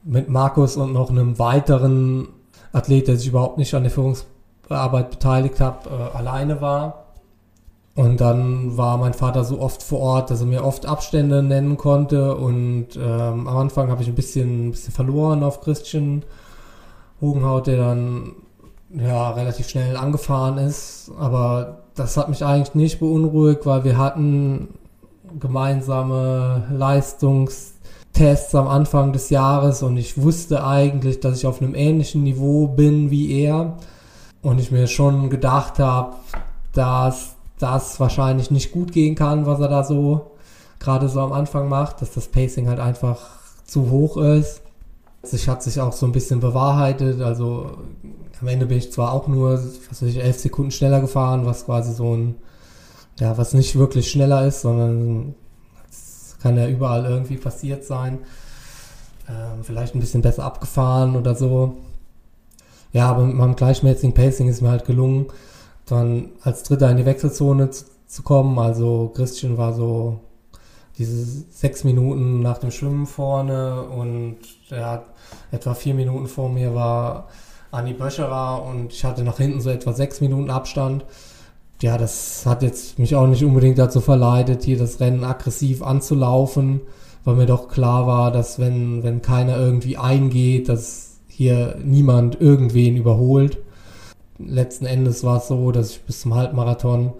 mit 0.03 0.29
Markus 0.29 0.77
und 0.77 0.93
noch 0.93 1.09
einem 1.09 1.39
weiteren 1.39 2.27
Athlet, 2.71 3.07
der 3.07 3.17
sich 3.17 3.29
überhaupt 3.29 3.57
nicht 3.57 3.73
an 3.73 3.81
der 3.81 3.91
Führungsarbeit 3.91 5.09
beteiligt 5.09 5.59
hat, 5.59 5.87
äh, 5.87 5.89
alleine 5.89 6.61
war. 6.61 7.05
Und 7.95 8.21
dann 8.21 8.77
war 8.77 8.97
mein 8.97 9.13
Vater 9.13 9.43
so 9.43 9.59
oft 9.59 9.81
vor 9.81 10.01
Ort, 10.01 10.29
dass 10.29 10.41
er 10.41 10.45
mir 10.45 10.65
oft 10.65 10.85
Abstände 10.85 11.41
nennen 11.41 11.77
konnte. 11.77 12.35
Und 12.35 12.89
ähm, 12.97 13.47
am 13.47 13.57
Anfang 13.57 13.89
habe 13.89 14.03
ich 14.03 14.09
ein 14.09 14.15
bisschen, 14.15 14.67
ein 14.67 14.71
bisschen 14.71 14.93
verloren 14.93 15.43
auf 15.43 15.61
Christian 15.61 16.23
Hogenhaut, 17.21 17.67
der 17.67 17.77
dann 17.77 18.33
ja 18.97 19.31
relativ 19.31 19.69
schnell 19.69 19.97
angefahren 19.97 20.57
ist. 20.57 21.11
Aber 21.19 21.83
das 21.95 22.17
hat 22.17 22.29
mich 22.29 22.43
eigentlich 22.43 22.75
nicht 22.75 22.99
beunruhigt, 22.99 23.65
weil 23.65 23.83
wir 23.83 23.97
hatten 23.97 24.69
gemeinsame 25.39 26.67
Leistungstests 26.71 28.55
am 28.55 28.67
Anfang 28.67 29.13
des 29.13 29.29
Jahres 29.29 29.83
und 29.83 29.97
ich 29.97 30.21
wusste 30.21 30.65
eigentlich, 30.65 31.19
dass 31.19 31.37
ich 31.37 31.45
auf 31.45 31.61
einem 31.61 31.75
ähnlichen 31.75 32.23
Niveau 32.23 32.67
bin 32.67 33.11
wie 33.11 33.39
er. 33.41 33.77
Und 34.41 34.59
ich 34.59 34.71
mir 34.71 34.85
schon 34.85 35.31
gedacht 35.31 35.79
habe, 35.79 36.17
dass 36.71 37.35
das 37.57 37.99
wahrscheinlich 37.99 38.51
nicht 38.51 38.71
gut 38.71 38.91
gehen 38.91 39.15
kann, 39.15 39.45
was 39.47 39.59
er 39.59 39.69
da 39.69 39.83
so 39.83 40.31
gerade 40.79 41.09
so 41.09 41.21
am 41.21 41.33
Anfang 41.33 41.67
macht, 41.67 42.01
dass 42.01 42.11
das 42.13 42.27
Pacing 42.27 42.67
halt 42.67 42.79
einfach 42.79 43.21
zu 43.65 43.89
hoch 43.89 44.17
ist. 44.17 44.61
Sich 45.23 45.49
hat 45.49 45.63
sich 45.63 45.81
auch 45.81 45.93
so 45.93 46.05
ein 46.05 46.11
bisschen 46.11 46.39
bewahrheitet. 46.41 47.21
Also 47.21 47.71
am 48.41 48.47
Ende 48.47 48.65
bin 48.65 48.77
ich 48.77 48.91
zwar 48.91 49.13
auch 49.13 49.27
nur, 49.27 49.53
was 49.53 50.01
weiß 50.01 50.09
ich, 50.09 50.17
elf 50.17 50.39
Sekunden 50.39 50.71
schneller 50.71 51.01
gefahren, 51.01 51.45
was 51.45 51.65
quasi 51.65 51.93
so 51.93 52.15
ein, 52.15 52.35
ja, 53.19 53.37
was 53.37 53.53
nicht 53.53 53.77
wirklich 53.77 54.09
schneller 54.09 54.45
ist, 54.45 54.61
sondern 54.61 55.35
es 55.89 56.35
kann 56.41 56.57
ja 56.57 56.67
überall 56.67 57.05
irgendwie 57.05 57.37
passiert 57.37 57.85
sein. 57.85 58.19
Ähm, 59.29 59.63
vielleicht 59.63 59.95
ein 59.95 59.99
bisschen 59.99 60.21
besser 60.21 60.43
abgefahren 60.43 61.15
oder 61.15 61.35
so. 61.35 61.77
Ja, 62.93 63.09
aber 63.09 63.25
mit 63.25 63.35
meinem 63.35 63.55
gleichmäßigen 63.55 64.13
Pacing 64.13 64.47
ist 64.47 64.61
mir 64.61 64.69
halt 64.69 64.85
gelungen, 64.85 65.27
dann 65.85 66.29
als 66.41 66.63
Dritter 66.63 66.89
in 66.91 66.97
die 66.97 67.05
Wechselzone 67.05 67.69
zu, 67.69 67.85
zu 68.07 68.23
kommen. 68.23 68.59
Also 68.59 69.11
Christian 69.15 69.57
war 69.57 69.73
so 69.73 70.19
diese 70.97 71.25
sechs 71.51 71.83
Minuten 71.83 72.41
nach 72.41 72.57
dem 72.57 72.71
Schwimmen 72.71 73.05
vorne 73.05 73.83
und 73.83 74.37
er 74.69 74.91
hat 74.91 75.05
etwa 75.51 75.73
vier 75.73 75.93
Minuten 75.93 76.27
vor 76.27 76.49
mir 76.49 76.73
war 76.73 77.27
Anni 77.71 77.93
Böscherer 77.93 78.63
und 78.63 78.93
ich 78.93 79.03
hatte 79.03 79.23
nach 79.23 79.37
hinten 79.37 79.61
so 79.61 79.69
etwa 79.69 79.93
sechs 79.93 80.21
Minuten 80.21 80.49
Abstand. 80.49 81.05
Ja, 81.81 81.97
das 81.97 82.45
hat 82.45 82.63
jetzt 82.63 82.99
mich 82.99 83.15
auch 83.15 83.27
nicht 83.27 83.43
unbedingt 83.43 83.77
dazu 83.77 83.99
verleitet, 83.99 84.63
hier 84.63 84.77
das 84.77 84.99
Rennen 84.99 85.23
aggressiv 85.23 85.83
anzulaufen, 85.83 86.81
weil 87.25 87.35
mir 87.35 87.45
doch 87.45 87.67
klar 87.67 88.07
war, 88.07 88.31
dass 88.31 88.59
wenn, 88.59 89.03
wenn 89.03 89.21
keiner 89.21 89.57
irgendwie 89.57 89.97
eingeht, 89.97 90.69
dass 90.69 91.19
hier 91.27 91.77
niemand 91.83 92.39
irgendwen 92.39 92.95
überholt. 92.95 93.57
Letzten 94.37 94.85
Endes 94.85 95.23
war 95.23 95.37
es 95.37 95.47
so, 95.47 95.71
dass 95.71 95.91
ich 95.91 96.01
bis 96.01 96.21
zum 96.21 96.33
Halbmarathon 96.33 97.13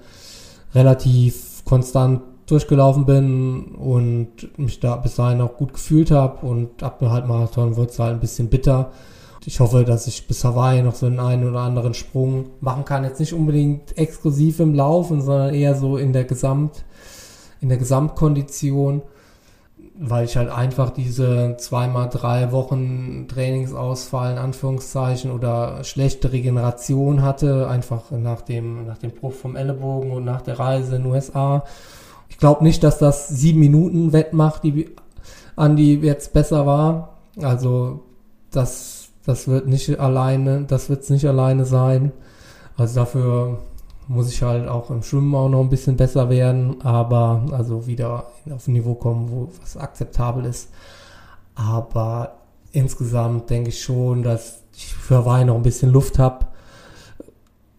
relativ 0.74 1.64
konstant 1.66 2.22
durchgelaufen 2.46 3.06
bin 3.06 3.76
und 3.76 4.58
mich 4.58 4.80
da 4.80 4.96
bis 4.98 5.16
dahin 5.16 5.42
auch 5.42 5.58
gut 5.58 5.74
gefühlt 5.74 6.12
habe 6.12 6.46
und 6.46 6.84
ab 6.84 7.00
dem 7.00 7.10
Halbmarathon 7.10 7.76
wird 7.76 7.92
es 7.92 8.00
halt 8.00 8.14
ein 8.14 8.20
bisschen 8.20 8.50
bitter. 8.50 8.92
Ich 9.46 9.60
hoffe, 9.60 9.84
dass 9.84 10.08
ich 10.08 10.28
bis 10.28 10.44
Hawaii 10.44 10.82
noch 10.82 10.96
so 10.96 11.06
einen 11.06 11.20
einen 11.20 11.48
oder 11.48 11.60
anderen 11.60 11.94
Sprung 11.94 12.48
machen 12.62 12.86
kann. 12.86 13.04
Jetzt 13.04 13.20
nicht 13.20 13.34
unbedingt 13.34 13.98
exklusiv 13.98 14.60
im 14.60 14.74
Laufen, 14.74 15.22
sondern 15.22 15.54
eher 15.54 15.76
so 15.76 15.98
in 15.98 16.14
der 16.14 16.24
Gesamt, 16.24 16.84
in 17.62 17.70
der 17.70 17.78
Gesamtkondition, 17.78 19.02
weil 19.98 20.26
ich 20.26 20.36
halt 20.36 20.50
einfach 20.50 20.90
diese 20.90 21.56
zweimal 21.60 22.10
drei 22.10 22.52
Wochen 22.52 23.28
Trainingsausfall 23.28 24.34
in 24.34 24.38
Anführungszeichen 24.38 25.32
oder 25.32 25.84
schlechte 25.84 26.32
Regeneration 26.32 27.22
hatte, 27.22 27.68
einfach 27.68 28.12
nach 28.12 28.42
dem, 28.42 28.88
nach 28.88 28.98
dem 28.98 29.12
Bruch 29.12 29.34
vom 29.34 29.56
Ellenbogen 29.56 30.12
und 30.12 30.26
nach 30.26 30.42
der 30.42 30.60
Reise 30.60 30.96
in 30.96 31.04
den 31.04 31.12
USA 31.12 31.64
ich 32.36 32.40
glaube 32.40 32.66
nicht, 32.66 32.84
dass 32.84 32.98
das 32.98 33.30
sieben 33.30 33.60
Minuten 33.60 34.12
wettmacht, 34.12 34.64
die 34.66 34.90
Andi 35.56 35.96
jetzt 35.96 36.34
besser 36.34 36.66
war. 36.66 37.14
Also 37.42 38.02
das, 38.52 38.95
das 39.26 39.48
wird 39.48 39.68
nicht 39.68 40.00
alleine, 40.00 40.66
das 40.66 40.90
wird 40.90 41.04
es 41.04 41.10
nicht 41.10 41.26
alleine 41.26 41.66
sein. 41.66 42.12
Also 42.78 42.96
dafür 43.00 43.60
muss 44.08 44.32
ich 44.32 44.44
halt 44.44 44.68
auch 44.68 44.90
im 44.92 45.02
Schwimmen 45.02 45.34
auch 45.34 45.50
noch 45.50 45.62
ein 45.62 45.70
bisschen 45.70 45.98
besser 45.98 46.30
werden, 46.30 46.82
aber 46.82 47.44
also 47.52 47.88
wieder 47.88 48.28
auf 48.54 48.68
ein 48.68 48.74
Niveau 48.74 48.94
kommen, 48.96 49.32
wo 49.32 49.50
was 49.62 49.78
akzeptabel 49.78 50.46
ist. 50.46 50.70
Aber 51.56 52.36
insgesamt 52.72 53.50
denke 53.50 53.70
ich 53.70 53.82
schon, 53.82 54.22
dass 54.22 54.62
ich 54.76 54.94
für 54.94 55.18
Hawaii 55.18 55.46
noch 55.46 55.56
ein 55.56 55.64
bisschen 55.64 55.92
Luft 55.92 56.20
habe 56.20 56.48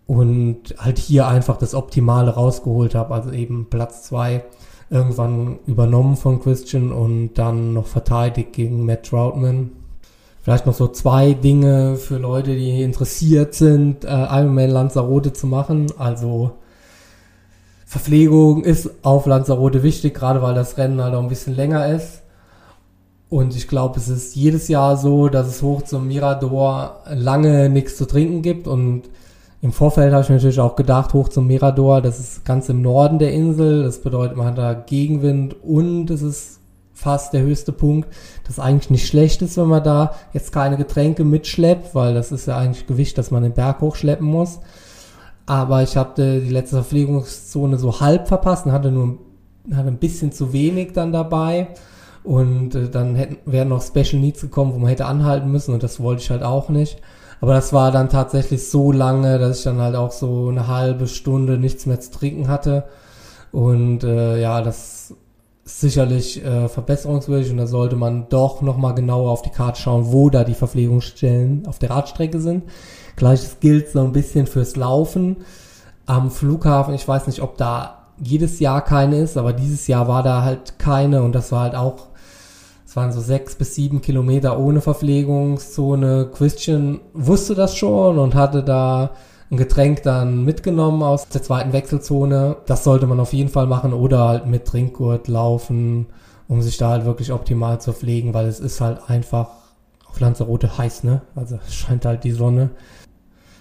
und 0.07 0.75
halt 0.79 0.99
hier 0.99 1.29
einfach 1.29 1.59
das 1.59 1.75
Optimale 1.75 2.33
rausgeholt 2.33 2.95
habe. 2.95 3.15
Also 3.15 3.31
eben 3.31 3.67
Platz 3.69 4.05
zwei 4.05 4.45
irgendwann 4.89 5.59
übernommen 5.67 6.17
von 6.17 6.41
Christian 6.41 6.93
und 6.93 7.35
dann 7.35 7.73
noch 7.73 7.87
verteidigt 7.87 8.53
gegen 8.53 8.85
Matt 8.85 9.07
Troutman. 9.07 9.71
Vielleicht 10.47 10.65
noch 10.65 10.75
so 10.75 10.87
zwei 10.87 11.33
Dinge 11.33 11.97
für 11.97 12.19
Leute, 12.19 12.55
die 12.55 12.81
interessiert 12.81 13.53
sind, 13.55 14.05
äh, 14.05 14.09
Ironman 14.09 14.71
Lanzarote 14.71 15.33
zu 15.33 15.49
machen. 15.49 15.89
Also 15.99 16.53
Verpflegung 17.85 18.63
ist 18.63 18.89
auf 19.03 19.27
Lanzarote 19.27 19.83
wichtig, 19.83 20.15
gerade 20.15 20.43
weil 20.43 20.55
das 20.55 20.79
Rennen 20.79 21.03
halt 21.03 21.15
auch 21.17 21.23
ein 21.25 21.29
bisschen 21.29 21.57
länger 21.57 21.89
ist. 21.89 22.23
Und 23.29 23.57
ich 23.57 23.67
glaube, 23.67 23.99
es 23.99 24.09
ist 24.09 24.37
jedes 24.37 24.69
Jahr 24.69 24.97
so, 24.97 25.29
dass 25.29 25.49
es 25.49 25.63
hoch 25.63 25.83
zum 25.83 26.07
Mirador 26.07 27.03
lange 27.13 27.69
nichts 27.69 27.97
zu 27.97 28.07
trinken 28.07 28.43
gibt 28.43 28.69
und 28.69 29.03
im 29.63 29.73
Vorfeld 29.73 30.13
habe 30.13 30.23
ich 30.23 30.29
natürlich 30.29 30.61
auch 30.61 30.77
gedacht, 30.77 31.13
hoch 31.13 31.29
zum 31.29 31.49
Mirador, 31.49 32.01
das 32.01 32.21
ist 32.21 32.45
ganz 32.45 32.69
im 32.69 32.83
Norden 32.83 33.19
der 33.19 33.33
Insel, 33.33 33.83
das 33.83 34.01
bedeutet, 34.01 34.37
man 34.37 34.47
hat 34.47 34.59
da 34.59 34.75
Gegenwind 34.75 35.57
und 35.65 36.09
es 36.09 36.23
ist 36.23 36.61
fast 36.97 37.35
der 37.35 37.43
höchste 37.43 37.73
Punkt, 37.73 38.09
das 38.47 38.59
eigentlich 38.59 38.91
nicht 38.91 39.07
schlecht 39.07 39.43
ist, 39.43 39.59
wenn 39.59 39.69
man 39.69 39.85
da 39.85 40.15
jetzt 40.33 40.51
keine 40.51 40.79
Getränke 40.79 41.25
mitschleppt, 41.25 41.95
weil 41.95 42.15
das 42.15 42.33
ist 42.33 42.47
ja 42.47 42.57
eigentlich 42.57 42.87
Gewicht, 42.87 43.19
das 43.19 43.31
man 43.31 43.43
den 43.43 43.53
Berg 43.53 43.81
hochschleppen 43.81 44.27
muss. 44.27 44.61
Aber 45.45 45.83
ich 45.83 45.97
hatte 45.97 46.41
die 46.41 46.51
letzte 46.51 46.77
Verpflegungszone 46.77 47.77
so 47.77 48.01
halb 48.01 48.27
verpasst 48.27 48.67
und 48.67 48.73
hatte 48.73 48.91
nur 48.91 49.19
hatte 49.75 49.89
ein 49.89 49.99
bisschen 49.99 50.33
zu 50.33 50.53
wenig 50.53 50.93
dann 50.93 51.13
dabei. 51.13 51.69
Und 52.25 52.75
äh, 52.75 52.89
dann 52.89 53.15
hätten, 53.15 53.39
wären 53.45 53.69
noch 53.69 53.83
Special 53.83 54.21
Needs 54.21 54.41
gekommen, 54.41 54.73
wo 54.75 54.79
man 54.79 54.89
hätte 54.89 55.07
anhalten 55.07 55.53
müssen 55.53 55.75
und 55.75 55.83
das 55.83 56.01
wollte 56.01 56.23
ich 56.23 56.31
halt 56.31 56.43
auch 56.43 56.71
nicht. 56.71 57.01
Aber 57.41 57.53
das 57.53 57.73
war 57.73 57.93
dann 57.93 58.09
tatsächlich 58.09 58.69
so 58.69 58.91
lange, 58.91 59.39
dass 59.39 59.59
ich 59.59 59.65
dann 59.65 59.81
halt 59.81 59.95
auch 59.95 60.11
so 60.11 60.49
eine 60.49 60.67
halbe 60.67 61.07
Stunde 61.07 61.59
nichts 61.59 61.85
mehr 61.85 62.01
zu 62.01 62.11
trinken 62.11 62.49
hatte. 62.49 62.85
Und 63.53 64.03
äh, 64.03 64.41
ja, 64.41 64.63
das 64.63 64.96
sicherlich 65.67 66.43
äh, 66.43 66.69
verbesserungswürdig 66.69 67.51
und 67.51 67.59
da 67.59 67.67
sollte 67.67 67.97
man 67.97 68.29
doch 68.29 68.63
nochmal 68.63 68.95
genauer 68.95 69.31
auf 69.31 69.43
die 69.43 69.51
Karte 69.51 69.81
schauen, 69.83 70.13
wo 70.13 70.31
da 70.31 70.45
die 70.45 70.55
Verpflegungsstellen 70.55 71.67
auf 71.67 71.79
der 71.79 71.91
Radstrecke 71.91 72.41
sind. 72.41 72.65
Gleiches 73.17 73.59
gilt 73.61 73.91
so 73.91 74.01
ein 74.01 74.13
bisschen 74.13 74.47
fürs 74.47 74.77
Laufen. 74.77 75.39
Am 76.07 76.31
Flughafen, 76.31 76.95
ich 76.95 77.07
weiß 77.07 77.27
nicht, 77.27 77.43
ob 77.43 77.59
da 77.59 78.07
jedes 78.23 78.61
Jahr 78.61 78.83
keine 78.83 79.19
ist, 79.19 79.37
aber 79.37 79.53
dieses 79.53 79.87
Jahr 79.89 80.09
war 80.09 80.23
da 80.23 80.43
halt 80.43 80.79
keine 80.79 81.23
und 81.23 81.35
das 81.35 81.53
war 81.53 81.63
halt 81.63 81.75
auch 81.75 82.07
waren 82.97 83.13
so 83.13 83.21
sechs 83.21 83.55
bis 83.55 83.75
sieben 83.75 84.01
Kilometer 84.01 84.59
ohne 84.59 84.81
Verpflegungszone. 84.81 86.31
Christian 86.35 87.01
wusste 87.13 87.55
das 87.55 87.77
schon 87.77 88.19
und 88.19 88.35
hatte 88.35 88.65
da 88.65 89.11
ein 89.51 89.57
Getränk 89.57 90.03
dann 90.03 90.45
mitgenommen 90.45 91.03
aus 91.03 91.29
der 91.29 91.43
zweiten 91.43 91.73
Wechselzone. 91.73 92.57
Das 92.67 92.85
sollte 92.85 93.07
man 93.07 93.21
auf 93.21 93.33
jeden 93.33 93.49
Fall 93.49 93.67
machen 93.67 93.93
oder 93.93 94.27
halt 94.27 94.47
mit 94.47 94.65
Trinkgurt 94.65 95.29
laufen, 95.29 96.07
um 96.49 96.63
sich 96.63 96.79
da 96.79 96.91
halt 96.91 97.05
wirklich 97.05 97.33
optimal 97.33 97.81
zu 97.81 97.93
pflegen, 97.93 98.35
weil 98.35 98.47
es 98.47 98.61
ist 98.61 98.81
halt 98.81 99.09
einfach 99.09 99.49
auf 100.09 100.19
Lanzarote 100.19 100.79
heiß, 100.79 101.05
ne? 101.05 101.23
Also 101.35 101.59
scheint 101.71 102.05
halt 102.05 102.25
die 102.25 102.33
Sonne. 102.33 102.71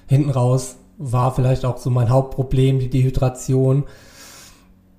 Hinten 0.08 0.30
raus 0.30 0.78
war 0.98 1.34
vielleicht 1.36 1.66
auch 1.66 1.78
so 1.78 1.90
mein 1.90 2.10
Hauptproblem, 2.10 2.80
die 2.80 2.90
Dehydration 2.90 3.84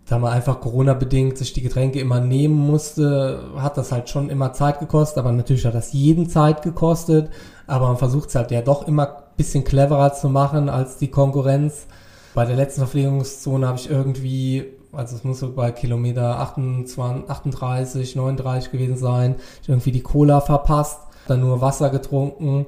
da 0.08 0.18
man 0.18 0.32
einfach 0.32 0.60
Corona-bedingt 0.60 1.36
sich 1.36 1.52
die 1.52 1.62
Getränke 1.62 1.98
immer 1.98 2.20
nehmen 2.20 2.54
musste, 2.54 3.50
hat 3.56 3.76
das 3.76 3.90
halt 3.90 4.08
schon 4.08 4.30
immer 4.30 4.52
Zeit 4.52 4.78
gekostet, 4.78 5.18
aber 5.18 5.32
natürlich 5.32 5.66
hat 5.66 5.74
das 5.74 5.92
jeden 5.92 6.28
Zeit 6.28 6.62
gekostet, 6.62 7.28
aber 7.66 7.88
man 7.88 7.96
versucht 7.96 8.28
es 8.28 8.36
halt 8.36 8.52
ja 8.52 8.62
doch 8.62 8.86
immer 8.86 9.24
bisschen 9.36 9.64
cleverer 9.64 10.14
zu 10.14 10.28
machen 10.28 10.68
als 10.68 10.96
die 10.96 11.08
Konkurrenz. 11.08 11.86
Bei 12.34 12.44
der 12.44 12.56
letzten 12.56 12.80
Verpflegungszone 12.80 13.66
habe 13.66 13.78
ich 13.78 13.90
irgendwie, 13.90 14.64
also 14.92 15.16
es 15.16 15.24
muss 15.24 15.40
so 15.40 15.52
bei 15.52 15.72
Kilometer 15.72 16.38
28, 16.40 17.30
38, 17.30 18.16
39 18.16 18.70
gewesen 18.72 18.96
sein, 18.96 19.36
irgendwie 19.66 19.92
die 19.92 20.02
Cola 20.02 20.40
verpasst, 20.40 21.00
dann 21.28 21.40
nur 21.40 21.60
Wasser 21.60 21.90
getrunken. 21.90 22.66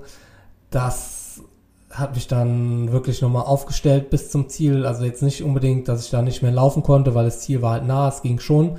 Das 0.71 1.43
habe 1.91 2.15
mich 2.15 2.29
dann 2.29 2.93
wirklich 2.93 3.23
nochmal 3.23 3.45
aufgestellt 3.45 4.11
bis 4.11 4.31
zum 4.31 4.49
Ziel. 4.49 4.87
Also 4.87 5.05
jetzt 5.05 5.23
nicht 5.23 5.43
unbedingt, 5.43 5.89
dass 5.89 6.05
ich 6.05 6.11
da 6.11 6.23
nicht 6.23 6.43
mehr 6.43 6.53
laufen 6.53 6.83
konnte, 6.83 7.15
weil 7.15 7.25
das 7.25 7.41
Ziel 7.41 7.63
war 7.63 7.73
halt 7.73 7.87
nah, 7.87 8.09
es 8.09 8.23
ging 8.23 8.39
schon. 8.39 8.79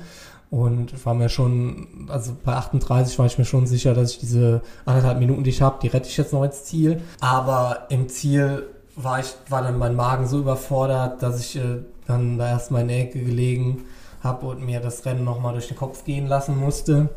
Und 0.50 1.04
war 1.06 1.14
mir 1.14 1.28
schon, 1.28 2.08
also 2.08 2.32
bei 2.44 2.54
38 2.54 3.16
war 3.20 3.26
ich 3.26 3.38
mir 3.38 3.44
schon 3.44 3.66
sicher, 3.66 3.94
dass 3.94 4.12
ich 4.12 4.18
diese 4.18 4.62
anderthalb 4.84 5.20
Minuten, 5.20 5.44
die 5.44 5.50
ich 5.50 5.62
habe, 5.62 5.78
die 5.80 5.86
rette 5.86 6.08
ich 6.08 6.16
jetzt 6.16 6.32
noch 6.32 6.42
ins 6.42 6.64
Ziel. 6.64 7.00
Aber 7.20 7.86
im 7.88 8.08
Ziel 8.08 8.64
war 8.96 9.20
ich, 9.20 9.32
war 9.48 9.62
dann 9.62 9.78
mein 9.78 9.94
Magen 9.94 10.26
so 10.26 10.40
überfordert, 10.40 11.22
dass 11.22 11.40
ich 11.40 11.56
äh, 11.56 11.82
dann 12.06 12.36
da 12.36 12.48
erstmal 12.48 12.82
in 12.82 12.88
der 12.88 13.00
Ecke 13.00 13.22
gelegen 13.22 13.84
habe 14.22 14.46
und 14.46 14.64
mir 14.64 14.80
das 14.80 15.04
Rennen 15.06 15.24
nochmal 15.24 15.52
durch 15.52 15.68
den 15.68 15.76
Kopf 15.76 16.04
gehen 16.04 16.26
lassen 16.26 16.58
musste. 16.58 17.08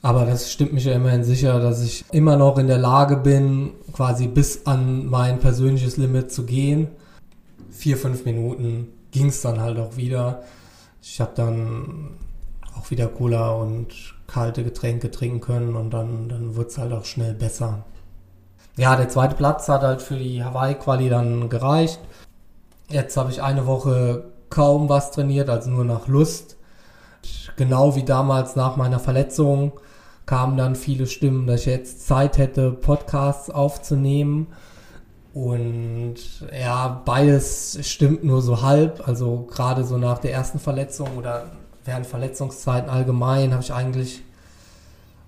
Aber 0.00 0.24
das 0.24 0.52
stimmt 0.52 0.74
mich 0.74 0.84
ja 0.84 0.92
immerhin 0.92 1.24
sicher, 1.24 1.58
dass 1.60 1.82
ich 1.82 2.04
immer 2.12 2.36
noch 2.36 2.58
in 2.58 2.66
der 2.66 2.78
Lage 2.78 3.16
bin, 3.16 3.72
quasi 3.92 4.28
bis 4.28 4.66
an 4.66 5.06
mein 5.06 5.40
persönliches 5.40 5.96
Limit 5.96 6.30
zu 6.30 6.44
gehen. 6.44 6.88
Vier, 7.70 7.96
fünf 7.96 8.24
Minuten 8.24 8.88
ging 9.10 9.28
es 9.28 9.40
dann 9.40 9.60
halt 9.60 9.78
auch 9.78 9.96
wieder. 9.96 10.42
Ich 11.02 11.20
habe 11.20 11.32
dann 11.34 12.10
auch 12.78 12.90
wieder 12.90 13.08
Cola 13.08 13.52
und 13.52 13.88
kalte 14.26 14.64
Getränke 14.64 15.10
trinken 15.10 15.40
können 15.40 15.76
und 15.76 15.90
dann, 15.90 16.28
dann 16.28 16.56
wird 16.56 16.70
es 16.70 16.78
halt 16.78 16.92
auch 16.92 17.04
schnell 17.04 17.34
besser. 17.34 17.84
Ja, 18.76 18.96
der 18.96 19.08
zweite 19.08 19.36
Platz 19.36 19.68
hat 19.68 19.82
halt 19.82 20.02
für 20.02 20.16
die 20.16 20.42
Hawaii-Quali 20.42 21.08
dann 21.08 21.48
gereicht. 21.48 22.00
Jetzt 22.88 23.16
habe 23.16 23.30
ich 23.30 23.42
eine 23.42 23.66
Woche 23.66 24.24
kaum 24.50 24.88
was 24.88 25.12
trainiert, 25.12 25.48
also 25.48 25.70
nur 25.70 25.84
nach 25.84 26.08
Lust. 26.08 26.56
Genau 27.56 27.94
wie 27.94 28.02
damals 28.02 28.56
nach 28.56 28.76
meiner 28.76 28.98
Verletzung 28.98 29.72
kamen 30.26 30.56
dann 30.56 30.74
viele 30.74 31.06
Stimmen, 31.06 31.46
dass 31.46 31.60
ich 31.60 31.66
jetzt 31.66 32.06
Zeit 32.06 32.38
hätte, 32.38 32.72
Podcasts 32.72 33.50
aufzunehmen. 33.50 34.48
Und 35.32 36.16
ja, 36.58 37.02
beides 37.04 37.78
stimmt 37.82 38.24
nur 38.24 38.40
so 38.40 38.62
halb. 38.62 39.06
Also 39.06 39.46
gerade 39.50 39.84
so 39.84 39.98
nach 39.98 40.18
der 40.18 40.32
ersten 40.32 40.58
Verletzung 40.58 41.08
oder 41.18 41.46
während 41.84 42.06
Verletzungszeiten 42.06 42.90
allgemein 42.90 43.52
habe 43.52 43.62
ich 43.62 43.72
eigentlich 43.72 44.22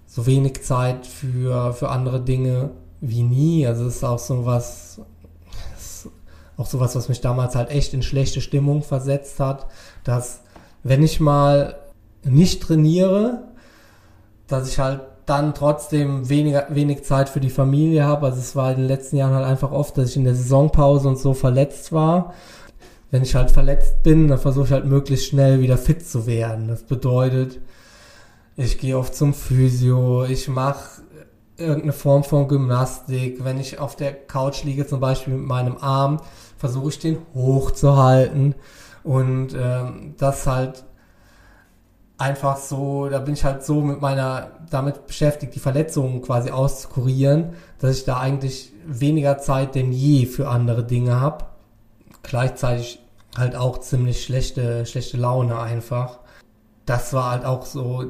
so 0.06 0.26
wenig 0.26 0.62
Zeit 0.62 1.06
für, 1.06 1.72
für 1.72 1.90
andere 1.90 2.20
Dinge 2.20 2.70
wie 3.00 3.22
nie. 3.22 3.66
Also 3.66 3.86
es 3.86 3.96
ist 3.96 4.04
auch 4.04 4.18
so 4.18 4.46
was, 4.46 5.00
auch 6.56 6.66
sowas, 6.66 6.96
was 6.96 7.08
mich 7.08 7.20
damals 7.20 7.54
halt 7.54 7.70
echt 7.70 7.92
in 7.94 8.02
schlechte 8.02 8.40
Stimmung 8.40 8.82
versetzt 8.82 9.40
hat, 9.40 9.66
dass 10.04 10.40
wenn 10.82 11.02
ich 11.02 11.20
mal 11.20 11.76
nicht 12.22 12.62
trainiere, 12.62 13.42
dass 14.46 14.68
ich 14.68 14.78
halt 14.78 15.00
dann 15.26 15.54
trotzdem 15.54 16.28
weniger, 16.28 16.66
wenig 16.70 17.04
Zeit 17.04 17.28
für 17.28 17.40
die 17.40 17.50
Familie 17.50 18.04
habe. 18.04 18.26
Also 18.26 18.38
es 18.38 18.54
war 18.54 18.70
in 18.70 18.78
den 18.78 18.86
letzten 18.86 19.16
Jahren 19.16 19.34
halt 19.34 19.44
einfach 19.44 19.72
oft, 19.72 19.98
dass 19.98 20.10
ich 20.10 20.16
in 20.16 20.24
der 20.24 20.36
Saisonpause 20.36 21.08
und 21.08 21.18
so 21.18 21.34
verletzt 21.34 21.92
war. 21.92 22.32
Wenn 23.16 23.22
ich 23.22 23.34
halt 23.34 23.50
verletzt 23.50 24.02
bin, 24.02 24.28
dann 24.28 24.38
versuche 24.38 24.66
ich 24.66 24.72
halt 24.72 24.84
möglichst 24.84 25.28
schnell 25.28 25.62
wieder 25.62 25.78
fit 25.78 26.06
zu 26.06 26.26
werden. 26.26 26.68
Das 26.68 26.82
bedeutet, 26.82 27.62
ich 28.56 28.76
gehe 28.76 28.98
oft 28.98 29.14
zum 29.14 29.32
Physio, 29.32 30.26
ich 30.26 30.48
mache 30.48 31.00
irgendeine 31.56 31.94
Form 31.94 32.24
von 32.24 32.46
Gymnastik. 32.46 33.42
Wenn 33.42 33.58
ich 33.58 33.78
auf 33.78 33.96
der 33.96 34.12
Couch 34.12 34.64
liege, 34.64 34.86
zum 34.86 35.00
Beispiel 35.00 35.32
mit 35.32 35.46
meinem 35.46 35.78
Arm, 35.78 36.20
versuche 36.58 36.90
ich 36.90 36.98
den 36.98 37.16
hochzuhalten. 37.32 38.54
Und 39.02 39.56
ähm, 39.58 40.14
das 40.18 40.46
halt 40.46 40.84
einfach 42.18 42.58
so, 42.58 43.08
da 43.08 43.20
bin 43.20 43.32
ich 43.32 43.44
halt 43.44 43.64
so 43.64 43.80
mit 43.80 44.02
meiner, 44.02 44.50
damit 44.68 45.06
beschäftigt, 45.06 45.54
die 45.54 45.58
Verletzungen 45.58 46.20
quasi 46.20 46.50
auszukurieren, 46.50 47.54
dass 47.78 47.96
ich 47.96 48.04
da 48.04 48.18
eigentlich 48.18 48.74
weniger 48.84 49.38
Zeit 49.38 49.74
denn 49.74 49.90
je 49.90 50.26
für 50.26 50.50
andere 50.50 50.84
Dinge 50.84 51.18
habe. 51.18 51.46
Gleichzeitig 52.22 53.00
halt 53.36 53.56
auch 53.56 53.78
ziemlich 53.78 54.24
schlechte, 54.24 54.86
schlechte 54.86 55.16
Laune 55.16 55.58
einfach. 55.58 56.20
Das 56.84 57.12
war 57.12 57.32
halt 57.32 57.44
auch 57.44 57.66
so, 57.66 58.04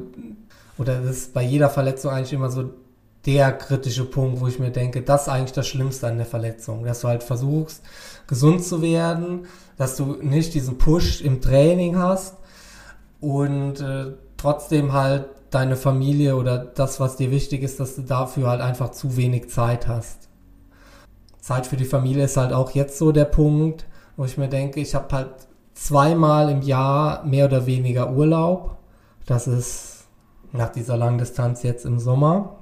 oder 0.77 1.01
das 1.01 1.17
ist 1.17 1.33
bei 1.33 1.43
jeder 1.43 1.69
Verletzung 1.69 2.11
eigentlich 2.11 2.33
immer 2.33 2.49
so 2.49 2.69
der 3.25 3.51
kritische 3.51 4.05
Punkt, 4.05 4.39
wo 4.39 4.47
ich 4.47 4.59
mir 4.59 4.71
denke, 4.71 5.01
das 5.01 5.23
ist 5.23 5.29
eigentlich 5.29 5.51
das 5.51 5.67
Schlimmste 5.67 6.07
an 6.07 6.17
der 6.17 6.25
Verletzung, 6.25 6.83
dass 6.85 7.01
du 7.01 7.09
halt 7.09 7.23
versuchst, 7.23 7.83
gesund 8.25 8.63
zu 8.63 8.81
werden, 8.81 9.47
dass 9.77 9.97
du 9.97 10.17
nicht 10.21 10.53
diesen 10.53 10.77
Push 10.77 11.21
im 11.21 11.41
Training 11.41 11.97
hast 11.97 12.35
und 13.19 13.81
äh, 13.81 14.13
trotzdem 14.37 14.93
halt 14.93 15.25
deine 15.49 15.75
Familie 15.75 16.35
oder 16.35 16.57
das, 16.57 16.99
was 16.99 17.15
dir 17.15 17.31
wichtig 17.31 17.63
ist, 17.63 17.79
dass 17.79 17.95
du 17.95 18.01
dafür 18.01 18.47
halt 18.47 18.61
einfach 18.61 18.91
zu 18.91 19.17
wenig 19.17 19.49
Zeit 19.49 19.87
hast. 19.87 20.29
Zeit 21.39 21.67
für 21.67 21.77
die 21.77 21.85
Familie 21.85 22.25
ist 22.25 22.37
halt 22.37 22.53
auch 22.53 22.71
jetzt 22.71 22.97
so 22.97 23.11
der 23.11 23.25
Punkt, 23.25 23.85
wo 24.17 24.25
ich 24.25 24.37
mir 24.37 24.49
denke, 24.49 24.81
ich 24.81 24.93
habe 24.95 25.15
halt 25.15 25.29
zweimal 25.73 26.49
im 26.49 26.61
Jahr 26.61 27.23
mehr 27.23 27.45
oder 27.45 27.65
weniger 27.65 28.11
Urlaub. 28.11 28.77
Das 29.25 29.47
ist 29.47 30.07
nach 30.51 30.69
dieser 30.69 30.97
langen 30.97 31.19
Distanz 31.19 31.63
jetzt 31.63 31.85
im 31.85 31.99
Sommer 31.99 32.57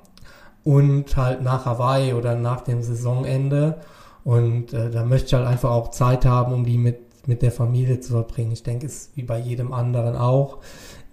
und 0.63 1.15
halt 1.15 1.41
nach 1.41 1.65
Hawaii 1.65 2.13
oder 2.13 2.35
nach 2.35 2.61
dem 2.61 2.83
Saisonende. 2.83 3.77
Und 4.23 4.73
äh, 4.73 4.91
da 4.91 5.05
möchte 5.05 5.27
ich 5.27 5.33
halt 5.35 5.47
einfach 5.47 5.71
auch 5.71 5.91
Zeit 5.91 6.25
haben, 6.25 6.53
um 6.53 6.65
die 6.65 6.77
mit, 6.77 7.27
mit 7.27 7.41
der 7.41 7.51
Familie 7.51 7.99
zu 7.99 8.13
verbringen. 8.13 8.51
Ich 8.51 8.63
denke, 8.63 8.87
es 8.87 8.95
ist 8.95 9.17
wie 9.17 9.23
bei 9.23 9.39
jedem 9.39 9.71
anderen 9.71 10.15
auch. 10.15 10.57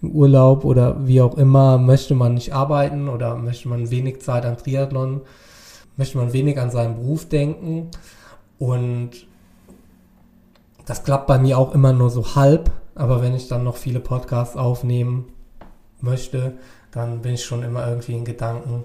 Im 0.01 0.11
Urlaub 0.11 0.65
oder 0.65 1.07
wie 1.07 1.21
auch 1.21 1.37
immer 1.37 1.79
möchte 1.79 2.15
man 2.15 2.35
nicht 2.35 2.53
arbeiten 2.53 3.09
oder 3.09 3.37
möchte 3.37 3.69
man 3.69 3.91
wenig 3.91 4.23
Zeit 4.23 4.45
an 4.45 4.57
Triathlon, 4.57 5.21
möchte 5.97 6.19
man 6.19 6.33
wenig 6.33 6.59
an 6.59 6.71
seinen 6.71 6.97
Beruf 6.97 7.29
denken. 7.29 7.91
Und 8.59 9.27
das 10.87 11.05
klappt 11.05 11.27
bei 11.27 11.39
mir 11.39 11.59
auch 11.59 11.75
immer 11.75 11.93
nur 11.93 12.11
so 12.11 12.35
halb. 12.35 12.71
Aber 12.95 13.23
wenn 13.23 13.35
ich 13.35 13.49
dann 13.49 13.65
noch 13.65 13.77
viele 13.77 14.01
Podcasts 14.01 14.57
aufnehmen 14.57 15.33
möchte, 16.01 16.55
dann 16.91 17.23
bin 17.23 17.35
ich 17.35 17.45
schon 17.45 17.63
immer 17.63 17.87
irgendwie 17.87 18.15
in 18.15 18.25
Gedanken 18.25 18.85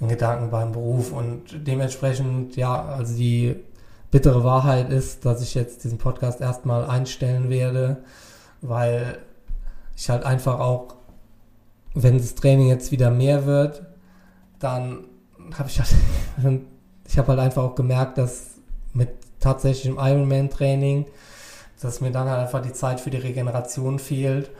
in 0.00 0.08
Gedanken 0.08 0.50
beim 0.50 0.72
Beruf 0.72 1.12
und 1.12 1.66
dementsprechend, 1.66 2.56
ja, 2.56 2.84
also 2.84 3.16
die 3.16 3.56
bittere 4.10 4.44
Wahrheit 4.44 4.90
ist, 4.90 5.24
dass 5.24 5.42
ich 5.42 5.54
jetzt 5.54 5.84
diesen 5.84 5.98
Podcast 5.98 6.40
erstmal 6.40 6.84
einstellen 6.84 7.50
werde, 7.50 7.98
weil 8.60 9.18
ich 9.96 10.10
halt 10.10 10.24
einfach 10.24 10.58
auch, 10.60 10.96
wenn 11.94 12.18
das 12.18 12.34
Training 12.34 12.68
jetzt 12.68 12.92
wieder 12.92 13.10
mehr 13.10 13.46
wird, 13.46 13.84
dann 14.58 15.04
habe 15.56 15.68
ich 15.68 15.78
halt, 15.78 15.94
ich 17.06 17.18
habe 17.18 17.28
halt 17.28 17.40
einfach 17.40 17.62
auch 17.62 17.74
gemerkt, 17.74 18.18
dass 18.18 18.58
mit 18.92 19.10
tatsächlichem 19.44 19.98
Ironman-Training, 19.98 21.06
dass 21.80 22.00
mir 22.00 22.10
dann 22.10 22.28
halt 22.28 22.40
einfach 22.40 22.62
die 22.62 22.72
Zeit 22.72 23.00
für 23.00 23.10
die 23.10 23.18
Regeneration 23.18 23.98
fehlt. 23.98 24.50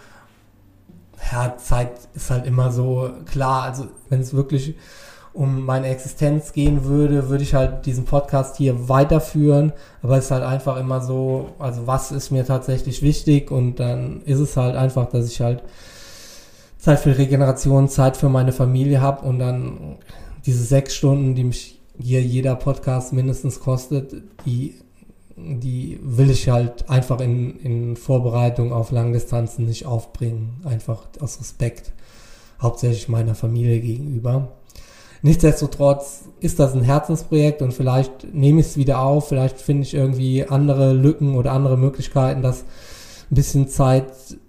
Ja, 1.32 1.56
Zeit 1.56 1.92
ist 2.14 2.30
halt 2.30 2.46
immer 2.46 2.70
so 2.70 3.10
klar, 3.26 3.62
also 3.62 3.86
wenn 4.10 4.20
es 4.20 4.34
wirklich 4.34 4.74
um 5.32 5.64
meine 5.64 5.88
Existenz 5.88 6.52
gehen 6.52 6.84
würde, 6.84 7.28
würde 7.28 7.42
ich 7.42 7.54
halt 7.54 7.86
diesen 7.86 8.04
Podcast 8.04 8.56
hier 8.56 8.88
weiterführen. 8.88 9.72
Aber 10.00 10.16
es 10.16 10.26
ist 10.26 10.30
halt 10.30 10.44
einfach 10.44 10.76
immer 10.76 11.00
so, 11.00 11.54
also 11.58 11.86
was 11.88 12.12
ist 12.12 12.30
mir 12.30 12.46
tatsächlich 12.46 13.02
wichtig 13.02 13.50
und 13.50 13.80
dann 13.80 14.22
ist 14.22 14.38
es 14.38 14.56
halt 14.56 14.76
einfach, 14.76 15.06
dass 15.06 15.26
ich 15.26 15.40
halt 15.40 15.62
Zeit 16.78 17.00
für 17.00 17.18
Regeneration, 17.18 17.88
Zeit 17.88 18.16
für 18.16 18.28
meine 18.28 18.52
Familie 18.52 19.00
habe 19.00 19.26
und 19.26 19.40
dann 19.40 19.96
diese 20.46 20.62
sechs 20.62 20.94
Stunden, 20.94 21.34
die 21.34 21.44
mich 21.44 21.80
hier 22.00 22.22
jeder 22.22 22.56
Podcast 22.56 23.12
mindestens 23.12 23.60
kostet, 23.60 24.14
die, 24.46 24.74
die 25.36 25.98
will 26.02 26.30
ich 26.30 26.48
halt 26.48 26.88
einfach 26.88 27.20
in, 27.20 27.58
in 27.60 27.96
Vorbereitung 27.96 28.72
auf 28.72 28.90
Langdistanzen 28.90 29.66
nicht 29.66 29.86
aufbringen. 29.86 30.60
Einfach 30.64 31.06
aus 31.20 31.40
Respekt, 31.40 31.92
hauptsächlich 32.60 33.08
meiner 33.08 33.34
Familie 33.34 33.80
gegenüber. 33.80 34.48
Nichtsdestotrotz 35.22 36.24
ist 36.40 36.58
das 36.58 36.74
ein 36.74 36.82
Herzensprojekt 36.82 37.62
und 37.62 37.72
vielleicht 37.72 38.34
nehme 38.34 38.60
ich 38.60 38.66
es 38.66 38.76
wieder 38.76 39.00
auf, 39.00 39.28
vielleicht 39.28 39.58
finde 39.58 39.84
ich 39.84 39.94
irgendwie 39.94 40.44
andere 40.46 40.92
Lücken 40.92 41.36
oder 41.36 41.52
andere 41.52 41.78
Möglichkeiten, 41.78 42.42
das 42.42 42.64
ein 43.30 43.34
bisschen 43.34 43.68
Zeit, 43.68 44.04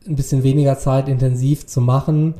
ein 0.05 0.17
bisschen 0.17 0.43
weniger 0.43 0.77
Zeit 0.77 1.07
intensiv 1.07 1.65
zu 1.65 1.79
machen. 1.79 2.35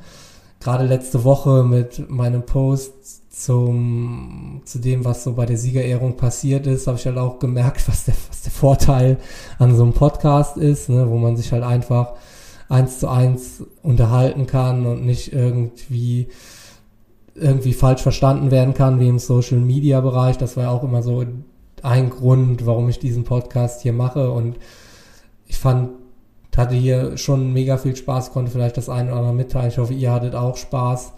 Gerade 0.66 0.84
letzte 0.84 1.24
Woche 1.24 1.64
mit 1.64 2.10
meinem 2.10 2.44
Post 2.44 3.32
zum, 3.32 4.64
zu 4.66 4.80
dem, 4.80 5.06
was 5.06 5.24
so 5.24 5.34
bei 5.34 5.46
der 5.46 5.60
Siegerehrung 5.60 6.18
passiert 6.18 6.66
ist, 6.66 6.88
habe 6.88 6.98
ich 6.98 7.06
halt 7.06 7.20
auch 7.20 7.38
gemerkt, 7.38 7.88
was 7.88 8.06
der, 8.06 8.16
was 8.28 8.42
der 8.42 8.52
Vorteil 8.52 9.18
an 9.60 9.76
so 9.76 9.84
einem 9.84 9.94
Podcast 9.94 10.58
ist, 10.58 10.90
ne, 10.90 11.08
wo 11.08 11.18
man 11.18 11.38
sich 11.38 11.52
halt 11.52 11.62
einfach 11.62 12.14
eins 12.68 12.98
zu 12.98 13.08
eins 13.10 13.62
unterhalten 13.84 14.48
kann 14.48 14.88
und 14.88 15.06
nicht 15.06 15.34
irgendwie 15.34 16.30
irgendwie 17.36 17.74
falsch 17.74 18.02
verstanden 18.02 18.50
werden 18.50 18.74
kann, 18.74 19.00
wie 19.00 19.08
im 19.08 19.20
Social 19.20 19.60
Media 19.60 20.02
Bereich. 20.02 20.40
Das 20.40 20.58
war 20.58 20.64
ja 20.64 20.72
auch 20.72 20.84
immer 20.84 21.04
so 21.04 21.24
ein 21.84 22.10
Grund, 22.10 22.66
warum 22.66 22.90
ich 22.90 22.98
diesen 22.98 23.24
Podcast 23.24 23.84
hier 23.84 23.94
mache. 23.94 24.32
Und 24.32 24.58
ich 25.46 25.60
fand, 25.60 25.92
hatte 26.58 26.76
hier 26.76 27.18
schon 27.18 27.54
mega 27.54 27.78
viel 27.78 27.96
Spaß, 27.96 28.32
konnte 28.32 28.52
vielleicht 28.52 28.78
das 28.78 28.90
eine 28.90 29.10
oder 29.10 29.20
andere 29.20 29.34
mitteilen. 29.34 29.70
Ich 29.70 29.78
hoffe, 29.78 29.94
ihr 29.94 30.12
hattet 30.12 30.36
auch 30.36 30.58
Spaß. 30.58 31.14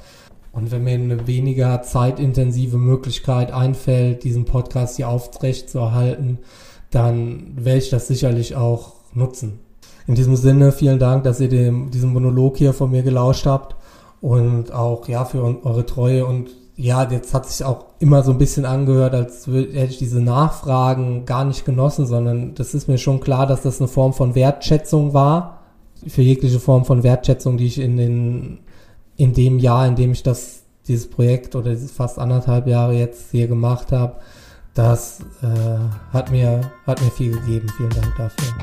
Und 0.52 0.72
wenn 0.72 0.84
mir 0.84 0.96
eine 0.96 1.28
weniger 1.28 1.84
zeitintensive 1.84 2.78
Möglichkeit 2.78 3.52
einfällt, 3.52 4.24
diesen 4.24 4.46
Podcast 4.46 4.96
hier 4.96 5.10
aufrecht 5.10 5.70
zu 5.70 5.80
erhalten, 5.80 6.40
dann 6.90 7.54
werde 7.56 7.80
ich 7.80 7.90
das 7.90 8.08
sicherlich 8.08 8.56
auch 8.56 8.94
nutzen. 9.14 9.60
In 10.08 10.16
diesem 10.16 10.36
Sinne, 10.36 10.72
vielen 10.72 11.00
Dank, 11.00 11.24
dass 11.26 11.40
ihr 11.40 11.50
dem, 11.50 11.92
diesem 11.92 12.14
Monolog 12.14 12.58
hier 12.58 12.74
von 12.74 12.90
mir 12.90 13.04
gelauscht 13.04 13.46
habt 13.46 13.76
und 14.22 14.72
auch 14.72 15.08
ja 15.08 15.26
für 15.26 15.44
eure 15.64 15.86
Treue 15.86 16.26
und 16.26 16.50
ja, 16.78 17.10
jetzt 17.10 17.34
hat 17.34 17.50
sich 17.50 17.66
auch 17.66 17.86
immer 17.98 18.22
so 18.22 18.32
ein 18.32 18.38
bisschen 18.38 18.66
angehört, 18.66 19.16
als 19.16 19.48
hätte 19.48 19.92
ich 19.92 19.98
diese 19.98 20.22
Nachfragen 20.22 21.26
gar 21.26 21.44
nicht 21.44 21.66
genossen, 21.66 22.06
sondern 22.06 22.54
das 22.54 22.76
ist 22.76 22.88
mir 22.88 23.00
schon 23.00 23.20
klar, 23.20 23.48
dass 23.48 23.64
das 23.64 23.82
eine 23.82 23.88
Form 23.88 24.14
von 24.14 24.36
Wertschätzung 24.36 25.14
war, 25.14 25.64
für 26.06 26.22
jegliche 26.22 26.60
Form 26.60 26.86
von 26.86 27.02
Wertschätzung, 27.02 27.58
die 27.58 27.66
ich 27.66 27.80
in 27.80 27.98
den, 27.98 28.60
in 29.16 29.34
dem 29.34 29.58
Jahr, 29.58 29.88
in 29.88 29.96
dem 29.96 30.12
ich 30.12 30.22
das, 30.22 30.62
dieses 30.88 31.10
Projekt 31.10 31.56
oder 31.56 31.72
dieses 31.72 31.92
fast 31.92 32.20
anderthalb 32.20 32.68
Jahre 32.68 32.94
jetzt 32.94 33.32
hier 33.32 33.48
gemacht 33.48 33.92
habe, 33.92 34.18
das 34.76 35.22
äh, 35.42 36.14
hat 36.14 36.30
mir, 36.30 36.62
hat 36.86 37.02
mir 37.02 37.10
viel 37.10 37.32
gegeben. 37.32 37.68
Vielen 37.76 37.90
Dank 37.90 38.16
dafür. 38.16 38.54